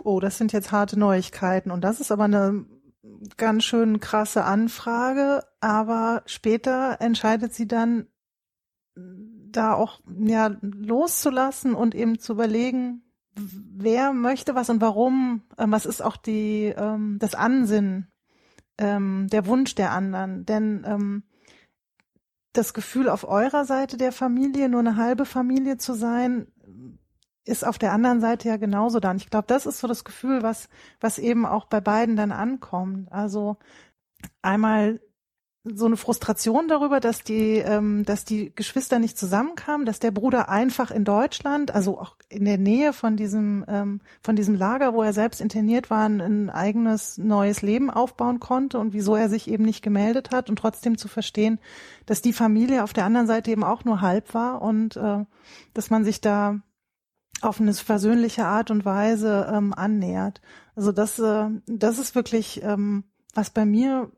oh, 0.04 0.20
das 0.20 0.38
sind 0.38 0.52
jetzt 0.52 0.70
harte 0.70 0.98
Neuigkeiten 0.98 1.72
und 1.72 1.82
das 1.82 2.00
ist 2.00 2.12
aber 2.12 2.24
eine 2.24 2.64
ganz 3.36 3.64
schön 3.64 3.98
krasse 3.98 4.44
Anfrage, 4.44 5.44
aber 5.60 6.22
später 6.26 7.00
entscheidet 7.00 7.52
sie 7.52 7.66
dann, 7.66 8.06
da 8.96 9.74
auch 9.74 10.00
ja 10.18 10.56
loszulassen 10.60 11.74
und 11.74 11.94
eben 11.94 12.18
zu 12.18 12.32
überlegen, 12.32 13.02
wer 13.34 14.12
möchte 14.12 14.54
was 14.54 14.70
und 14.70 14.80
warum, 14.80 15.42
ähm, 15.58 15.72
was 15.72 15.86
ist 15.86 16.02
auch 16.02 16.16
die 16.16 16.74
ähm, 16.76 17.18
das 17.18 17.34
Ansinnen, 17.34 18.12
ähm, 18.78 19.28
der 19.30 19.46
Wunsch 19.46 19.74
der 19.74 19.92
anderen, 19.92 20.46
denn 20.46 20.84
ähm, 20.86 21.22
das 22.52 22.72
Gefühl 22.72 23.08
auf 23.08 23.24
eurer 23.24 23.64
Seite 23.64 23.96
der 23.96 24.12
Familie 24.12 24.68
nur 24.68 24.80
eine 24.80 24.96
halbe 24.96 25.26
Familie 25.26 25.76
zu 25.76 25.94
sein, 25.94 26.46
ist 27.44 27.66
auf 27.66 27.78
der 27.78 27.92
anderen 27.92 28.20
Seite 28.20 28.48
ja 28.48 28.56
genauso 28.56 29.00
da. 29.00 29.10
Und 29.10 29.16
ich 29.16 29.28
glaube, 29.28 29.46
das 29.48 29.66
ist 29.66 29.80
so 29.80 29.88
das 29.88 30.04
Gefühl, 30.04 30.42
was, 30.42 30.68
was 31.00 31.18
eben 31.18 31.44
auch 31.44 31.66
bei 31.66 31.80
beiden 31.80 32.16
dann 32.16 32.32
ankommt. 32.32 33.10
Also 33.12 33.56
einmal 34.40 35.00
so 35.64 35.86
eine 35.86 35.96
Frustration 35.96 36.68
darüber, 36.68 37.00
dass 37.00 37.22
die, 37.22 37.56
ähm, 37.56 38.04
dass 38.04 38.26
die 38.26 38.54
Geschwister 38.54 38.98
nicht 38.98 39.16
zusammenkamen, 39.16 39.86
dass 39.86 39.98
der 39.98 40.10
Bruder 40.10 40.50
einfach 40.50 40.90
in 40.90 41.04
Deutschland, 41.04 41.74
also 41.74 41.98
auch 41.98 42.16
in 42.28 42.44
der 42.44 42.58
Nähe 42.58 42.92
von 42.92 43.16
diesem, 43.16 43.64
ähm, 43.66 44.00
von 44.22 44.36
diesem 44.36 44.54
Lager, 44.56 44.92
wo 44.92 45.02
er 45.02 45.14
selbst 45.14 45.40
interniert 45.40 45.88
war, 45.88 46.06
ein 46.06 46.50
eigenes 46.50 47.16
neues 47.16 47.62
Leben 47.62 47.90
aufbauen 47.90 48.40
konnte 48.40 48.78
und 48.78 48.92
wieso 48.92 49.16
er 49.16 49.30
sich 49.30 49.48
eben 49.48 49.64
nicht 49.64 49.82
gemeldet 49.82 50.32
hat 50.32 50.50
und 50.50 50.56
trotzdem 50.56 50.98
zu 50.98 51.08
verstehen, 51.08 51.58
dass 52.04 52.20
die 52.20 52.34
Familie 52.34 52.84
auf 52.84 52.92
der 52.92 53.06
anderen 53.06 53.26
Seite 53.26 53.50
eben 53.50 53.64
auch 53.64 53.86
nur 53.86 54.02
halb 54.02 54.34
war 54.34 54.60
und 54.60 54.96
äh, 54.96 55.24
dass 55.72 55.88
man 55.88 56.04
sich 56.04 56.20
da 56.20 56.60
auf 57.40 57.58
eine 57.58 57.72
versöhnliche 57.72 58.44
Art 58.44 58.70
und 58.70 58.84
Weise 58.84 59.50
ähm, 59.50 59.72
annähert. 59.72 60.42
Also 60.76 60.92
das, 60.92 61.18
äh, 61.18 61.48
das 61.66 61.98
ist 61.98 62.14
wirklich, 62.14 62.62
ähm, 62.62 63.04
was 63.34 63.48
bei 63.50 63.64
mir 63.64 64.10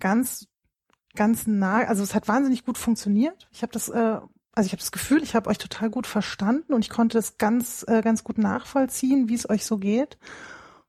ganz, 0.00 0.48
ganz 1.14 1.46
nah, 1.46 1.78
also 1.78 2.02
es 2.02 2.14
hat 2.14 2.28
wahnsinnig 2.28 2.64
gut 2.64 2.78
funktioniert. 2.78 3.48
Ich 3.52 3.62
habe 3.62 3.72
das, 3.72 3.88
äh, 3.88 4.20
also 4.52 4.66
ich 4.66 4.72
habe 4.72 4.80
das 4.80 4.92
Gefühl, 4.92 5.22
ich 5.22 5.34
habe 5.34 5.50
euch 5.50 5.58
total 5.58 5.90
gut 5.90 6.06
verstanden 6.06 6.72
und 6.72 6.84
ich 6.84 6.90
konnte 6.90 7.18
das 7.18 7.38
ganz, 7.38 7.84
äh, 7.88 8.02
ganz 8.02 8.24
gut 8.24 8.38
nachvollziehen, 8.38 9.28
wie 9.28 9.34
es 9.34 9.48
euch 9.48 9.64
so 9.66 9.78
geht. 9.78 10.18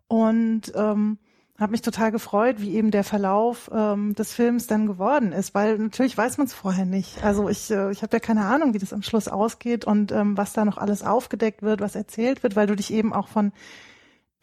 Und 0.08 0.72
ähm, 0.76 1.18
habe 1.60 1.72
mich 1.72 1.82
total 1.82 2.12
gefreut, 2.12 2.58
wie 2.60 2.76
eben 2.76 2.92
der 2.92 3.04
Verlauf 3.04 3.70
ähm, 3.74 4.14
des 4.14 4.32
Films 4.32 4.68
dann 4.68 4.86
geworden 4.86 5.32
ist, 5.32 5.56
weil 5.56 5.78
natürlich 5.80 6.16
weiß 6.18 6.38
man 6.38 6.46
es 6.46 6.54
vorher 6.54 6.86
nicht. 6.86 7.24
Also 7.24 7.50
ich, 7.50 7.72
äh, 7.72 7.92
ich 7.92 8.04
habe 8.04 8.16
ja 8.16 8.20
keine 8.20 8.46
Ahnung, 8.46 8.74
wie 8.74 8.80
das 8.80 8.94
am 8.94 9.02
Schluss 9.02 9.28
ausgeht 9.28 9.86
und 9.86 10.12
ähm, 10.12 10.38
was 10.38 10.54
da 10.54 10.66
noch 10.66 10.78
alles 10.78 11.02
aufgedeckt 11.02 11.64
wird, 11.64 11.82
was 11.82 11.96
erzählt 11.96 12.44
wird, 12.44 12.56
weil 12.56 12.68
du 12.68 12.76
dich 12.76 12.94
eben 12.94 13.12
auch 13.12 13.28
von 13.28 13.54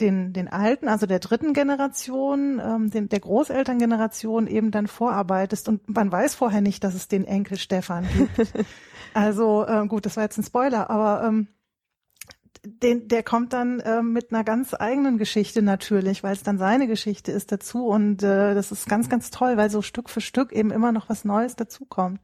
den, 0.00 0.32
den 0.32 0.48
alten, 0.48 0.88
also 0.88 1.06
der 1.06 1.20
dritten 1.20 1.52
Generation, 1.52 2.60
ähm, 2.64 2.90
den, 2.90 3.08
der 3.08 3.20
Großelterngeneration 3.20 4.46
eben 4.46 4.70
dann 4.70 4.86
vorarbeitest 4.86 5.68
und 5.68 5.88
man 5.88 6.10
weiß 6.10 6.34
vorher 6.34 6.60
nicht, 6.60 6.82
dass 6.82 6.94
es 6.94 7.08
den 7.08 7.24
Enkel 7.24 7.58
Stefan 7.58 8.06
gibt. 8.16 8.52
also 9.14 9.64
äh, 9.66 9.86
gut, 9.86 10.04
das 10.06 10.16
war 10.16 10.24
jetzt 10.24 10.38
ein 10.38 10.44
Spoiler, 10.44 10.90
aber 10.90 11.24
ähm, 11.24 11.48
den, 12.64 13.08
der 13.08 13.22
kommt 13.22 13.52
dann 13.52 13.80
äh, 13.80 14.02
mit 14.02 14.32
einer 14.32 14.42
ganz 14.42 14.74
eigenen 14.74 15.18
Geschichte 15.18 15.62
natürlich, 15.62 16.24
weil 16.24 16.32
es 16.32 16.42
dann 16.42 16.58
seine 16.58 16.86
Geschichte 16.86 17.30
ist 17.30 17.52
dazu 17.52 17.86
und 17.86 18.22
äh, 18.22 18.54
das 18.54 18.72
ist 18.72 18.88
ganz, 18.88 19.08
ganz 19.08 19.30
toll, 19.30 19.56
weil 19.56 19.70
so 19.70 19.82
Stück 19.82 20.10
für 20.10 20.20
Stück 20.20 20.50
eben 20.52 20.70
immer 20.70 20.90
noch 20.90 21.08
was 21.08 21.24
Neues 21.24 21.56
dazukommt. 21.56 22.20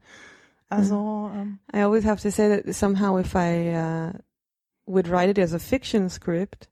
Also 0.67 1.31
ähm, 1.33 1.59
I 1.73 1.83
always 1.83 2.05
have 2.05 2.21
to 2.21 2.31
say 2.31 2.61
that 2.61 2.73
somehow 2.73 3.19
if 3.19 3.35
I 3.35 3.75
uh, 3.75 4.13
would 4.85 5.09
write 5.09 5.29
it 5.29 5.39
as 5.39 5.53
a 5.53 5.59
fiction 5.59 6.09
script, 6.09 6.69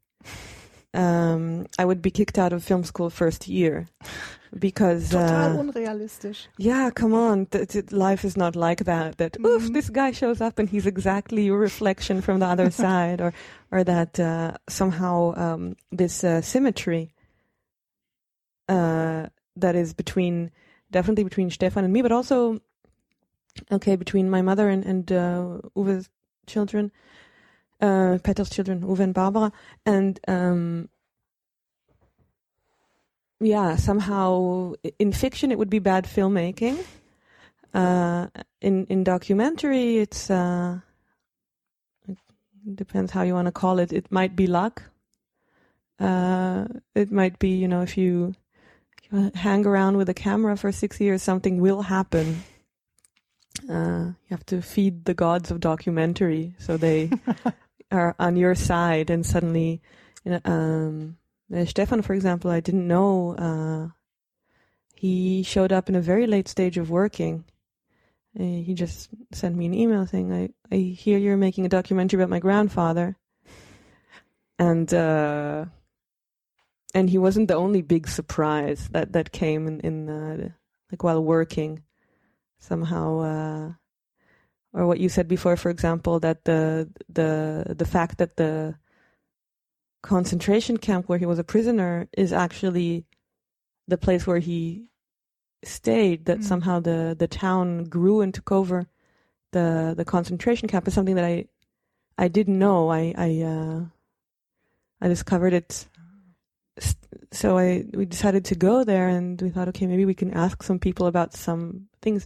um, 0.94 1.66
I 1.78 1.86
would 1.86 2.02
be 2.02 2.12
kicked 2.12 2.38
out 2.40 2.54
of 2.54 2.64
film 2.64 2.84
school 2.84 3.10
first 3.10 3.48
year 3.48 3.88
because 4.58 5.10
total 5.12 5.60
uh, 5.60 5.64
unrealistisch. 5.64 6.48
yeah, 6.58 6.90
come 6.90 7.14
on, 7.14 7.46
th- 7.46 7.68
th- 7.70 7.92
life 7.92 8.26
is 8.26 8.36
not 8.36 8.56
like 8.56 8.86
that. 8.86 9.18
That 9.18 9.38
oof, 9.40 9.64
Mhm. 9.70 9.74
this 9.74 9.90
guy 9.90 10.12
shows 10.12 10.42
up 10.42 10.58
and 10.60 10.68
he's 10.70 10.88
exactly 10.88 11.44
your 11.46 11.60
reflection 11.60 12.22
from 12.22 12.40
the 12.40 12.48
other 12.48 12.72
side, 12.86 13.22
or 13.22 13.34
or 13.72 13.84
that 13.84 14.20
uh, 14.20 14.54
somehow 14.68 15.34
um, 15.38 15.76
this 15.92 16.24
uh, 16.24 16.42
symmetry 16.42 17.14
uh, 18.68 19.28
that 19.56 19.76
is 19.76 19.94
between 19.94 20.52
definitely 20.92 21.24
between 21.24 21.50
Stefan 21.50 21.84
and 21.84 21.94
me, 21.94 22.02
but 22.02 22.12
also 22.12 22.60
okay 23.72 23.96
between 23.96 24.30
my 24.30 24.42
mother 24.42 24.70
and 24.70 24.86
and 24.86 25.12
uh, 25.12 25.58
Uwe's 25.76 26.10
children, 26.48 26.92
uh, 27.82 28.18
Peter's 28.24 28.50
children, 28.50 28.82
Uwe 28.82 29.00
and 29.00 29.14
Barbara, 29.14 29.52
and 29.86 30.20
um, 30.28 30.90
yeah, 33.40 33.76
somehow 33.78 34.74
in 34.98 35.14
fiction 35.14 35.52
it 35.52 35.58
would 35.58 35.70
be 35.70 35.80
bad 35.80 36.06
filmmaking. 36.06 36.84
Uh, 37.74 38.28
in 38.62 38.86
in 38.88 39.04
documentary, 39.04 39.98
it's 39.98 40.30
uh, 40.30 40.80
it 42.08 42.76
depends 42.76 43.12
how 43.12 43.22
you 43.22 43.34
want 43.34 43.46
to 43.46 43.52
call 43.52 43.80
it. 43.80 43.94
It 43.94 44.12
might 44.12 44.36
be 44.36 44.48
luck. 44.48 44.84
Uh, 46.00 46.66
it 46.96 47.12
might 47.12 47.40
be 47.40 47.50
you 47.50 47.68
know 47.68 47.82
if 47.82 47.98
you, 47.98 48.36
if 48.98 49.12
you 49.12 49.32
hang 49.36 49.66
around 49.66 49.98
with 49.98 50.10
a 50.10 50.14
camera 50.14 50.58
for 50.58 50.72
six 50.72 51.00
years, 51.00 51.22
something 51.22 51.62
will 51.62 51.84
happen. 51.84 52.44
Uh, 53.70 54.12
you 54.28 54.32
have 54.32 54.46
to 54.48 54.62
feed 54.62 55.06
the 55.06 55.14
gods 55.14 55.52
of 55.52 55.60
documentary, 55.60 56.56
so 56.58 56.76
they 56.76 57.12
are 57.92 58.16
on 58.20 58.36
your 58.36 58.56
side, 58.56 59.10
and 59.10 59.26
suddenly, 59.26 59.82
um, 60.46 61.18
uh, 61.56 61.66
Stefan, 61.66 62.02
for 62.02 62.14
example, 62.14 62.52
I 62.52 62.60
didn't 62.60 62.88
know. 62.88 63.36
Uh, 63.36 63.90
he 64.96 65.44
showed 65.44 65.72
up 65.72 65.90
in 65.90 65.96
a 65.96 66.02
very 66.02 66.28
late 66.28 66.48
stage 66.48 66.78
of 66.78 66.90
working. 66.90 67.46
Uh, 68.40 68.44
he 68.44 68.74
just 68.76 69.10
sent 69.32 69.56
me 69.56 69.66
an 69.66 69.74
email 69.74 70.06
saying, 70.06 70.32
"I 70.32 70.50
I 70.72 70.78
hear 70.78 71.18
you're 71.18 71.38
making 71.38 71.66
a 71.66 71.70
documentary 71.70 72.20
about 72.22 72.30
my 72.30 72.40
grandfather," 72.40 73.18
and 74.60 74.94
uh, 74.94 75.66
and 76.94 77.10
he 77.10 77.18
wasn't 77.18 77.48
the 77.48 77.56
only 77.56 77.82
big 77.82 78.08
surprise 78.08 78.90
that 78.92 79.14
that 79.14 79.32
came 79.32 79.68
in 79.68 79.80
in 79.80 80.10
uh, 80.10 80.50
like 80.92 81.04
while 81.04 81.24
working. 81.24 81.84
Somehow, 82.60 83.20
uh, 83.20 83.74
or 84.74 84.86
what 84.86 85.00
you 85.00 85.10
said 85.10 85.28
before, 85.28 85.58
for 85.58 85.70
example, 85.70 86.20
that 86.20 86.46
the 86.46 86.90
the 87.08 87.76
the 87.78 87.86
fact 87.86 88.18
that 88.18 88.38
the 88.38 88.76
concentration 90.02 90.78
camp 90.78 91.10
where 91.10 91.20
he 91.20 91.26
was 91.26 91.40
a 91.40 91.44
prisoner 91.44 92.08
is 92.18 92.32
actually 92.32 93.06
the 93.88 93.98
place 93.98 94.26
where 94.26 94.40
he 94.40 94.86
stayed 95.64 96.26
that 96.26 96.40
Mm. 96.40 96.44
somehow 96.44 96.80
the 96.80 97.16
the 97.18 97.28
town 97.28 97.84
grew 97.86 98.22
and 98.22 98.34
took 98.34 98.52
over 98.52 98.88
the 99.52 99.94
the 99.98 100.06
concentration 100.06 100.68
camp 100.70 100.88
is 100.88 100.94
something 100.94 101.16
that 101.16 101.26
I 101.26 101.48
I 102.18 102.28
didn't 102.28 102.60
know. 102.60 102.90
I 102.90 103.14
I 103.18 103.42
uh, 103.42 103.86
I 105.02 105.08
discovered 105.08 105.54
it 105.54 105.88
so 107.32 107.58
I 107.58 107.86
we 107.94 108.06
decided 108.06 108.46
to 108.46 108.56
go 108.56 108.84
there 108.84 109.08
and 109.10 109.42
we 109.42 109.50
thought 109.50 109.68
okay 109.70 109.86
maybe 109.86 110.06
we 110.06 110.14
can 110.14 110.34
ask 110.34 110.64
some 110.64 110.80
people 110.80 111.08
about 111.08 111.34
some 111.34 111.88
things 112.02 112.26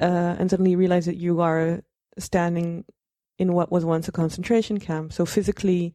uh, 0.00 0.36
and 0.38 0.50
suddenly 0.50 0.76
realize 0.76 1.06
that 1.06 1.16
you 1.16 1.40
are 1.40 1.82
standing 2.18 2.84
in 3.38 3.52
what 3.52 3.70
was 3.70 3.84
once 3.84 4.08
a 4.08 4.12
concentration 4.12 4.78
camp 4.78 5.12
so 5.12 5.26
physically 5.26 5.94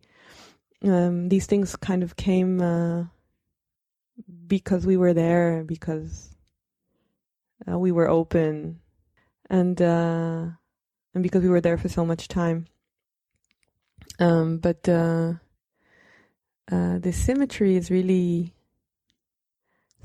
um, 0.83 1.29
these 1.29 1.45
things 1.45 1.75
kind 1.75 2.03
of 2.03 2.15
came 2.15 2.61
uh, 2.61 3.05
because 4.47 4.85
we 4.85 4.97
were 4.97 5.13
there, 5.13 5.63
because 5.63 6.35
uh, 7.69 7.77
we 7.77 7.91
were 7.91 8.09
open, 8.09 8.79
and 9.49 9.81
uh, 9.81 10.47
and 11.13 11.23
because 11.23 11.43
we 11.43 11.49
were 11.49 11.61
there 11.61 11.77
for 11.77 11.89
so 11.89 12.05
much 12.05 12.27
time. 12.27 12.65
Um, 14.19 14.57
but 14.57 14.87
uh, 14.89 15.33
uh, 16.71 16.99
the 16.99 17.11
symmetry 17.13 17.75
is 17.75 17.91
really 17.91 18.53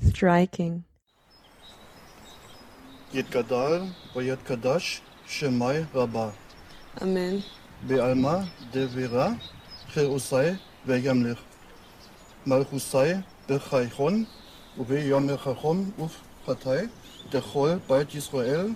striking. 0.01 0.83
Yitkadar, 3.13 3.87
Vayatkadash, 4.13 4.99
Shemai 5.27 5.87
Rabba. 5.93 6.33
Amen. 7.01 7.41
Bealma, 7.87 8.45
Devera, 8.73 9.37
Cheusai, 9.93 10.59
Veyamlich. 10.85 11.37
Malchusai, 12.45 13.23
Bechaichon, 13.47 14.27
Ubeyamechachon, 14.77 15.93
Uf 15.97 16.19
Partei, 16.45 16.89
Dechol, 17.31 17.79
Beit 17.87 18.13
Israel, 18.13 18.75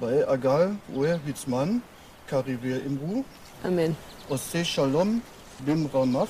bei 0.00 0.26
Agal, 0.26 0.76
Ue 0.94 1.20
Witzmann, 1.26 1.82
Karivir 2.26 2.84
Imru. 2.86 3.22
Amen. 3.64 3.94
Ose 4.30 4.64
Shalom, 4.64 5.20
Bimramaf, 5.66 6.28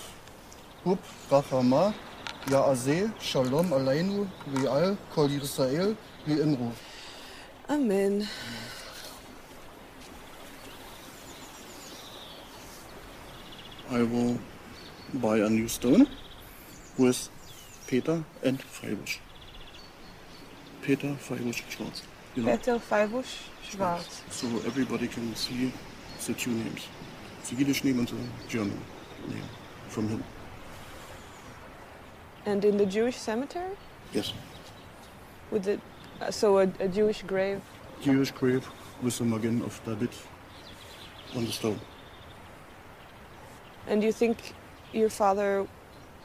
Hub 0.85 0.99
Rachama, 1.31 1.95
Yaase, 2.47 3.13
Shalom 3.21 3.73
Aleinu, 3.73 4.27
Real, 4.57 4.97
Kol 5.15 5.31
Israel, 5.31 5.97
Re 6.27 6.35
Imru. 6.35 6.73
Amen. 7.69 8.27
I 13.91 14.03
will 14.03 14.39
buy 15.15 15.39
a 15.39 15.49
new 15.51 15.69
stone 15.69 16.07
with 16.97 17.29
Peter 17.87 18.25
and 18.43 18.59
Feibusch. 18.59 19.19
Peter 20.83 21.09
Feibusch 21.21 21.63
Schwarz. 21.69 22.03
You 22.35 22.43
know, 22.45 22.57
Peter 22.57 22.79
Feibusch 22.79 23.49
Schwarz. 23.63 24.23
so 24.31 24.47
everybody 24.67 25.07
can 25.07 25.35
see 25.35 25.73
the 26.27 26.35
two 26.35 26.51
names. 26.51 26.87
The 27.49 27.57
Yiddish 27.57 27.85
name 27.85 27.99
and 27.99 28.09
the 28.09 28.49
German 28.49 28.81
name 29.29 29.49
from 29.89 30.09
him. 30.09 30.25
And 32.47 32.65
in 32.65 32.79
the 32.79 32.87
Jewish 32.87 33.17
cemetery? 33.17 33.77
Yes. 34.13 34.33
With 35.51 35.65
the, 35.65 35.81
so 36.31 36.59
a, 36.59 36.69
a 36.81 36.89
Jewish 36.89 37.23
grave? 37.23 37.63
Jewish 38.01 38.31
grave 38.31 38.69
with 39.03 39.19
the 39.19 39.25
Magen 39.25 39.63
of 39.63 39.81
David 39.85 40.11
on 41.35 41.45
the 41.45 41.53
stone. 41.53 41.81
And 43.87 44.01
do 44.01 44.07
you 44.07 44.13
think 44.13 44.55
your 44.93 45.09
father 45.09 45.67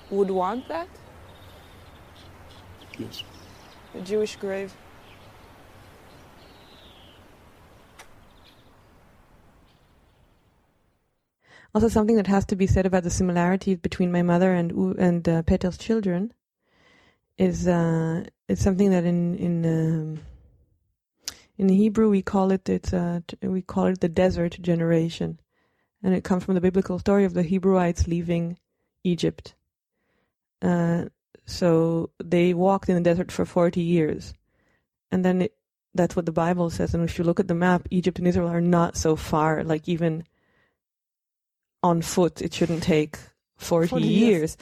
would 0.10 0.30
want 0.30 0.68
that? 0.68 0.88
Yes. 2.98 3.24
A 3.96 4.02
Jewish 4.02 4.36
grave? 4.36 4.74
Also, 11.76 11.88
something 11.88 12.18
that 12.18 12.28
has 12.28 12.46
to 12.46 12.56
be 12.56 12.68
said 12.68 12.86
about 12.86 13.02
the 13.04 13.10
similarities 13.10 13.80
between 13.80 14.12
my 14.12 14.22
mother 14.22 14.54
and 14.54 14.72
and 15.00 15.28
uh, 15.28 15.42
Peter's 15.42 15.78
children 15.78 16.32
is 17.38 17.68
uh, 17.68 18.24
it's 18.48 18.62
something 18.62 18.92
that 18.92 19.06
in 19.06 19.36
in 19.36 19.66
um, 19.66 20.20
in 21.58 21.70
Hebrew 21.70 22.10
we 22.10 22.22
call 22.22 22.52
it 22.52 22.68
it's 22.70 22.94
uh, 22.94 23.22
we 23.42 23.62
call 23.62 23.86
it 23.88 24.00
the 24.00 24.10
desert 24.10 24.58
generation, 24.62 25.40
and 26.02 26.14
it 26.14 26.24
comes 26.24 26.44
from 26.44 26.56
the 26.56 26.62
biblical 26.62 27.00
story 27.00 27.26
of 27.26 27.34
the 27.34 27.44
Hebrewites 27.44 28.08
leaving 28.08 28.58
Egypt. 29.04 29.56
Uh, 30.62 31.06
so 31.46 32.12
they 32.24 32.54
walked 32.54 32.90
in 32.90 32.96
the 32.96 33.02
desert 33.02 33.32
for 33.32 33.46
forty 33.46 33.82
years, 33.82 34.34
and 35.12 35.26
then 35.26 35.44
it, 35.44 35.56
that's 35.94 36.16
what 36.16 36.26
the 36.26 36.32
Bible 36.32 36.70
says. 36.70 36.94
And 36.94 37.04
if 37.04 37.18
you 37.18 37.24
look 37.24 37.40
at 37.40 37.48
the 37.48 37.56
map, 37.56 37.88
Egypt 37.92 38.20
and 38.20 38.28
Israel 38.28 38.50
are 38.50 38.62
not 38.62 38.96
so 38.98 39.16
far. 39.16 39.64
Like 39.64 39.88
even 39.88 40.24
on 41.82 42.02
foot, 42.02 42.42
it 42.42 42.54
shouldn't 42.54 42.84
take 42.84 43.18
40, 43.58 43.88
40 43.88 44.06
years. 44.06 44.22
years. 44.22 44.58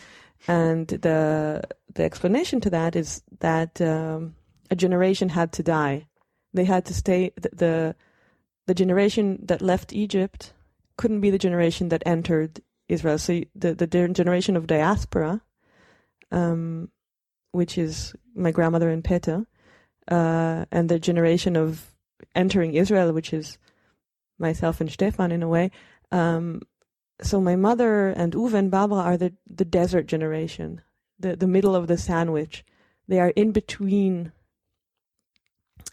And 0.48 0.88
the 0.88 1.62
the 1.94 2.04
explanation 2.04 2.62
to 2.62 2.70
that 2.70 2.96
is 2.96 3.22
that 3.40 3.80
um, 3.82 4.36
a 4.70 4.76
generation 4.76 5.30
had 5.30 5.52
to 5.54 5.64
die. 5.64 6.08
They 6.54 6.66
had 6.66 6.86
to 6.86 6.94
stay. 6.94 7.32
The, 7.36 7.50
the 7.54 7.96
the 8.68 8.74
generation 8.74 9.40
that 9.44 9.62
left 9.62 9.94
Egypt 9.94 10.54
couldn't 10.98 11.22
be 11.22 11.30
the 11.30 11.38
generation 11.38 11.90
that 11.90 12.04
entered 12.06 12.62
Israel. 12.88 13.18
So 13.18 13.42
the 13.56 13.76
the 13.76 13.88
generation 13.88 14.58
of 14.58 14.68
diaspora, 14.68 15.42
um, 16.32 16.90
which 17.52 17.78
is 17.78 18.16
my 18.36 18.52
grandmother 18.52 18.90
and 18.90 19.04
Peta, 19.04 19.46
uh, 20.10 20.66
and 20.72 20.90
the 20.90 21.00
generation 21.00 21.56
of 21.56 21.92
entering 22.36 22.74
Israel, 22.74 23.14
which 23.14 23.34
is 23.34 23.58
myself 24.40 24.82
and 24.82 24.92
Stefan 24.92 25.32
in 25.32 25.44
a 25.44 25.48
way. 25.48 25.72
Um, 26.12 26.62
so 27.24 27.40
my 27.40 27.56
mother 27.56 28.08
and 28.10 28.34
Uwe 28.34 28.54
and 28.54 28.72
Barbara 28.72 28.98
are 29.00 29.18
the, 29.18 29.34
the 29.48 29.66
desert 29.66 30.08
generation, 30.08 30.82
the, 31.20 31.36
the 31.36 31.48
middle 31.48 31.76
of 31.76 31.88
the 31.88 31.98
sandwich. 31.98 32.66
They 33.08 33.20
are 33.20 33.30
in 33.30 33.52
between 33.52 34.32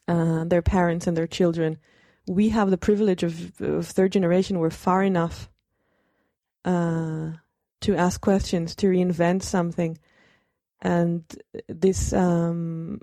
uh, 0.06 0.44
their 0.44 0.62
parents 0.62 1.06
and 1.06 1.16
their 1.16 1.26
children. 1.26 1.78
We 2.26 2.50
have 2.50 2.70
the 2.70 2.78
privilege 2.78 3.22
of, 3.22 3.60
of 3.60 3.86
third 3.86 4.12
generation. 4.12 4.58
We're 4.58 4.70
far 4.70 5.02
enough 5.02 5.50
uh, 6.64 7.32
to 7.80 7.96
ask 7.96 8.20
questions, 8.20 8.74
to 8.76 8.88
reinvent 8.88 9.42
something. 9.42 9.98
And 10.80 11.24
this, 11.68 12.12
um, 12.12 13.00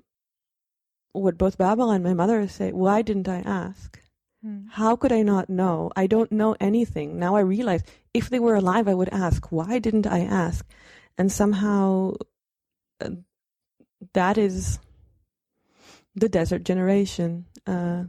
what 1.12 1.38
both 1.38 1.58
Barbara 1.58 1.90
and 1.90 2.04
my 2.04 2.14
mother 2.14 2.48
say, 2.48 2.72
why 2.72 3.02
didn't 3.02 3.28
I 3.28 3.40
ask? 3.40 4.00
How 4.70 4.96
could 4.96 5.12
I 5.12 5.22
not 5.22 5.50
know? 5.50 5.92
I 5.96 6.08
don't 6.08 6.32
know 6.32 6.56
anything. 6.60 7.18
Now 7.18 7.36
I 7.36 7.42
realize 7.42 7.84
if 8.14 8.30
they 8.30 8.40
were 8.40 8.56
alive, 8.56 8.88
I 8.88 8.94
would 8.94 9.10
ask, 9.10 9.52
why 9.52 9.80
didn't 9.80 10.06
I 10.06 10.20
ask? 10.20 10.66
And 11.18 11.32
somehow 11.32 12.14
uh, 13.02 13.10
that 14.14 14.38
is 14.38 14.80
the 16.16 16.30
desert 16.30 16.64
generation. 16.64 17.46
Uh, 17.66 18.04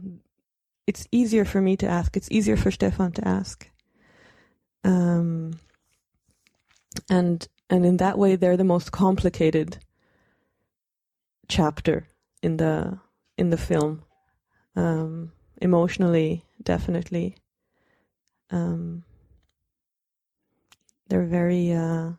it's 0.85 1.07
easier 1.11 1.45
for 1.45 1.61
me 1.61 1.75
to 1.77 1.87
ask. 1.87 2.15
It's 2.15 2.31
easier 2.31 2.55
for 2.55 2.71
Stefan 2.71 3.11
to 3.13 3.27
ask. 3.27 3.69
Um, 4.83 5.59
and 7.09 7.47
and 7.69 7.85
in 7.85 7.97
that 7.97 8.17
way, 8.17 8.35
they're 8.35 8.57
the 8.57 8.63
most 8.63 8.91
complicated 8.91 9.79
chapter 11.49 12.07
in 12.41 12.57
the 12.57 12.99
in 13.37 13.49
the 13.49 13.57
film. 13.57 14.03
Um, 14.75 15.31
emotionally, 15.61 16.43
definitely. 16.63 17.35
Um, 18.51 19.03
they're 21.09 21.23
very. 21.23 21.71
Uh, 21.71 22.11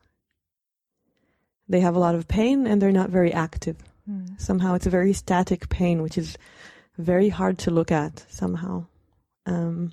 they 1.69 1.81
have 1.81 1.97
a 1.97 1.99
lot 1.99 2.15
of 2.15 2.29
pain, 2.29 2.67
and 2.67 2.81
they're 2.81 2.93
not 2.93 3.11
very 3.11 3.33
active. 3.33 3.77
Mm. 4.11 4.41
Somehow, 4.41 4.75
it's 4.75 4.87
a 4.87 4.91
very 4.91 5.13
static 5.13 5.69
pain, 5.69 6.03
which 6.03 6.17
is 6.17 6.39
very 6.97 7.29
hard 7.29 7.59
to 7.59 7.71
look 7.71 7.93
at. 7.93 8.25
Somehow, 8.29 8.87
um, 9.47 9.93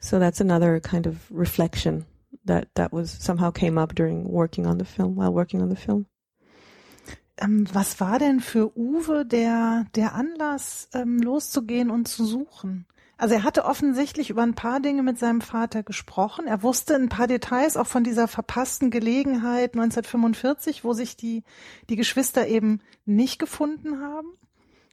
so 0.00 0.18
that's 0.18 0.40
another 0.40 0.80
kind 0.80 1.06
of 1.06 1.30
reflection 1.30 2.06
that 2.44 2.68
that 2.74 2.92
was 2.92 3.10
somehow 3.10 3.50
came 3.50 3.78
up 3.78 3.94
during 3.94 4.28
working 4.28 4.66
on 4.66 4.78
the 4.78 4.84
film, 4.84 5.14
while 5.14 5.32
working 5.32 5.62
on 5.62 5.68
the 5.68 5.76
film. 5.76 6.06
Ähm, 7.36 7.66
was 7.72 8.00
war 8.00 8.18
denn 8.18 8.40
für 8.40 8.76
Uwe 8.76 9.24
der, 9.26 9.86
der 9.94 10.14
Anlass, 10.14 10.88
ähm, 10.94 11.18
loszugehen 11.18 11.90
und 11.90 12.06
zu 12.06 12.24
suchen? 12.24 12.86
Also 13.16 13.36
er 13.36 13.44
hatte 13.44 13.64
offensichtlich 13.64 14.30
über 14.30 14.42
ein 14.42 14.54
paar 14.54 14.80
Dinge 14.80 15.02
mit 15.02 15.18
seinem 15.18 15.40
Vater 15.40 15.82
gesprochen. 15.82 16.46
Er 16.46 16.62
wusste 16.62 16.96
ein 16.96 17.08
paar 17.08 17.26
Details 17.26 17.76
auch 17.76 17.86
von 17.86 18.02
dieser 18.02 18.26
verpassten 18.28 18.90
Gelegenheit 18.90 19.74
1945, 19.74 20.84
wo 20.84 20.92
sich 20.92 21.16
die, 21.16 21.44
die 21.88 21.96
Geschwister 21.96 22.48
eben 22.48 22.80
nicht 23.06 23.38
gefunden 23.38 24.00
haben. 24.00 24.28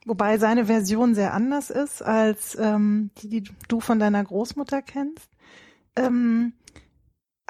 Wobei 0.04 0.38
seine 0.38 0.66
Version 0.66 1.14
sehr 1.14 1.34
anders 1.34 1.70
ist 1.70 2.02
als 2.02 2.56
ähm, 2.58 3.10
die, 3.18 3.28
die 3.28 3.44
du 3.68 3.80
von 3.80 3.98
deiner 3.98 4.22
Großmutter 4.22 4.82
kennst. 4.82 5.28
Ähm, 5.94 6.54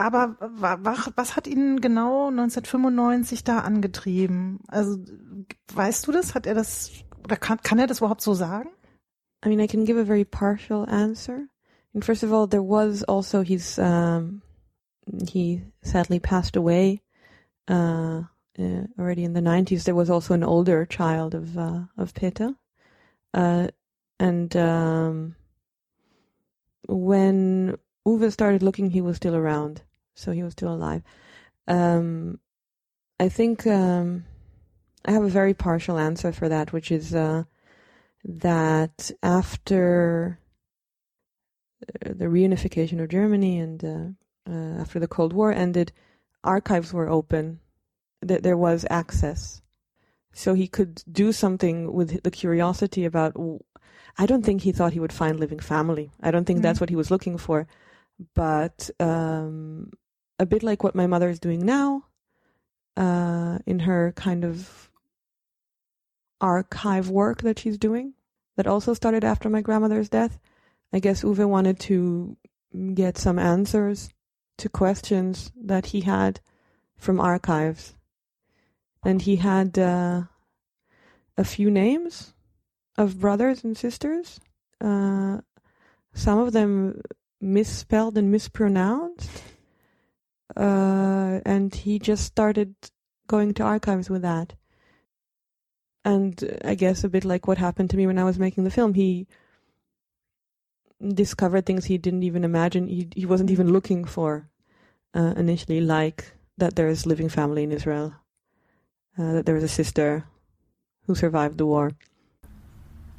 aber 0.02 0.36
wa- 0.40 0.78
wa- 0.82 1.12
was 1.16 1.36
hat 1.36 1.46
ihn 1.46 1.80
genau 1.80 2.28
1995 2.30 3.44
da 3.44 3.60
angetrieben? 3.60 4.60
Also 4.68 4.98
weißt 5.74 6.06
du 6.06 6.12
das? 6.12 6.34
Hat 6.34 6.46
er 6.46 6.54
das 6.54 6.90
oder 7.24 7.36
kann, 7.36 7.58
kann 7.62 7.78
er 7.78 7.86
das 7.86 7.98
überhaupt 7.98 8.20
so 8.22 8.34
sagen? 8.34 8.70
I 9.44 9.48
mean, 9.48 9.60
I 9.60 9.66
can 9.66 9.84
give 9.84 9.98
a 9.98 10.04
very 10.04 10.24
partial 10.24 10.84
answer. 10.88 11.48
And 11.94 12.04
first 12.04 12.22
of 12.22 12.32
all, 12.32 12.46
there 12.48 12.62
was 12.62 13.02
also 13.04 13.42
he's 13.42 13.78
um, 13.78 14.42
he 15.28 15.62
sadly 15.82 16.20
passed 16.20 16.56
away 16.56 17.02
uh, 17.68 18.22
uh, 18.58 18.86
already 18.98 19.24
in 19.24 19.34
the 19.34 19.40
nineties. 19.40 19.84
There 19.84 19.94
was 19.94 20.10
also 20.10 20.32
an 20.34 20.44
older 20.44 20.86
child 20.86 21.34
of 21.34 21.56
uh, 21.58 21.86
of 21.98 22.14
Pitta, 22.14 22.54
uh, 23.34 23.68
and 24.18 24.56
um, 24.56 25.34
when 26.88 27.76
Uwe 28.06 28.32
started 28.32 28.62
looking, 28.62 28.90
he 28.90 29.00
was 29.00 29.16
still 29.16 29.34
around. 29.34 29.82
So 30.14 30.32
he 30.32 30.42
was 30.42 30.52
still 30.52 30.72
alive. 30.72 31.02
Um, 31.68 32.38
I 33.20 33.28
think 33.28 33.66
um, 33.66 34.24
I 35.04 35.12
have 35.12 35.22
a 35.24 35.28
very 35.28 35.54
partial 35.54 35.98
answer 35.98 36.32
for 36.32 36.48
that, 36.48 36.72
which 36.72 36.90
is 36.90 37.14
uh, 37.14 37.44
that 38.24 39.10
after 39.22 40.38
uh, 42.04 42.12
the 42.14 42.26
reunification 42.26 43.00
of 43.00 43.08
Germany 43.08 43.58
and 43.58 43.84
uh, 43.84 44.50
uh, 44.50 44.80
after 44.80 44.98
the 44.98 45.08
Cold 45.08 45.32
War 45.32 45.52
ended, 45.52 45.92
archives 46.44 46.92
were 46.92 47.08
open. 47.08 47.60
That 48.24 48.44
there 48.44 48.56
was 48.56 48.86
access, 48.88 49.62
so 50.32 50.54
he 50.54 50.68
could 50.68 51.02
do 51.10 51.32
something 51.32 51.92
with 51.92 52.22
the 52.22 52.30
curiosity 52.30 53.04
about. 53.04 53.34
I 54.16 54.26
don't 54.26 54.44
think 54.44 54.62
he 54.62 54.70
thought 54.70 54.92
he 54.92 55.00
would 55.00 55.12
find 55.12 55.40
living 55.40 55.58
family. 55.58 56.12
I 56.20 56.30
don't 56.30 56.44
think 56.44 56.60
Mhm. 56.60 56.62
that's 56.62 56.80
what 56.80 56.90
he 56.90 56.94
was 56.94 57.10
looking 57.10 57.36
for, 57.36 57.66
but 58.34 58.90
um, 59.00 59.90
a 60.38 60.46
bit 60.46 60.62
like 60.62 60.82
what 60.82 60.94
my 60.94 61.06
mother 61.06 61.28
is 61.28 61.38
doing 61.38 61.64
now, 61.64 62.04
uh, 62.96 63.58
in 63.66 63.80
her 63.80 64.12
kind 64.16 64.44
of 64.44 64.90
archive 66.40 67.08
work 67.08 67.42
that 67.42 67.58
she's 67.58 67.78
doing, 67.78 68.14
that 68.56 68.66
also 68.66 68.94
started 68.94 69.24
after 69.24 69.48
my 69.48 69.60
grandmother's 69.60 70.08
death. 70.08 70.38
I 70.92 70.98
guess 70.98 71.22
Uwe 71.22 71.48
wanted 71.48 71.78
to 71.80 72.36
get 72.94 73.16
some 73.16 73.38
answers 73.38 74.10
to 74.58 74.68
questions 74.68 75.52
that 75.56 75.86
he 75.86 76.02
had 76.02 76.40
from 76.96 77.20
archives. 77.20 77.94
And 79.04 79.22
he 79.22 79.36
had 79.36 79.78
uh, 79.78 80.22
a 81.36 81.44
few 81.44 81.70
names 81.70 82.34
of 82.96 83.20
brothers 83.20 83.64
and 83.64 83.76
sisters, 83.76 84.38
uh, 84.80 85.40
some 86.12 86.38
of 86.38 86.52
them 86.52 87.00
misspelled 87.40 88.18
and 88.18 88.30
mispronounced. 88.30 89.42
Uh, 90.56 91.40
and 91.44 91.74
he 91.74 91.98
just 91.98 92.24
started 92.24 92.74
going 93.26 93.54
to 93.54 93.62
archives 93.62 94.10
with 94.10 94.22
that. 94.22 94.54
And 96.04 96.58
I 96.64 96.74
guess 96.74 97.04
a 97.04 97.08
bit 97.08 97.24
like 97.24 97.46
what 97.46 97.58
happened 97.58 97.90
to 97.90 97.96
me 97.96 98.06
when 98.06 98.18
I 98.18 98.24
was 98.24 98.38
making 98.38 98.64
the 98.64 98.70
film, 98.70 98.94
he 98.94 99.26
discovered 101.14 101.66
things 101.66 101.84
he 101.84 101.98
didn't 101.98 102.22
even 102.22 102.44
imagine 102.44 102.86
he 102.86 103.08
he 103.14 103.26
wasn't 103.26 103.50
even 103.50 103.72
looking 103.72 104.04
for 104.04 104.48
uh, 105.14 105.34
initially, 105.36 105.80
like 105.80 106.32
that 106.58 106.76
there 106.76 106.88
is 106.88 107.06
living 107.06 107.28
family 107.28 107.62
in 107.62 107.72
Israel, 107.72 108.14
uh, 109.18 109.32
that 109.34 109.46
there 109.46 109.56
is 109.56 109.64
a 109.64 109.68
sister 109.68 110.24
who 111.06 111.14
survived 111.14 111.58
the 111.58 111.66
war. 111.66 111.92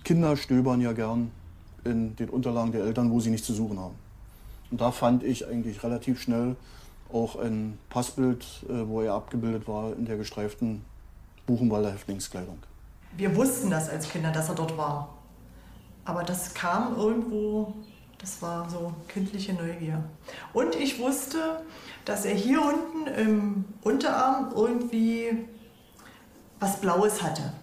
Kinder 0.04 0.36
stöbern 0.36 0.82
ja 0.82 0.92
gern 0.94 1.32
in 1.86 2.16
den 2.16 2.30
Unterlagen 2.30 2.72
der 2.72 2.84
Eltern, 2.84 3.10
wo 3.12 3.20
sie 3.20 3.30
nichts 3.30 3.48
zu 3.48 3.54
suchen 3.54 3.80
haben. 3.80 3.96
Und 4.72 4.82
da 4.82 4.92
fand 4.92 5.24
ich 5.24 5.48
eigentlich 5.48 5.84
relativ 5.84 6.22
schnell 6.22 6.56
auch 7.14 7.36
ein 7.36 7.78
Passbild, 7.90 8.46
äh, 8.68 8.88
wo 8.88 9.02
er 9.02 9.14
abgebildet 9.14 9.68
war 9.68 9.94
in 9.94 10.06
der 10.06 10.18
gestreiften 10.18 10.84
Buchenwalder 11.46 11.92
Häftlingskleidung. 11.92 12.58
Wir 13.16 13.36
wussten 13.36 13.70
das 13.70 13.90
als 13.90 14.10
Kinder, 14.10 14.32
dass 14.32 14.50
er 14.50 14.56
dort 14.56 14.78
war. 14.78 15.10
Aber 16.06 16.24
das 16.24 16.54
kam 16.54 16.96
irgendwo, 16.98 17.74
das 18.18 18.42
war 18.42 18.70
so 18.70 18.94
kindliche 19.08 19.54
Neugier. 19.54 20.04
Und 20.54 20.76
ich 20.76 21.00
wusste, 21.00 21.62
dass 22.06 22.26
er 22.26 22.34
hier 22.34 22.62
unten 22.62 23.08
im 23.08 23.66
Unterarm 23.84 24.52
irgendwie 24.56 25.46
was 26.60 26.82
Blaues 26.82 27.22
hatte. 27.22 27.54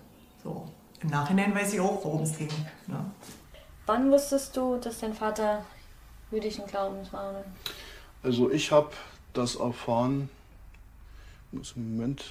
So. 0.43 0.69
Im 1.03 1.09
Nachhinein 1.09 1.55
weiß 1.55 1.75
ich 1.75 1.81
auch, 1.81 2.05
worum 2.05 2.23
es 2.23 2.37
ging. 2.37 2.51
Ne? 2.87 3.05
Wann 3.87 4.11
wusstest 4.11 4.57
du, 4.57 4.77
dass 4.77 5.01
dein 5.01 5.15
Vater 5.15 5.65
jüdischen 6.31 6.67
Glaubens 6.67 7.13
war? 7.13 7.43
Also 8.23 8.51
ich 8.51 8.71
habe 8.71 8.91
das 9.33 9.57
erfahren, 9.57 10.29
muss 11.53 11.73
im 11.77 11.97
Moment, 11.97 12.25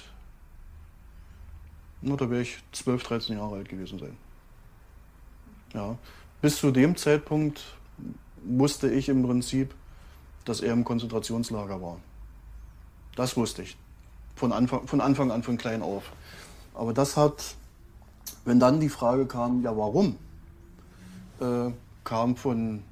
na, 2.02 2.16
da 2.16 2.30
wäre 2.30 2.42
ich 2.42 2.58
12, 2.72 3.02
13 3.02 3.36
Jahre 3.36 3.56
alt 3.56 3.68
gewesen 3.68 3.98
sein. 3.98 4.16
Ja, 5.74 5.96
bis 6.40 6.56
zu 6.56 6.70
dem 6.70 6.96
Zeitpunkt 6.96 7.62
wusste 8.42 8.90
ich 8.90 9.08
im 9.08 9.22
Prinzip, 9.22 9.74
dass 10.44 10.60
er 10.60 10.72
im 10.72 10.84
Konzentrationslager 10.84 11.80
war. 11.80 11.98
Das 13.14 13.36
wusste 13.36 13.62
ich. 13.62 13.76
Von 14.34 14.52
Anfang, 14.52 14.86
von 14.86 15.00
Anfang 15.00 15.30
an, 15.30 15.42
von 15.42 15.58
klein 15.58 15.82
auf. 15.82 16.10
Aber 16.74 16.94
das 16.94 17.16
hat, 17.16 17.54
wenn 18.44 18.58
dann 18.58 18.80
die 18.80 18.88
Frage 18.88 19.26
kam, 19.26 19.62
ja 19.62 19.76
warum, 19.76 20.16
äh, 21.40 21.70
kam 22.04 22.36
von 22.36 22.82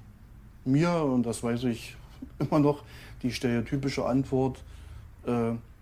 mir, 0.65 0.93
und 1.03 1.23
das 1.23 1.43
weiß 1.43 1.65
ich 1.65 1.97
immer 2.39 2.59
noch, 2.59 2.83
die 3.23 3.33
stereotypische 3.33 4.05
Antwort, 4.07 4.63
äh, 5.27 5.31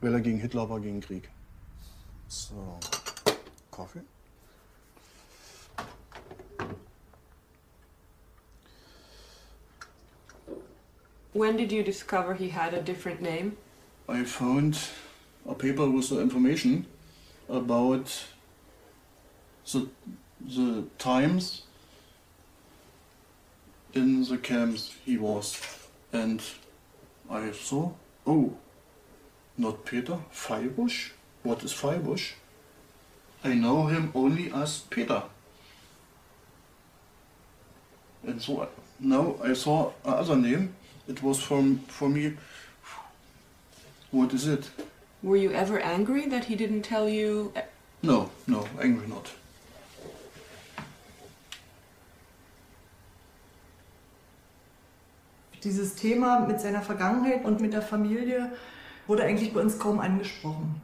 weil 0.00 0.14
er 0.14 0.20
gegen 0.20 0.38
Hitler 0.38 0.68
war, 0.68 0.80
gegen 0.80 1.00
Krieg. 1.00 1.28
So, 2.28 2.78
Kaffee? 3.70 4.00
When 11.32 11.56
did 11.58 11.70
you 11.70 11.82
discover 11.82 12.34
he 12.34 12.48
had 12.48 12.72
a 12.72 12.80
different 12.80 13.20
name? 13.20 13.58
I 14.08 14.24
found 14.24 14.78
a 15.46 15.54
paper 15.54 15.86
with 15.90 16.08
the 16.08 16.20
information 16.20 16.86
about 17.48 18.24
the, 19.70 19.86
the 20.40 20.84
times 20.98 21.64
in 23.92 24.24
the 24.24 24.38
camps 24.38 24.94
he 25.04 25.18
was. 25.18 25.60
And 26.12 26.40
I 27.30 27.52
saw, 27.52 27.92
oh, 28.26 28.56
not 29.58 29.84
Peter, 29.84 30.18
Feibusch? 30.32 31.10
What 31.42 31.62
is 31.64 31.72
Feibusch? 31.72 32.32
I 33.44 33.54
know 33.54 33.86
him 33.86 34.10
only 34.14 34.50
as 34.52 34.80
Peter. 34.90 35.22
And 38.26 38.42
so 38.42 38.68
now 38.98 39.36
I 39.42 39.52
saw 39.52 39.92
another 40.04 40.36
name. 40.36 40.74
It 41.08 41.22
was 41.22 41.40
from 41.40 41.78
for 41.86 42.08
me. 42.08 42.34
What 44.10 44.32
is 44.32 44.46
it? 44.46 44.70
Were 45.22 45.36
you 45.36 45.52
ever 45.52 45.78
angry 45.78 46.26
that 46.26 46.44
he 46.44 46.56
didn't 46.56 46.82
tell 46.82 47.08
you? 47.08 47.52
No, 48.02 48.30
no, 48.46 48.66
angry 48.80 49.06
not. 49.06 49.30
Dieses 55.66 55.96
Thema 55.96 56.46
mit 56.46 56.60
seiner 56.60 56.80
Vergangenheit 56.80 57.44
und 57.44 57.60
mit 57.60 57.72
der 57.72 57.82
Familie 57.82 58.52
wurde 59.08 59.24
eigentlich 59.24 59.52
bei 59.52 59.60
uns 59.60 59.80
kaum 59.80 59.98
angesprochen. 59.98 60.80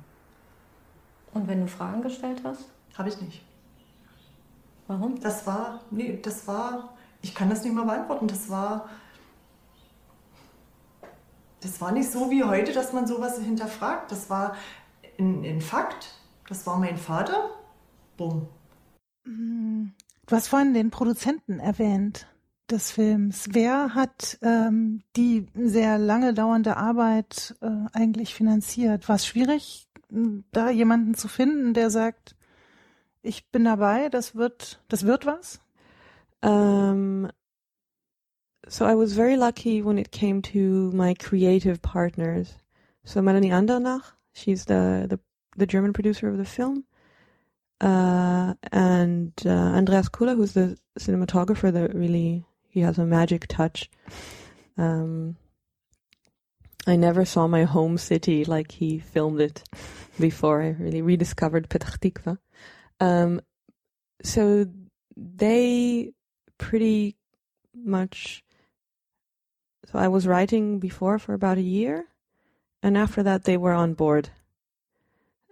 Und 1.32 1.46
wenn 1.46 1.60
du 1.60 1.68
Fragen 1.68 2.02
gestellt 2.02 2.40
hast? 2.42 2.64
Habe 2.98 3.08
ich 3.08 3.20
nicht. 3.20 3.42
Warum? 4.88 5.20
Das 5.20 5.46
war, 5.46 5.82
nee, 5.92 6.18
das 6.20 6.48
war, 6.48 6.96
ich 7.22 7.32
kann 7.32 7.48
das 7.48 7.62
nicht 7.62 7.72
mal 7.72 7.84
beantworten. 7.84 8.26
Das 8.26 8.50
war, 8.50 8.88
das 11.60 11.80
war 11.80 11.92
nicht 11.92 12.10
so 12.10 12.28
wie 12.32 12.42
heute, 12.42 12.72
dass 12.72 12.92
man 12.92 13.06
sowas 13.06 13.38
hinterfragt. 13.38 14.10
Das 14.10 14.30
war 14.30 14.56
ein, 15.16 15.44
ein 15.44 15.60
Fakt. 15.60 16.12
Das 16.48 16.66
war 16.66 16.76
mein 16.76 16.96
Vater. 16.96 17.50
Bumm. 18.16 18.48
Mm, 19.24 19.92
Du 20.26 20.34
hast 20.34 20.48
vorhin 20.48 20.74
den 20.74 20.90
Produzenten 20.90 21.60
erwähnt 21.60 22.26
des 22.72 22.90
Films. 22.90 23.48
Wer 23.52 23.94
hat 23.94 24.38
ähm, 24.42 25.02
die 25.16 25.46
sehr 25.54 25.98
lange 25.98 26.34
dauernde 26.34 26.76
Arbeit 26.76 27.54
äh, 27.60 27.68
eigentlich 27.92 28.34
finanziert? 28.34 29.08
War 29.08 29.16
es 29.16 29.26
schwierig, 29.26 29.88
m, 30.10 30.44
da 30.50 30.70
jemanden 30.70 31.14
zu 31.14 31.28
finden, 31.28 31.74
der 31.74 31.90
sagt, 31.90 32.34
ich 33.22 33.48
bin 33.50 33.64
dabei, 33.64 34.08
das 34.08 34.34
wird, 34.34 34.82
das 34.88 35.04
wird 35.04 35.26
was? 35.26 35.60
Um, 36.44 37.28
so 38.66 38.84
I 38.84 38.96
was 38.96 39.12
very 39.12 39.36
lucky 39.36 39.84
when 39.84 39.98
it 39.98 40.10
came 40.10 40.42
to 40.42 40.90
my 40.92 41.14
creative 41.14 41.80
partners. 41.82 42.58
So 43.04 43.22
Melanie 43.22 43.52
Andernach, 43.52 44.14
she's 44.32 44.64
the, 44.64 45.06
the 45.08 45.18
the 45.56 45.66
German 45.66 45.92
producer 45.92 46.28
of 46.28 46.36
the 46.36 46.44
film, 46.44 46.84
uh, 47.80 48.54
and 48.72 49.32
uh, 49.44 49.50
Andreas 49.50 50.08
Kula, 50.08 50.34
who's 50.34 50.52
the 50.54 50.76
cinematographer. 50.98 51.72
That 51.72 51.94
really 51.94 52.44
he 52.72 52.80
has 52.80 52.98
a 52.98 53.04
magic 53.04 53.46
touch. 53.48 53.90
Um, 54.78 55.36
I 56.86 56.96
never 56.96 57.26
saw 57.26 57.46
my 57.46 57.64
home 57.64 57.98
city 57.98 58.46
like 58.46 58.72
he 58.72 58.98
filmed 58.98 59.42
it 59.42 59.62
before. 60.18 60.62
I 60.62 60.70
really 60.70 61.02
rediscovered 61.02 61.68
Petah 61.68 61.98
Tikva. 61.98 62.38
Um, 62.98 63.42
so 64.24 64.66
they 65.14 66.12
pretty 66.56 67.16
much. 67.74 68.42
So 69.92 69.98
I 69.98 70.08
was 70.08 70.26
writing 70.26 70.78
before 70.78 71.18
for 71.18 71.34
about 71.34 71.58
a 71.58 71.62
year, 71.62 72.06
and 72.82 72.96
after 72.96 73.22
that 73.22 73.44
they 73.44 73.58
were 73.58 73.74
on 73.74 73.92
board. 73.92 74.30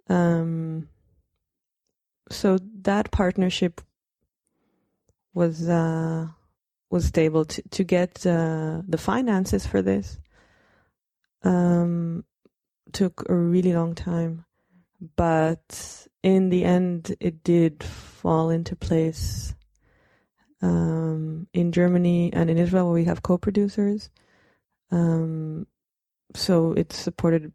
Um, 0.08 0.88
so 2.30 2.58
that 2.82 3.10
partnership 3.10 3.82
was 5.34 5.68
uh, 5.68 6.28
was 6.90 7.06
stable 7.06 7.44
to 7.46 7.62
to 7.70 7.84
get 7.84 8.26
uh, 8.26 8.82
the 8.88 8.98
finances 8.98 9.66
for 9.66 9.82
this. 9.82 10.18
um, 11.44 12.24
took 12.92 13.24
a 13.28 13.34
really 13.34 13.72
long 13.74 13.94
time, 13.94 14.44
but 15.16 16.06
in 16.22 16.50
the 16.50 16.64
end, 16.64 17.16
it 17.20 17.44
did 17.44 17.82
fall 17.84 18.50
into 18.50 18.76
place. 18.76 19.54
Um, 20.62 21.48
in 21.54 21.72
Germany 21.72 22.32
and 22.34 22.50
in 22.50 22.58
Israel, 22.58 22.86
where 22.86 22.94
we 22.94 23.04
have 23.06 23.22
co-producers, 23.22 24.10
um, 24.90 25.66
so 26.34 26.72
it's 26.74 26.98
supported 26.98 27.52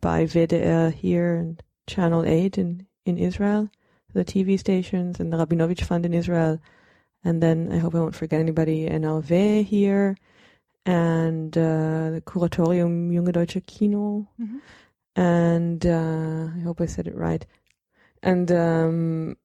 by 0.00 0.24
WDR 0.24 0.92
here 0.94 1.36
and 1.36 1.62
Channel 1.88 2.24
8 2.26 2.58
in, 2.58 2.86
in 3.06 3.18
Israel, 3.18 3.70
the 4.14 4.24
TV 4.24 4.58
stations, 4.58 5.20
and 5.20 5.32
the 5.32 5.38
Rabinovich 5.38 5.82
Fund 5.82 6.06
in 6.06 6.14
Israel. 6.14 6.60
And 7.24 7.42
then 7.42 7.70
I 7.72 7.78
hope 7.78 7.94
I 7.94 8.00
won't 8.00 8.14
forget 8.14 8.40
anybody, 8.40 8.86
NRW 8.86 9.64
here, 9.64 10.16
and 10.84 11.56
uh, 11.56 12.10
the 12.10 12.22
Kuratorium 12.26 13.10
Junge 13.10 13.32
Deutsche 13.32 13.64
Kino. 13.66 14.28
Mhm. 14.40 14.60
And 15.16 15.86
uh, 15.86 16.48
I 16.56 16.60
hope 16.60 16.80
I 16.80 16.86
said 16.86 17.06
it 17.06 17.16
right. 17.16 17.46
And 18.22 18.50
um, 18.52 19.36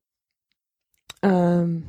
um, 1.23 1.85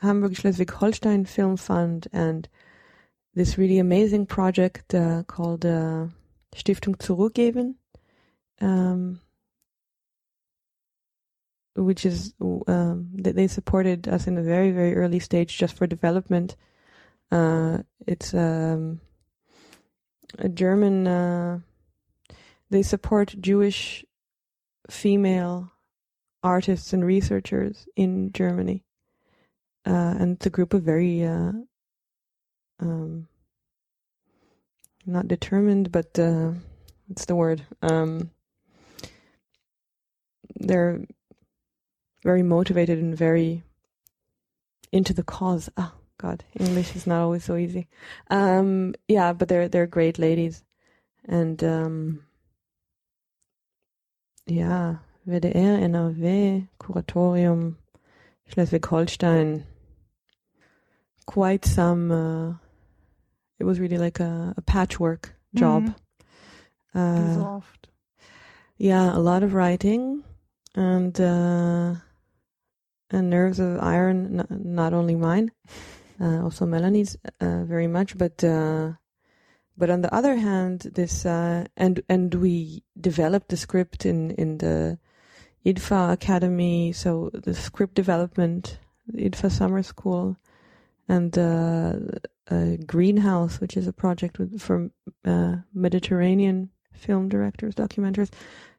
Hamburg 0.00 0.36
Schleswig 0.36 0.70
Holstein 0.70 1.24
Film 1.24 1.56
Fund 1.56 2.08
and 2.12 2.48
this 3.34 3.58
really 3.58 3.78
amazing 3.78 4.26
project 4.26 4.94
uh, 4.94 5.22
called 5.24 5.64
uh, 5.64 6.06
Stiftung 6.54 6.96
Zurückgeben, 6.96 7.76
um, 8.60 9.20
which 11.80 12.04
is 12.04 12.34
um, 12.40 13.08
that 13.14 13.34
they 13.34 13.46
supported 13.46 14.08
us 14.08 14.26
in 14.26 14.38
a 14.38 14.42
very 14.42 14.70
very 14.70 14.94
early 14.94 15.18
stage 15.18 15.56
just 15.56 15.76
for 15.76 15.86
development. 15.86 16.56
Uh, 17.30 17.78
it's 18.06 18.34
um, 18.34 19.00
a 20.38 20.48
German. 20.48 21.06
Uh, 21.06 21.60
they 22.70 22.82
support 22.82 23.34
Jewish 23.40 24.04
female 24.88 25.72
artists 26.42 26.92
and 26.92 27.04
researchers 27.04 27.86
in 27.96 28.32
Germany, 28.32 28.84
uh, 29.86 30.14
and 30.18 30.36
it's 30.36 30.46
a 30.46 30.50
group 30.50 30.74
of 30.74 30.82
very 30.82 31.24
uh, 31.24 31.52
um, 32.80 33.28
not 35.06 35.28
determined, 35.28 35.92
but 35.92 36.18
uh, 36.18 36.52
what's 37.06 37.24
the 37.24 37.36
word? 37.36 37.62
Um, 37.82 38.30
they're 40.56 41.00
very 42.22 42.42
motivated 42.42 42.98
and 42.98 43.16
very 43.16 43.62
into 44.92 45.12
the 45.14 45.22
cause. 45.22 45.70
Oh 45.76 45.92
God, 46.18 46.44
English 46.58 46.94
is 46.96 47.06
not 47.06 47.22
always 47.22 47.44
so 47.44 47.56
easy. 47.56 47.88
Um, 48.30 48.94
yeah, 49.08 49.32
but 49.32 49.48
they're 49.48 49.68
they're 49.68 49.86
great 49.86 50.18
ladies, 50.18 50.64
and 51.24 51.62
um, 51.64 52.22
yeah, 54.46 54.96
WDR, 55.28 55.80
NRW, 55.82 56.68
Kuratorium, 56.80 57.76
Schleswig-Holstein. 58.48 59.64
Quite 61.26 61.64
some. 61.64 62.10
Uh, 62.10 62.54
it 63.58 63.64
was 63.64 63.78
really 63.78 63.98
like 63.98 64.20
a, 64.20 64.54
a 64.56 64.62
patchwork 64.62 65.34
job. 65.54 65.86
So 66.94 67.00
Uh, 67.00 67.34
yeah, 68.78 69.14
a 69.16 69.20
lot 69.20 69.42
of 69.44 69.54
writing 69.54 70.24
and 70.74 71.20
uh, 71.20 71.94
and 73.10 73.30
nerves 73.30 73.58
of 73.58 73.80
iron. 73.80 74.46
Not 74.50 74.92
only 74.92 75.14
mine, 75.16 75.50
uh, 76.20 76.42
also 76.42 76.66
Melanie's 76.66 77.16
uh, 77.40 77.64
very 77.64 77.86
much. 77.86 78.16
But 78.16 78.42
uh, 78.44 78.92
but 79.76 79.90
on 79.90 80.02
the 80.02 80.14
other 80.14 80.36
hand, 80.36 80.90
this 80.94 81.26
uh, 81.26 81.66
and 81.76 82.02
and 82.08 82.34
we 82.34 82.82
developed 83.00 83.48
the 83.48 83.56
script 83.56 84.06
in 84.06 84.30
in 84.32 84.58
the 84.58 84.98
IDFA 85.64 86.12
Academy. 86.12 86.92
So 86.92 87.30
the 87.32 87.54
script 87.54 87.94
development, 87.94 88.78
the 89.06 89.28
IDFA 89.28 89.50
Summer 89.50 89.82
School, 89.82 90.36
and 91.08 91.36
uh, 91.38 91.96
Greenhouse, 92.86 93.60
which 93.60 93.76
is 93.76 93.86
a 93.86 93.92
project 93.92 94.38
with, 94.38 94.60
for 94.60 94.90
uh, 95.24 95.56
Mediterranean 95.72 96.70
film 96.92 97.28
directors, 97.28 97.74
documenters. 97.74 98.30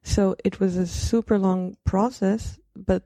So 0.04 0.36
it 0.44 0.60
was 0.60 0.78
a 0.78 0.88
super 0.88 1.38
long 1.38 1.78
process, 1.86 2.60
but 2.76 3.04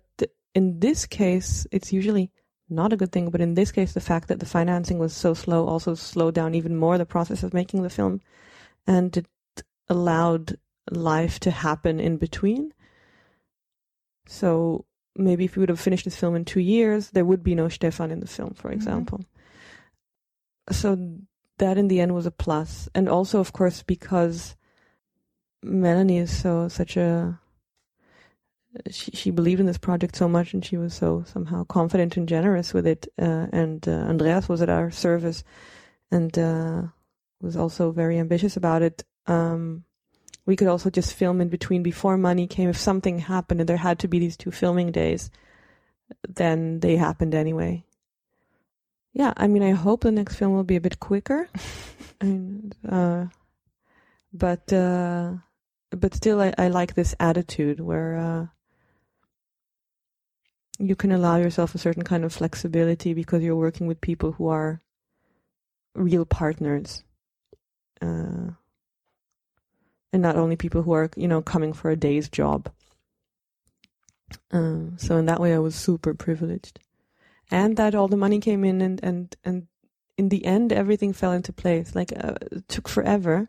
in 0.55 0.79
this 0.79 1.05
case, 1.05 1.67
it's 1.71 1.93
usually 1.93 2.31
not 2.69 2.93
a 2.93 2.97
good 2.97 3.11
thing. 3.11 3.29
But 3.29 3.41
in 3.41 3.53
this 3.53 3.71
case, 3.71 3.93
the 3.93 4.01
fact 4.01 4.29
that 4.29 4.39
the 4.39 4.45
financing 4.45 4.97
was 4.97 5.13
so 5.13 5.33
slow 5.33 5.67
also 5.67 5.93
slowed 5.93 6.33
down 6.33 6.55
even 6.55 6.75
more 6.75 6.97
the 6.97 7.05
process 7.05 7.43
of 7.43 7.53
making 7.53 7.83
the 7.83 7.89
film, 7.89 8.21
and 8.87 9.15
it 9.15 9.27
allowed 9.89 10.57
life 10.89 11.39
to 11.41 11.51
happen 11.51 11.99
in 11.99 12.17
between. 12.17 12.73
So 14.27 14.85
maybe 15.15 15.45
if 15.45 15.55
we 15.55 15.59
would 15.59 15.69
have 15.69 15.79
finished 15.79 16.05
this 16.05 16.15
film 16.15 16.35
in 16.35 16.45
two 16.45 16.61
years, 16.61 17.11
there 17.11 17.25
would 17.25 17.43
be 17.43 17.53
no 17.53 17.69
Stefan 17.69 18.11
in 18.11 18.21
the 18.21 18.27
film, 18.27 18.53
for 18.53 18.69
mm-hmm. 18.69 18.77
example. 18.77 19.25
So 20.71 21.19
that 21.57 21.77
in 21.77 21.89
the 21.89 21.99
end 21.99 22.15
was 22.15 22.25
a 22.25 22.31
plus, 22.31 22.89
and 22.95 23.07
also 23.07 23.39
of 23.39 23.53
course 23.53 23.83
because 23.83 24.55
Melanie 25.61 26.17
is 26.17 26.35
so 26.35 26.67
such 26.67 26.97
a 26.97 27.39
she 28.89 29.11
she 29.11 29.31
believed 29.31 29.59
in 29.59 29.65
this 29.65 29.77
project 29.77 30.15
so 30.15 30.27
much, 30.27 30.53
and 30.53 30.63
she 30.63 30.77
was 30.77 30.93
so 30.93 31.23
somehow 31.27 31.63
confident 31.65 32.17
and 32.17 32.27
generous 32.27 32.73
with 32.73 32.87
it. 32.87 33.07
Uh, 33.19 33.47
and 33.51 33.87
uh, 33.87 33.91
Andreas 33.91 34.49
was 34.49 34.61
at 34.61 34.69
our 34.69 34.91
service, 34.91 35.43
and 36.11 36.37
uh, 36.37 36.83
was 37.41 37.55
also 37.55 37.91
very 37.91 38.19
ambitious 38.19 38.57
about 38.57 38.81
it. 38.81 39.03
Um, 39.27 39.83
we 40.45 40.55
could 40.55 40.67
also 40.67 40.89
just 40.89 41.13
film 41.13 41.41
in 41.41 41.49
between 41.49 41.83
before 41.83 42.17
money 42.17 42.47
came. 42.47 42.69
If 42.69 42.77
something 42.77 43.19
happened 43.19 43.61
and 43.61 43.69
there 43.69 43.77
had 43.77 43.99
to 43.99 44.07
be 44.07 44.19
these 44.19 44.37
two 44.37 44.51
filming 44.51 44.91
days, 44.91 45.31
then 46.27 46.79
they 46.79 46.97
happened 46.97 47.33
anyway. 47.33 47.83
Yeah, 49.13 49.33
I 49.37 49.47
mean, 49.47 49.63
I 49.63 49.71
hope 49.71 50.01
the 50.01 50.11
next 50.11 50.35
film 50.35 50.53
will 50.53 50.65
be 50.65 50.75
a 50.75 50.81
bit 50.81 50.99
quicker. 50.99 51.49
I 52.21 52.25
mean, 52.25 52.73
uh, 52.87 53.27
but 54.33 54.71
uh, 54.71 55.33
but 55.91 56.13
still, 56.13 56.41
I, 56.41 56.53
I 56.57 56.67
like 56.67 56.93
this 56.93 57.15
attitude 57.19 57.79
where 57.79 58.17
uh, 58.17 58.54
you 60.79 60.95
can 60.95 61.11
allow 61.11 61.37
yourself 61.37 61.73
a 61.75 61.77
certain 61.77 62.03
kind 62.03 62.23
of 62.25 62.33
flexibility 62.33 63.13
because 63.13 63.43
you're 63.43 63.55
working 63.55 63.87
with 63.87 64.01
people 64.01 64.33
who 64.33 64.47
are 64.47 64.81
real 65.93 66.25
partners, 66.25 67.03
uh, 68.01 68.51
and 70.11 70.21
not 70.21 70.35
only 70.35 70.55
people 70.55 70.81
who 70.81 70.93
are 70.93 71.09
you 71.15 71.27
know 71.27 71.41
coming 71.41 71.73
for 71.73 71.89
a 71.89 71.95
day's 71.95 72.29
job. 72.29 72.69
Um, 74.51 74.97
so 74.97 75.17
in 75.17 75.27
that 75.27 75.39
way, 75.39 75.53
I 75.53 75.59
was 75.59 75.75
super 75.75 76.13
privileged, 76.13 76.79
and 77.51 77.77
that 77.77 77.95
all 77.95 78.07
the 78.07 78.17
money 78.17 78.39
came 78.39 78.63
in, 78.65 78.81
and 78.81 78.99
and 79.03 79.35
and 79.43 79.67
in 80.17 80.29
the 80.29 80.45
end, 80.45 80.73
everything 80.73 81.13
fell 81.13 81.31
into 81.31 81.53
place. 81.53 81.95
Like 81.95 82.11
uh, 82.11 82.35
it 82.51 82.67
took 82.67 82.89
forever, 82.89 83.47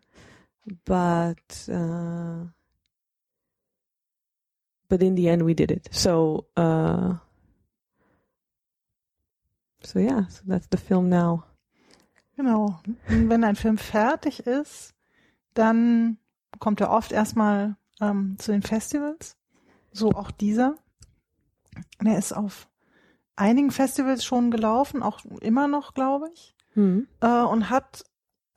but 0.85 1.68
uh, 1.72 2.45
but 4.89 5.03
in 5.03 5.16
the 5.16 5.28
end, 5.28 5.47
we 5.47 5.55
did 5.55 5.70
it. 5.70 5.89
So 5.93 6.47
uh, 6.57 7.14
so 9.82 9.99
yeah, 9.99 10.28
so 10.28 10.43
that's 10.47 10.68
the 10.70 10.78
film 10.78 11.09
now. 11.09 11.45
Genau. 12.37 12.80
Und 13.09 13.30
wenn 13.30 13.45
ein 13.45 13.57
Film 13.57 13.78
fertig 13.78 14.41
ist, 14.41 14.95
dann 15.55 16.18
kommt 16.59 16.80
er 16.80 16.91
oft 16.91 17.12
erstmal 17.12 17.76
ähm, 18.01 18.37
zu 18.39 18.53
den 18.53 18.62
Festivals. 18.62 19.37
So 19.93 20.11
auch 20.11 20.30
dieser. 20.30 20.76
Der 22.01 22.18
ist 22.18 22.32
auf 22.32 22.68
einigen 23.37 23.70
Festivals 23.70 24.24
schon 24.24 24.51
gelaufen, 24.51 25.03
auch 25.03 25.24
immer 25.41 25.68
noch, 25.68 25.95
glaube 25.95 26.30
ich. 26.32 26.55
Hm. 26.74 27.07
Äh, 27.20 27.43
und 27.43 27.70
hat 27.70 28.05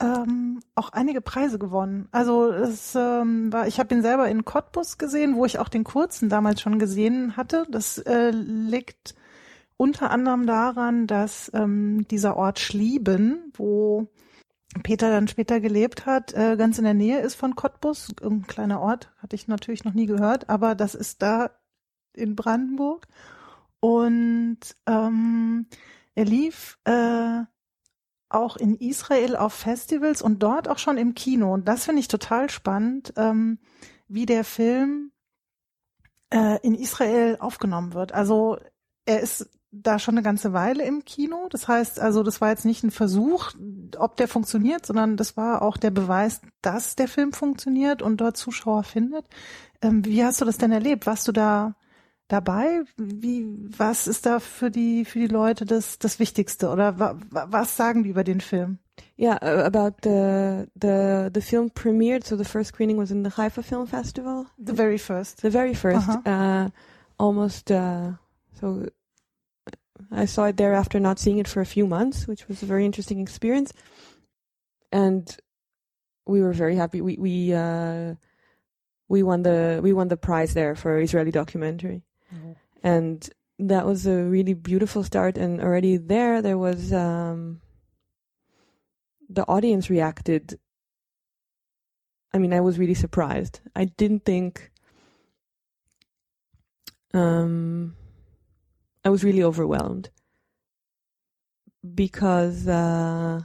ähm, 0.02 0.62
auch 0.76 0.89
einige 0.89 1.22
Preise 1.22 1.60
gewonnen. 1.60 2.08
Also 2.12 2.52
es 2.52 2.95
ähm, 2.95 3.52
war, 3.52 3.68
ich 3.68 3.80
habe 3.80 3.93
ihn 3.93 4.02
selber 4.02 4.30
in 4.30 4.45
Cottbus 4.45 4.97
gesehen, 4.97 5.36
wo 5.36 5.45
ich 5.45 5.60
auch 5.60 5.70
den 5.70 5.84
kurzen 5.84 6.30
damals 6.30 6.62
schon 6.62 6.80
gesehen 6.80 7.36
hatte. 7.36 7.66
Das 7.70 7.97
äh, 7.97 8.32
liegt 8.32 9.16
unter 9.78 10.12
anderem 10.12 10.45
daran, 10.45 11.08
dass 11.08 11.52
ähm, 11.54 12.06
dieser 12.10 12.38
Ort 12.38 12.60
Schlieben, 12.60 13.52
wo 13.56 14.08
Peter 14.84 15.10
dann 15.10 15.28
später 15.28 15.60
gelebt 15.60 16.06
hat, 16.06 16.34
äh, 16.34 16.56
ganz 16.58 16.78
in 16.78 16.84
der 16.84 16.93
Nähe 16.93 17.20
ist 17.20 17.36
von 17.36 17.56
Cottbus. 17.56 18.14
Ein 18.22 18.45
kleiner 18.45 18.82
Ort, 18.82 19.12
hatte 19.18 19.36
ich 19.36 19.47
natürlich 19.47 19.84
noch 19.84 19.93
nie 19.93 20.06
gehört, 20.06 20.50
aber 20.50 20.76
das 20.76 20.95
ist 20.95 21.22
da 21.22 21.52
in 22.14 22.36
Brandenburg. 22.36 23.08
Und 23.80 24.60
ähm, 24.86 25.68
er 26.16 26.26
lief 26.26 26.78
äh, 26.84 27.43
auch 28.30 28.57
in 28.57 28.75
Israel 28.75 29.36
auf 29.36 29.53
Festivals 29.53 30.21
und 30.21 30.41
dort 30.43 30.67
auch 30.67 30.77
schon 30.77 30.97
im 30.97 31.15
Kino. 31.15 31.53
Und 31.53 31.67
das 31.67 31.86
finde 31.86 31.99
ich 31.99 32.07
total 32.07 32.49
spannend, 32.49 33.13
ähm, 33.17 33.59
wie 34.07 34.25
der 34.25 34.43
Film 34.43 35.11
äh, 36.32 36.59
in 36.61 36.75
Israel 36.75 37.38
aufgenommen 37.39 37.93
wird. 37.93 38.13
Also 38.13 38.57
er 39.05 39.19
ist 39.19 39.49
da 39.71 39.99
schon 39.99 40.15
eine 40.15 40.23
ganze 40.23 40.53
Weile 40.53 40.84
im 40.84 41.05
Kino. 41.05 41.47
Das 41.49 41.67
heißt, 41.67 41.99
also 41.99 42.23
das 42.23 42.41
war 42.41 42.49
jetzt 42.49 42.65
nicht 42.65 42.84
ein 42.84 42.91
Versuch, 42.91 43.51
ob 43.97 44.17
der 44.17 44.27
funktioniert, 44.27 44.86
sondern 44.86 45.17
das 45.17 45.38
war 45.38 45.61
auch 45.61 45.77
der 45.77 45.91
Beweis, 45.91 46.41
dass 46.61 46.95
der 46.95 47.07
Film 47.07 47.34
funktioniert 47.34 48.01
und 48.01 48.17
dort 48.17 48.38
Zuschauer 48.38 48.84
findet. 48.84 49.25
Ähm, 49.82 50.05
wie 50.05 50.23
hast 50.23 50.41
du 50.41 50.45
das 50.45 50.57
denn 50.57 50.71
erlebt? 50.71 51.05
Warst 51.05 51.27
du 51.27 51.32
da 51.32 51.75
dabei? 52.30 52.84
Wie, 52.95 53.45
was 53.77 54.07
ist 54.07 54.25
da 54.25 54.39
für 54.39 54.71
die, 54.71 55.03
für 55.03 55.19
die 55.19 55.27
Leute 55.27 55.65
das, 55.65 55.99
das 55.99 56.19
Wichtigste? 56.19 56.69
Oder 56.69 56.97
wa, 56.97 57.17
was 57.30 57.75
sagen 57.75 58.03
die 58.03 58.09
über 58.09 58.23
den 58.23 58.39
Film? 58.39 58.80
Yeah, 59.17 59.38
uh, 59.41 59.65
about 59.65 60.01
the 60.01 60.67
the 60.80 61.30
the 61.34 61.41
film 61.41 61.69
premiered. 61.69 62.23
So 62.23 62.38
the 62.38 62.45
first 62.45 62.69
screening 62.69 62.97
was 62.97 63.11
in 63.11 63.23
the 63.23 63.30
Haifa 63.30 63.63
Film 63.63 63.86
Festival. 63.86 64.45
The 64.57 64.73
very 64.73 64.97
first. 64.97 65.41
The 65.41 65.49
very 65.49 65.73
1st 65.73 65.95
Uh-huh. 65.95 66.21
Uh, 66.25 66.69
almost. 67.17 67.69
Uh, 67.71 68.13
so 68.59 68.88
I 70.11 70.25
saw 70.25 70.45
it 70.45 70.57
there 70.57 70.73
after 70.73 70.99
not 70.99 71.19
seeing 71.19 71.39
it 71.39 71.47
for 71.47 71.61
a 71.61 71.65
few 71.65 71.86
months, 71.86 72.27
which 72.27 72.47
was 72.47 72.63
a 72.63 72.65
very 72.65 72.86
interesting 72.86 73.19
experience, 73.19 73.73
and 74.91 75.38
we 76.25 76.41
were 76.41 76.53
very 76.53 76.75
happy. 76.75 77.01
We 77.01 77.17
we 77.17 77.53
uh, 77.53 78.15
we 79.09 79.23
won 79.23 79.43
the 79.43 79.82
we 79.84 79.91
won 79.93 80.07
the 80.07 80.17
prize 80.17 80.53
there 80.53 80.75
for 80.75 80.99
Israeli 80.99 81.32
documentary, 81.32 82.03
and 82.84 83.30
that 83.57 83.86
was 83.86 84.05
a 84.05 84.23
really 84.23 84.53
beautiful 84.53 85.03
start. 85.03 85.38
And 85.38 85.61
already 85.61 85.97
there, 85.97 86.41
there 86.41 86.57
was. 86.57 86.93
Um, 86.93 87.61
the 89.30 89.47
audience 89.47 89.89
reacted. 89.89 90.59
I 92.34 92.39
mean, 92.39 92.53
I 92.53 92.61
was 92.61 92.80
really 92.80 92.95
surprised. 92.95 93.61
I 93.75 93.86
didn't 93.86 94.25
think. 94.25 94.71
Um, 97.13 97.95
I 99.03 99.09
was 99.09 99.23
really 99.23 99.43
overwhelmed 99.43 100.09
because, 101.95 102.67
uh, 102.67 103.39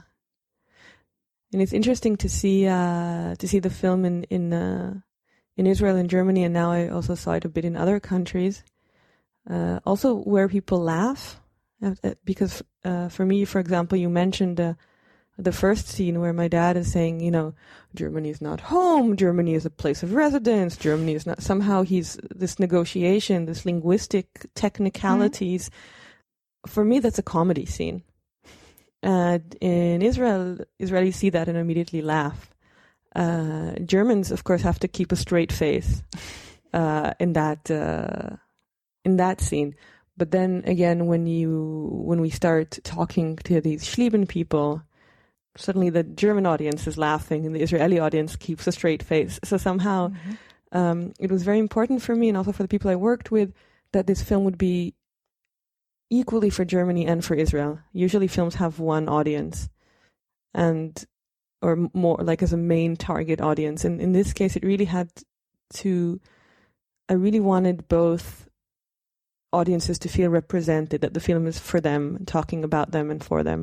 and 1.53 1.61
it's 1.61 1.73
interesting 1.73 2.15
to 2.17 2.29
see 2.29 2.67
uh, 2.67 3.35
to 3.35 3.47
see 3.47 3.59
the 3.59 3.69
film 3.69 4.05
in 4.05 4.23
in 4.25 4.53
uh, 4.53 4.99
in 5.55 5.67
Israel 5.67 5.95
and 5.95 6.09
Germany, 6.09 6.43
and 6.43 6.53
now 6.53 6.71
I 6.71 6.89
also 6.89 7.15
saw 7.15 7.33
it 7.33 7.45
a 7.45 7.49
bit 7.49 7.65
in 7.65 7.77
other 7.77 7.99
countries. 7.99 8.63
Uh, 9.49 9.79
also, 9.85 10.15
where 10.15 10.47
people 10.47 10.79
laugh, 10.79 11.39
uh, 11.83 11.95
uh, 12.03 12.13
because 12.23 12.63
uh, 12.83 13.09
for 13.09 13.25
me, 13.25 13.45
for 13.45 13.59
example, 13.59 13.97
you 13.97 14.09
mentioned. 14.09 14.59
Uh, 14.59 14.73
the 15.37 15.51
first 15.51 15.89
scene 15.89 16.21
where 16.21 16.31
my 16.31 16.47
dad 16.47 16.77
is 16.77 16.89
saying, 16.89 17.19
you 17.19 17.29
know, 17.29 17.53
Germany 17.93 18.29
is 18.29 18.41
not 18.41 18.61
home, 18.61 19.17
Germany 19.17 19.53
is 19.53 19.65
a 19.65 19.69
place 19.69 20.01
of 20.01 20.13
residence, 20.13 20.77
Germany 20.77 21.13
is 21.13 21.25
not. 21.25 21.41
Somehow 21.41 21.83
he's 21.83 22.17
this 22.33 22.57
negotiation, 22.57 23.45
this 23.45 23.65
linguistic 23.65 24.27
technicalities. 24.55 25.69
For 26.65 26.85
me, 26.85 26.99
that's 26.99 27.19
a 27.19 27.23
comedy 27.23 27.65
scene. 27.65 28.03
And 29.03 29.55
in 29.61 30.01
Israel, 30.01 30.57
Israelis 30.81 31.15
see 31.15 31.29
that 31.29 31.47
and 31.47 31.57
immediately 31.57 32.01
laugh. 32.01 32.55
Uh, 33.15 33.73
Germans, 33.85 34.31
of 34.31 34.43
course, 34.43 34.61
have 34.61 34.79
to 34.79 34.87
keep 34.87 35.11
a 35.11 35.15
straight 35.15 35.51
face 35.51 36.01
uh, 36.73 37.13
in 37.19 37.33
that 37.33 37.69
uh, 37.69 38.37
in 39.05 39.17
that 39.17 39.39
scene. 39.39 39.75
But 40.17 40.31
then 40.31 40.63
again, 40.65 41.05
when 41.05 41.27
you 41.27 41.89
when 41.91 42.21
we 42.21 42.29
start 42.29 42.79
talking 42.83 43.37
to 43.37 43.61
these 43.61 43.83
Schlieben 43.83 44.27
people, 44.27 44.81
suddenly 45.57 45.89
the 45.89 46.03
German 46.03 46.45
audience 46.45 46.87
is 46.87 46.97
laughing 46.97 47.45
and 47.45 47.55
the 47.55 47.61
Israeli 47.61 47.99
audience 47.99 48.35
keeps 48.35 48.67
a 48.67 48.71
straight 48.71 49.03
face. 49.03 49.39
So 49.43 49.57
somehow 49.57 50.13
um, 50.71 51.13
it 51.19 51.31
was 51.31 51.43
very 51.43 51.59
important 51.59 52.01
for 52.01 52.15
me 52.15 52.29
and 52.29 52.37
also 52.37 52.51
for 52.51 52.63
the 52.63 52.69
people 52.69 52.91
I 52.91 52.95
worked 52.95 53.31
with 53.31 53.53
that 53.91 54.07
this 54.07 54.21
film 54.21 54.43
would 54.45 54.57
be 54.57 54.95
equally 56.09 56.49
for 56.49 56.65
Germany 56.65 57.05
and 57.05 57.23
for 57.23 57.35
Israel. 57.35 57.79
Usually 57.93 58.27
films 58.27 58.55
have 58.55 58.79
one 58.79 59.07
audience 59.09 59.69
and 60.53 61.05
or 61.61 61.89
more 61.93 62.17
like 62.21 62.43
as 62.43 62.53
a 62.53 62.57
main 62.57 62.95
target 62.95 63.41
audience. 63.41 63.85
And 63.85 63.99
in 63.99 64.11
this 64.11 64.33
case, 64.33 64.55
it 64.55 64.63
really 64.63 64.85
had 64.85 65.09
to, 65.75 66.21
I 67.09 67.13
really 67.13 67.39
wanted 67.39 67.87
both 67.87 68.47
audiences 69.55 69.97
to 69.99 70.09
feel 70.09 70.29
represented, 70.29 71.01
that 71.01 71.13
the 71.13 71.19
film 71.19 71.47
is 71.47 71.57
for 71.59 71.79
them, 71.81 72.23
talking 72.25 72.63
about 72.63 72.91
them 72.91 73.09
and 73.11 73.23
for 73.23 73.43
them 73.43 73.61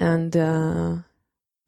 and 0.00 0.36
uh, 0.36 0.96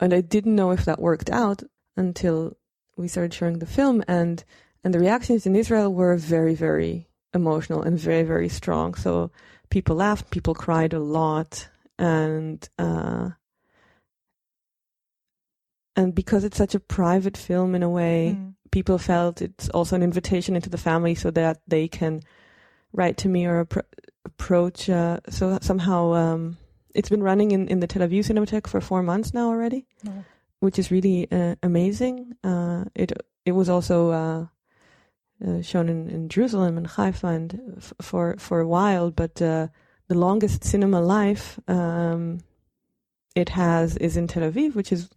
and 0.01 0.15
I 0.15 0.21
didn't 0.21 0.57
know 0.57 0.71
if 0.71 0.85
that 0.85 1.01
worked 1.01 1.31
out 1.31 1.63
until 1.97 2.57
we 2.97 3.09
started 3.09 3.35
showing 3.35 3.59
the 3.59 3.67
film, 3.67 4.03
and 4.07 4.45
and 4.83 4.95
the 4.95 5.01
reactions 5.01 5.47
in 5.47 5.57
Israel 5.57 5.93
were 5.93 6.17
very 6.17 6.55
very 6.55 7.09
emotional 7.33 7.83
and 7.83 7.99
very 7.99 8.23
very 8.23 8.49
strong. 8.49 8.95
So 8.95 9.31
people 9.71 9.97
laughed, 9.97 10.31
people 10.31 10.55
cried 10.55 10.93
a 10.93 11.01
lot, 11.01 11.69
and 11.99 12.67
uh, 12.79 13.31
and 15.97 16.15
because 16.15 16.45
it's 16.45 16.59
such 16.59 16.75
a 16.75 16.81
private 16.81 17.37
film 17.37 17.75
in 17.75 17.83
a 17.83 17.91
way, 17.91 18.37
Mm. 18.39 18.55
people 18.71 18.99
felt 18.99 19.43
it's 19.43 19.69
also 19.71 19.97
an 19.97 20.03
invitation 20.03 20.57
into 20.57 20.71
the 20.71 20.79
family 20.79 21.15
so 21.15 21.31
that 21.31 21.61
they 21.67 21.89
can 21.89 22.23
write 22.95 23.17
to 23.19 23.29
me 23.29 23.45
or 23.45 23.65
appro- 23.67 23.91
approach. 24.25 24.89
Uh, 24.89 25.19
so 25.29 25.59
somehow. 25.61 26.15
Um, 26.15 26.57
it's 26.95 27.09
been 27.09 27.25
running 27.25 27.51
in, 27.51 27.67
in 27.67 27.81
the 27.81 27.89
Tel 27.89 28.07
Aviv 28.07 28.21
Cinematheque 28.21 28.69
for 28.69 28.81
four 28.81 29.03
months 29.03 29.35
now 29.35 29.49
already, 29.49 29.85
which 30.61 30.79
is 30.79 30.93
really 30.93 31.27
uh, 31.31 31.57
amazing. 31.63 32.35
Uh, 32.45 32.85
it 32.95 33.13
it 33.45 33.53
was 33.53 33.69
also 33.69 34.11
uh, 34.11 34.47
uh, 35.45 35.61
shown 35.63 35.89
in, 35.89 36.09
in 36.09 36.29
Jerusalem 36.29 36.79
and 36.79 36.87
Haifa 36.87 37.27
and 37.27 37.75
f- 37.79 37.95
for 38.01 38.37
for 38.39 38.61
a 38.61 38.69
while, 38.69 39.11
but 39.11 39.43
uh, 39.43 39.67
the 40.07 40.15
longest 40.15 40.63
cinema 40.63 41.01
life 41.01 41.59
um, 41.67 42.39
it 43.35 43.49
has 43.49 43.97
is 43.97 44.17
in 44.17 44.29
Tel 44.29 44.51
Aviv, 44.51 44.75
which 44.75 44.93
is. 44.93 45.11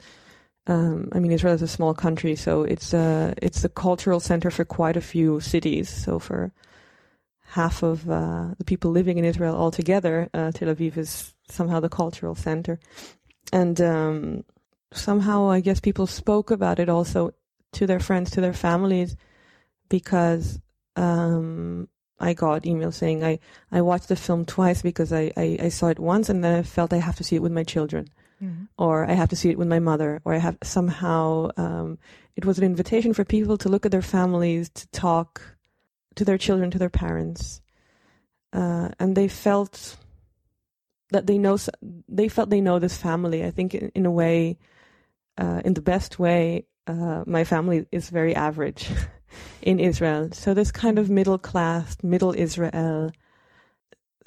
Um, 0.70 1.08
I 1.14 1.20
mean, 1.20 1.32
Israel 1.32 1.54
is 1.54 1.62
a 1.62 1.68
small 1.68 1.94
country, 1.94 2.36
so 2.36 2.64
it's 2.64 2.94
uh, 2.94 3.34
it's 3.42 3.62
the 3.62 3.70
cultural 3.70 4.20
center 4.20 4.52
for 4.52 4.66
quite 4.66 4.98
a 4.98 5.02
few 5.02 5.40
cities. 5.40 5.88
So 5.88 6.20
for 6.20 6.52
half 7.48 7.82
of 7.82 8.10
uh, 8.10 8.50
the 8.58 8.66
people 8.66 8.92
living 8.92 9.18
in 9.18 9.26
Israel 9.26 9.56
altogether, 9.56 10.30
uh, 10.34 10.52
Tel 10.52 10.74
Aviv 10.74 10.98
is 10.98 11.34
somehow 11.48 11.80
the 11.80 11.90
cultural 11.90 12.36
center. 12.36 12.80
And 13.54 13.80
um, 13.80 14.44
somehow, 14.92 15.50
I 15.50 15.62
guess 15.62 15.80
people 15.80 16.08
spoke 16.08 16.52
about 16.52 16.80
it 16.80 16.90
also 16.90 17.32
to 17.74 17.88
their 17.88 18.02
friends, 18.02 18.32
to 18.32 18.42
their 18.42 18.54
families, 18.54 19.16
because 19.88 20.60
um, 20.98 21.88
I 22.20 22.34
got 22.34 22.64
emails 22.64 22.96
saying 22.96 23.24
I, 23.24 23.40
I 23.72 23.82
watched 23.82 24.10
the 24.10 24.18
film 24.18 24.46
twice 24.46 24.82
because 24.82 25.14
I, 25.14 25.32
I, 25.38 25.58
I 25.64 25.70
saw 25.70 25.88
it 25.88 26.00
once 26.00 26.28
and 26.28 26.44
then 26.44 26.60
I 26.60 26.64
felt 26.64 26.92
I 26.92 26.98
have 26.98 27.16
to 27.16 27.24
see 27.24 27.38
it 27.38 27.42
with 27.42 27.54
my 27.54 27.64
children. 27.64 28.08
Mhm. 28.44 28.68
Or 28.78 29.06
I 29.06 29.14
have 29.14 29.30
to 29.30 29.36
see 29.36 29.50
it 29.50 29.58
with 29.58 29.68
my 29.68 29.80
mother, 29.80 30.22
or 30.24 30.34
I 30.34 30.38
have 30.38 30.58
somehow, 30.62 31.50
um, 31.58 31.98
it 32.36 32.46
was 32.46 32.60
an 32.60 32.66
invitation 32.66 33.14
for 33.14 33.26
people 33.26 33.58
to 33.58 33.70
look 33.70 33.84
at 33.86 33.92
their 33.92 34.04
families, 34.04 34.70
to 34.70 34.88
talk 34.90 35.57
to 36.18 36.26
their 36.26 36.38
children, 36.38 36.72
to 36.72 36.80
their 36.80 36.90
parents, 36.90 37.62
uh, 38.54 38.90
and 39.00 39.16
they 39.16 39.28
felt 39.28 39.98
that 41.12 41.28
they 41.28 41.38
know 41.38 41.58
they 42.10 42.28
felt 42.28 42.50
they 42.50 42.62
know 42.62 42.80
this 42.80 42.98
family. 42.98 43.44
I 43.44 43.52
think 43.52 43.74
in, 43.74 43.92
in 43.96 44.06
a 44.06 44.12
way, 44.12 44.58
uh, 45.38 45.62
in 45.64 45.74
the 45.74 45.82
best 45.82 46.20
way, 46.20 46.66
uh, 46.86 47.24
my 47.26 47.44
family 47.44 47.86
is 47.92 48.10
very 48.10 48.36
average 48.36 48.90
in 49.62 49.80
Israel. 49.80 50.30
So 50.34 50.54
this 50.54 50.72
kind 50.72 51.00
of 51.00 51.10
middle 51.10 51.38
class, 51.38 51.98
middle 52.04 52.34
Israel, 52.34 53.12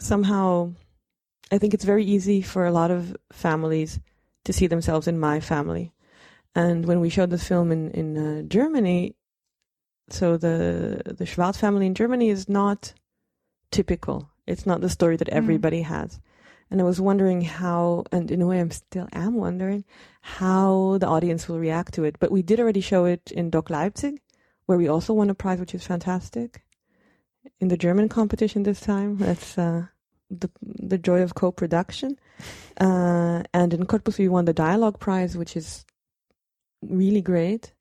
somehow, 0.00 0.72
I 1.52 1.58
think 1.58 1.74
it's 1.74 1.84
very 1.84 2.04
easy 2.04 2.42
for 2.42 2.66
a 2.66 2.72
lot 2.72 2.90
of 2.90 3.16
families 3.32 4.00
to 4.44 4.52
see 4.52 4.66
themselves 4.66 5.06
in 5.06 5.18
my 5.18 5.40
family. 5.40 5.92
And 6.54 6.84
when 6.86 7.00
we 7.00 7.10
showed 7.10 7.30
this 7.30 7.46
film 7.46 7.70
in 7.72 7.90
in 7.90 8.16
uh, 8.16 8.42
Germany, 8.42 9.14
so 10.12 10.36
the 10.36 11.02
the 11.04 11.26
Schwarz 11.26 11.56
family 11.56 11.86
in 11.86 11.94
Germany 11.94 12.28
is 12.28 12.48
not 12.48 12.92
typical. 13.70 14.30
It's 14.46 14.66
not 14.66 14.80
the 14.80 14.90
story 14.90 15.16
that 15.16 15.28
everybody 15.28 15.82
has. 15.82 16.20
And 16.70 16.80
I 16.80 16.84
was 16.84 17.00
wondering 17.00 17.40
how, 17.42 18.04
and 18.12 18.30
in 18.30 18.42
a 18.42 18.46
way, 18.46 18.60
I'm 18.60 18.70
still 18.70 19.08
am 19.12 19.34
wondering 19.34 19.84
how 20.20 20.98
the 21.00 21.08
audience 21.08 21.48
will 21.48 21.58
react 21.58 21.94
to 21.94 22.04
it. 22.04 22.16
But 22.20 22.30
we 22.30 22.42
did 22.42 22.60
already 22.60 22.80
show 22.80 23.06
it 23.06 23.32
in 23.32 23.50
DOK 23.50 23.70
Leipzig, 23.70 24.20
where 24.66 24.78
we 24.78 24.86
also 24.86 25.12
won 25.12 25.30
a 25.30 25.34
prize, 25.34 25.58
which 25.58 25.74
is 25.74 25.84
fantastic. 25.84 26.62
In 27.58 27.68
the 27.68 27.76
German 27.76 28.08
competition 28.08 28.62
this 28.62 28.80
time, 28.80 29.16
that's 29.16 29.58
uh, 29.58 29.86
the 30.30 30.48
the 30.62 30.98
joy 30.98 31.22
of 31.22 31.34
co-production. 31.34 32.16
Uh, 32.80 33.42
and 33.52 33.74
in 33.74 33.86
Cottbus, 33.86 34.18
we 34.18 34.28
won 34.28 34.44
the 34.44 34.52
dialogue 34.52 35.00
prize, 35.00 35.36
which 35.36 35.56
is 35.56 35.84
really 36.82 37.20
great, 37.20 37.72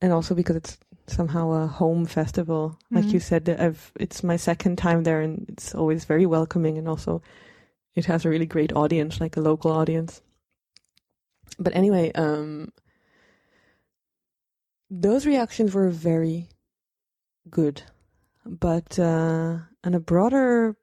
and 0.00 0.12
also 0.12 0.34
because 0.34 0.56
it's 0.56 0.78
somehow 1.10 1.50
a 1.52 1.66
home 1.66 2.06
festival. 2.06 2.78
Like 2.92 3.06
Mhm. 3.06 3.14
you 3.14 3.20
said, 3.20 3.48
I've 3.48 3.92
it's 3.98 4.22
my 4.22 4.36
second 4.36 4.76
time 4.76 5.04
there, 5.04 5.20
and 5.20 5.46
it's 5.48 5.74
always 5.74 6.04
very 6.04 6.26
welcoming, 6.26 6.78
and 6.78 6.88
also 6.88 7.22
it 7.94 8.06
has 8.06 8.24
a 8.24 8.28
really 8.28 8.46
great 8.46 8.72
audience, 8.72 9.20
like 9.20 9.36
a 9.36 9.40
local 9.40 9.70
audience. 9.72 10.22
But 11.58 11.74
anyway, 11.74 12.12
um, 12.12 12.72
those 14.90 15.26
reactions 15.26 15.74
were 15.74 15.88
very 15.88 16.48
good, 17.48 17.82
but 18.44 18.98
uh, 18.98 19.58
on 19.84 19.94
a 19.94 20.00
broader 20.00 20.76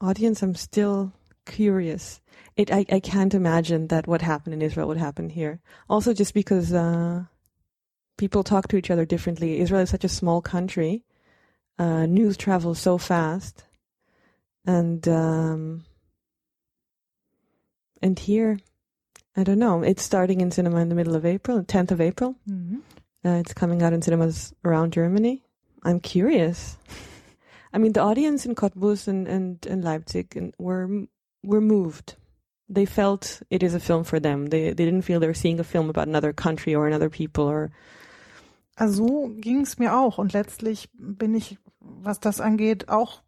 audience, 0.00 0.42
I'm 0.42 0.54
still 0.54 1.12
curious. 1.46 2.20
It, 2.56 2.70
I, 2.70 2.84
I 2.90 3.00
can't 3.00 3.34
imagine 3.34 3.88
that 3.88 4.06
what 4.06 4.22
happened 4.22 4.54
in 4.54 4.62
Israel 4.62 4.88
would 4.88 4.96
happen 4.98 5.28
here. 5.30 5.60
Also, 5.88 6.12
just 6.12 6.34
because 6.34 6.72
uh, 6.72 7.24
people 8.16 8.42
talk 8.42 8.68
to 8.68 8.76
each 8.76 8.90
other 8.90 9.04
differently. 9.04 9.60
Israel 9.60 9.82
is 9.82 9.90
such 9.90 10.04
a 10.04 10.08
small 10.08 10.40
country. 10.40 11.04
Uh, 11.78 12.06
news 12.06 12.36
travels 12.36 12.78
so 12.78 12.98
fast, 12.98 13.64
and 14.64 15.08
um, 15.08 15.84
and 18.00 18.16
here, 18.18 18.58
I 19.36 19.42
don't 19.42 19.58
know. 19.58 19.82
It's 19.82 20.02
starting 20.02 20.40
in 20.40 20.52
cinema 20.52 20.78
in 20.78 20.88
the 20.88 20.94
middle 20.94 21.16
of 21.16 21.26
April, 21.26 21.64
10th 21.64 21.90
of 21.90 22.00
April. 22.00 22.36
Mhm. 22.48 22.80
Uh, 23.24 23.40
it's 23.40 23.54
coming 23.54 23.82
out 23.82 23.92
in 23.92 24.02
cinemas 24.02 24.54
around 24.64 24.92
Germany. 24.92 25.42
I'm 25.82 25.98
curious. 25.98 26.76
I 27.72 27.78
mean, 27.78 27.92
the 27.92 28.00
audience 28.02 28.46
in 28.46 28.54
Cottbus 28.54 29.08
and, 29.08 29.26
and, 29.26 29.66
and 29.66 29.82
Leipzig 29.82 30.36
and 30.36 30.54
were 30.58 31.06
were 31.42 31.60
moved. 31.60 32.14
They 32.68 32.86
felt 32.86 33.42
it 33.50 33.62
is 33.62 33.74
a 33.74 33.80
film 33.80 34.04
for 34.04 34.20
them. 34.20 34.46
They 34.46 34.68
they 34.68 34.84
didn't 34.84 35.02
feel 35.02 35.18
they 35.18 35.26
were 35.26 35.34
seeing 35.34 35.58
a 35.58 35.64
film 35.64 35.90
about 35.90 36.06
another 36.06 36.32
country 36.32 36.74
or 36.74 36.86
another 36.86 37.10
people 37.10 37.44
or 37.44 37.72
Also 38.76 39.06
so 39.06 39.34
ging 39.36 39.60
es 39.60 39.78
mir 39.78 39.96
auch 39.96 40.18
und 40.18 40.32
letztlich 40.32 40.90
bin 40.94 41.34
ich, 41.34 41.58
was 41.80 42.20
das 42.20 42.40
angeht, 42.40 42.88
auch 42.88 43.22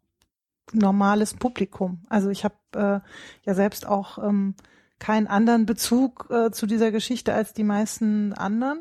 normales 0.73 1.33
Publikum. 1.33 2.05
Also 2.09 2.29
ich 2.29 2.43
habe 2.43 2.55
äh, 2.75 2.99
ja 3.43 3.53
selbst 3.53 3.87
auch 3.87 4.17
ähm, 4.17 4.55
keinen 4.99 5.27
anderen 5.27 5.65
Bezug 5.65 6.27
äh, 6.29 6.51
zu 6.51 6.65
dieser 6.65 6.91
Geschichte 6.91 7.33
als 7.33 7.53
die 7.53 7.63
meisten 7.63 8.33
anderen. 8.33 8.79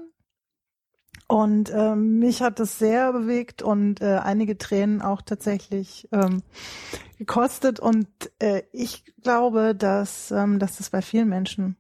Und 1.29 1.73
ähm, 1.75 2.19
mich 2.19 2.41
hat 2.41 2.61
es 2.61 2.79
sehr 2.79 3.13
bewegt 3.13 3.61
und 3.61 4.01
äh, 4.01 4.19
einige 4.23 4.59
Tränen 4.59 5.03
auch 5.03 5.23
tatsächlich 5.23 6.09
ähm, 6.13 6.43
gekostet. 7.19 7.81
Und 7.81 8.09
äh, 8.39 8.63
ich 8.73 9.05
glaube, 9.23 9.75
dass, 9.75 10.31
ähm, 10.31 10.61
dass 10.61 10.77
das 10.77 10.91
bei 10.91 11.03
vielen 11.03 11.29
Menschen 11.29 11.77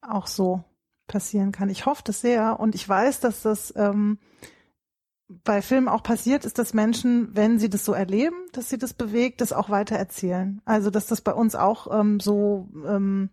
auch 0.00 0.26
so 0.26 0.64
passieren 1.08 1.50
kann. 1.50 1.68
Ich 1.68 1.86
hoffe 1.86 2.02
das 2.04 2.20
sehr 2.20 2.60
und 2.60 2.76
ich 2.76 2.88
weiß, 2.88 3.18
dass 3.20 3.42
das 3.42 3.74
ähm, 3.76 4.18
bei 5.28 5.60
Filmen 5.60 5.88
auch 5.88 6.02
passiert 6.02 6.44
ist, 6.44 6.58
dass 6.58 6.72
Menschen, 6.72 7.34
wenn 7.34 7.58
sie 7.58 7.68
das 7.68 7.84
so 7.84 7.92
erleben, 7.92 8.36
dass 8.52 8.70
sie 8.70 8.78
das 8.78 8.94
bewegt, 8.94 9.40
das 9.40 9.52
auch 9.52 9.68
weiter 9.68 9.96
erzählen. 9.96 10.62
Also 10.64 10.90
dass 10.90 11.06
das 11.06 11.20
bei 11.20 11.34
uns 11.34 11.54
auch 11.54 11.88
ähm, 12.00 12.20
so 12.20 12.68
ähm, 12.86 13.30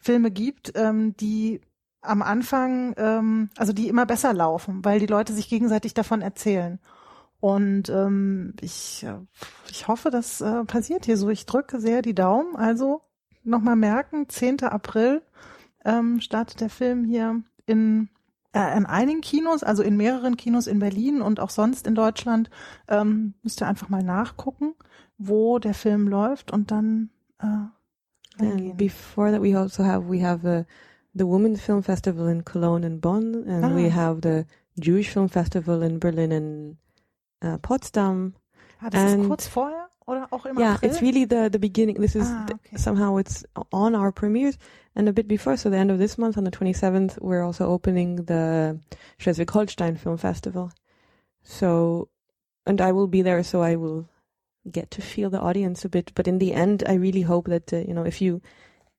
Filme 0.00 0.30
gibt, 0.30 0.72
ähm, 0.74 1.16
die 1.16 1.60
am 2.00 2.22
Anfang, 2.22 2.94
ähm, 2.96 3.50
also 3.56 3.72
die 3.72 3.88
immer 3.88 4.06
besser 4.06 4.32
laufen, 4.32 4.84
weil 4.84 4.98
die 4.98 5.06
Leute 5.06 5.32
sich 5.32 5.48
gegenseitig 5.48 5.94
davon 5.94 6.22
erzählen. 6.22 6.80
Und 7.38 7.90
ähm, 7.90 8.54
ich, 8.60 9.04
äh, 9.04 9.18
ich 9.70 9.88
hoffe, 9.88 10.10
das 10.10 10.40
äh, 10.40 10.64
passiert 10.64 11.04
hier 11.04 11.16
so. 11.16 11.28
Ich 11.28 11.46
drücke 11.46 11.80
sehr 11.80 12.02
die 12.02 12.14
Daumen. 12.14 12.56
Also 12.56 13.02
nochmal 13.44 13.76
merken, 13.76 14.28
10. 14.28 14.64
April 14.64 15.22
ähm, 15.86 16.20
startet 16.20 16.60
der 16.60 16.68
Film 16.68 17.04
hier 17.04 17.42
in, 17.64 18.08
äh, 18.52 18.76
in 18.76 18.84
einigen 18.84 19.20
Kinos, 19.22 19.62
also 19.62 19.82
in 19.82 19.96
mehreren 19.96 20.36
Kinos 20.36 20.66
in 20.66 20.78
Berlin 20.80 21.22
und 21.22 21.40
auch 21.40 21.50
sonst 21.50 21.86
in 21.86 21.94
Deutschland. 21.94 22.50
Ähm, 22.88 23.32
müsst 23.42 23.62
ihr 23.62 23.66
einfach 23.68 23.88
mal 23.88 24.02
nachgucken, 24.02 24.74
wo 25.16 25.58
der 25.58 25.72
Film 25.74 26.08
läuft 26.08 26.50
und 26.52 26.70
dann 26.70 27.10
äh, 27.38 27.46
reingehen. 28.42 28.76
before 28.76 29.30
that, 29.32 29.40
we 29.42 29.56
also 29.58 29.82
have 29.84 30.08
we 30.10 30.22
have 30.22 30.44
uh, 30.46 30.64
the 31.14 31.24
Women's 31.24 31.60
Film 31.62 31.82
Festival 31.82 32.28
in 32.28 32.44
Cologne 32.44 32.84
and 32.86 33.00
Bonn, 33.00 33.48
and 33.48 33.74
we 33.74 33.86
Ah. 33.90 33.94
have 33.94 34.20
the 34.22 34.44
Jewish 34.78 35.10
Film 35.10 35.28
Festival 35.30 35.82
in 35.82 35.98
Berlin 36.00 36.32
and 36.32 36.76
uh, 37.42 37.56
Potsdam. 37.62 38.34
Ah, 38.80 38.90
das 38.90 39.02
ist 39.04 39.14
and- 39.14 39.28
kurz 39.28 39.46
vorher 39.46 39.85
auch 40.06 40.46
im 40.46 40.58
yeah, 40.58 40.74
April? 40.74 40.90
it's 40.90 41.02
really 41.02 41.24
the 41.26 41.48
the 41.50 41.58
beginning. 41.58 41.96
This 42.00 42.14
is 42.16 42.26
Ah, 42.28 42.46
the- 42.46 42.78
somehow 42.78 43.16
it's 43.18 43.44
on 43.72 43.94
our 43.94 44.12
premieres 44.12 44.56
and 44.94 45.08
a 45.08 45.12
bit 45.12 45.26
before. 45.28 45.56
So 45.56 45.68
the 45.70 45.76
end 45.78 45.90
of 45.90 45.98
this 45.98 46.16
month, 46.16 46.36
on 46.38 46.44
the 46.44 46.50
twenty 46.50 46.72
seventh, 46.72 47.18
we're 47.20 47.42
also 47.42 47.66
opening 47.66 48.24
the 48.26 48.78
Schleswig-Holstein 49.18 49.96
Film 49.96 50.16
Festival. 50.16 50.70
So, 51.42 52.08
and 52.66 52.80
I 52.80 52.92
will 52.92 53.08
be 53.08 53.22
there, 53.22 53.42
so 53.42 53.62
I 53.62 53.76
will 53.76 54.08
get 54.70 54.90
to 54.92 55.02
feel 55.02 55.30
the 55.30 55.40
audience 55.40 55.84
a 55.84 55.88
bit. 55.88 56.12
But 56.14 56.26
in 56.28 56.38
the 56.38 56.52
end, 56.52 56.82
I 56.88 56.94
really 56.94 57.22
hope 57.22 57.48
that 57.48 57.72
uh, 57.72 57.78
you 57.78 57.94
know 57.94 58.04
if 58.06 58.20
you 58.20 58.40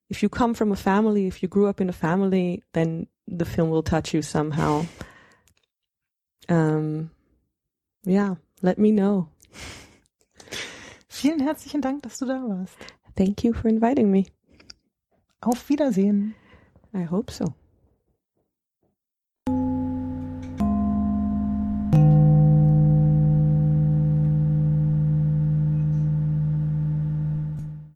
if 0.10 0.22
you 0.24 0.30
come 0.30 0.54
from 0.54 0.72
a 0.72 0.76
family, 0.78 1.28
if 1.28 1.42
you 1.42 1.50
grew 1.50 1.68
up 1.68 1.82
in 1.82 1.90
a 1.90 1.94
family, 1.94 2.64
then 2.74 3.08
the 3.28 3.46
film 3.46 3.70
will 3.70 3.84
touch 3.84 4.14
you 4.14 4.22
somehow. 4.22 4.86
Um, 6.50 7.12
yeah, 8.04 8.36
let 8.62 8.78
me 8.78 8.92
know. 8.92 9.30
Vielen 11.20 11.40
herzlichen 11.40 11.82
Dank, 11.82 12.04
dass 12.04 12.20
du 12.20 12.28
da 12.28 12.36
warst. 12.48 12.78
Thank 13.16 13.44
you 13.44 13.52
for 13.52 13.72
inviting 13.72 14.12
me. 14.12 14.26
Auf 15.42 15.68
Wiedersehen. 15.68 16.36
I 16.94 17.10
hope 17.10 17.34
so. 17.34 17.56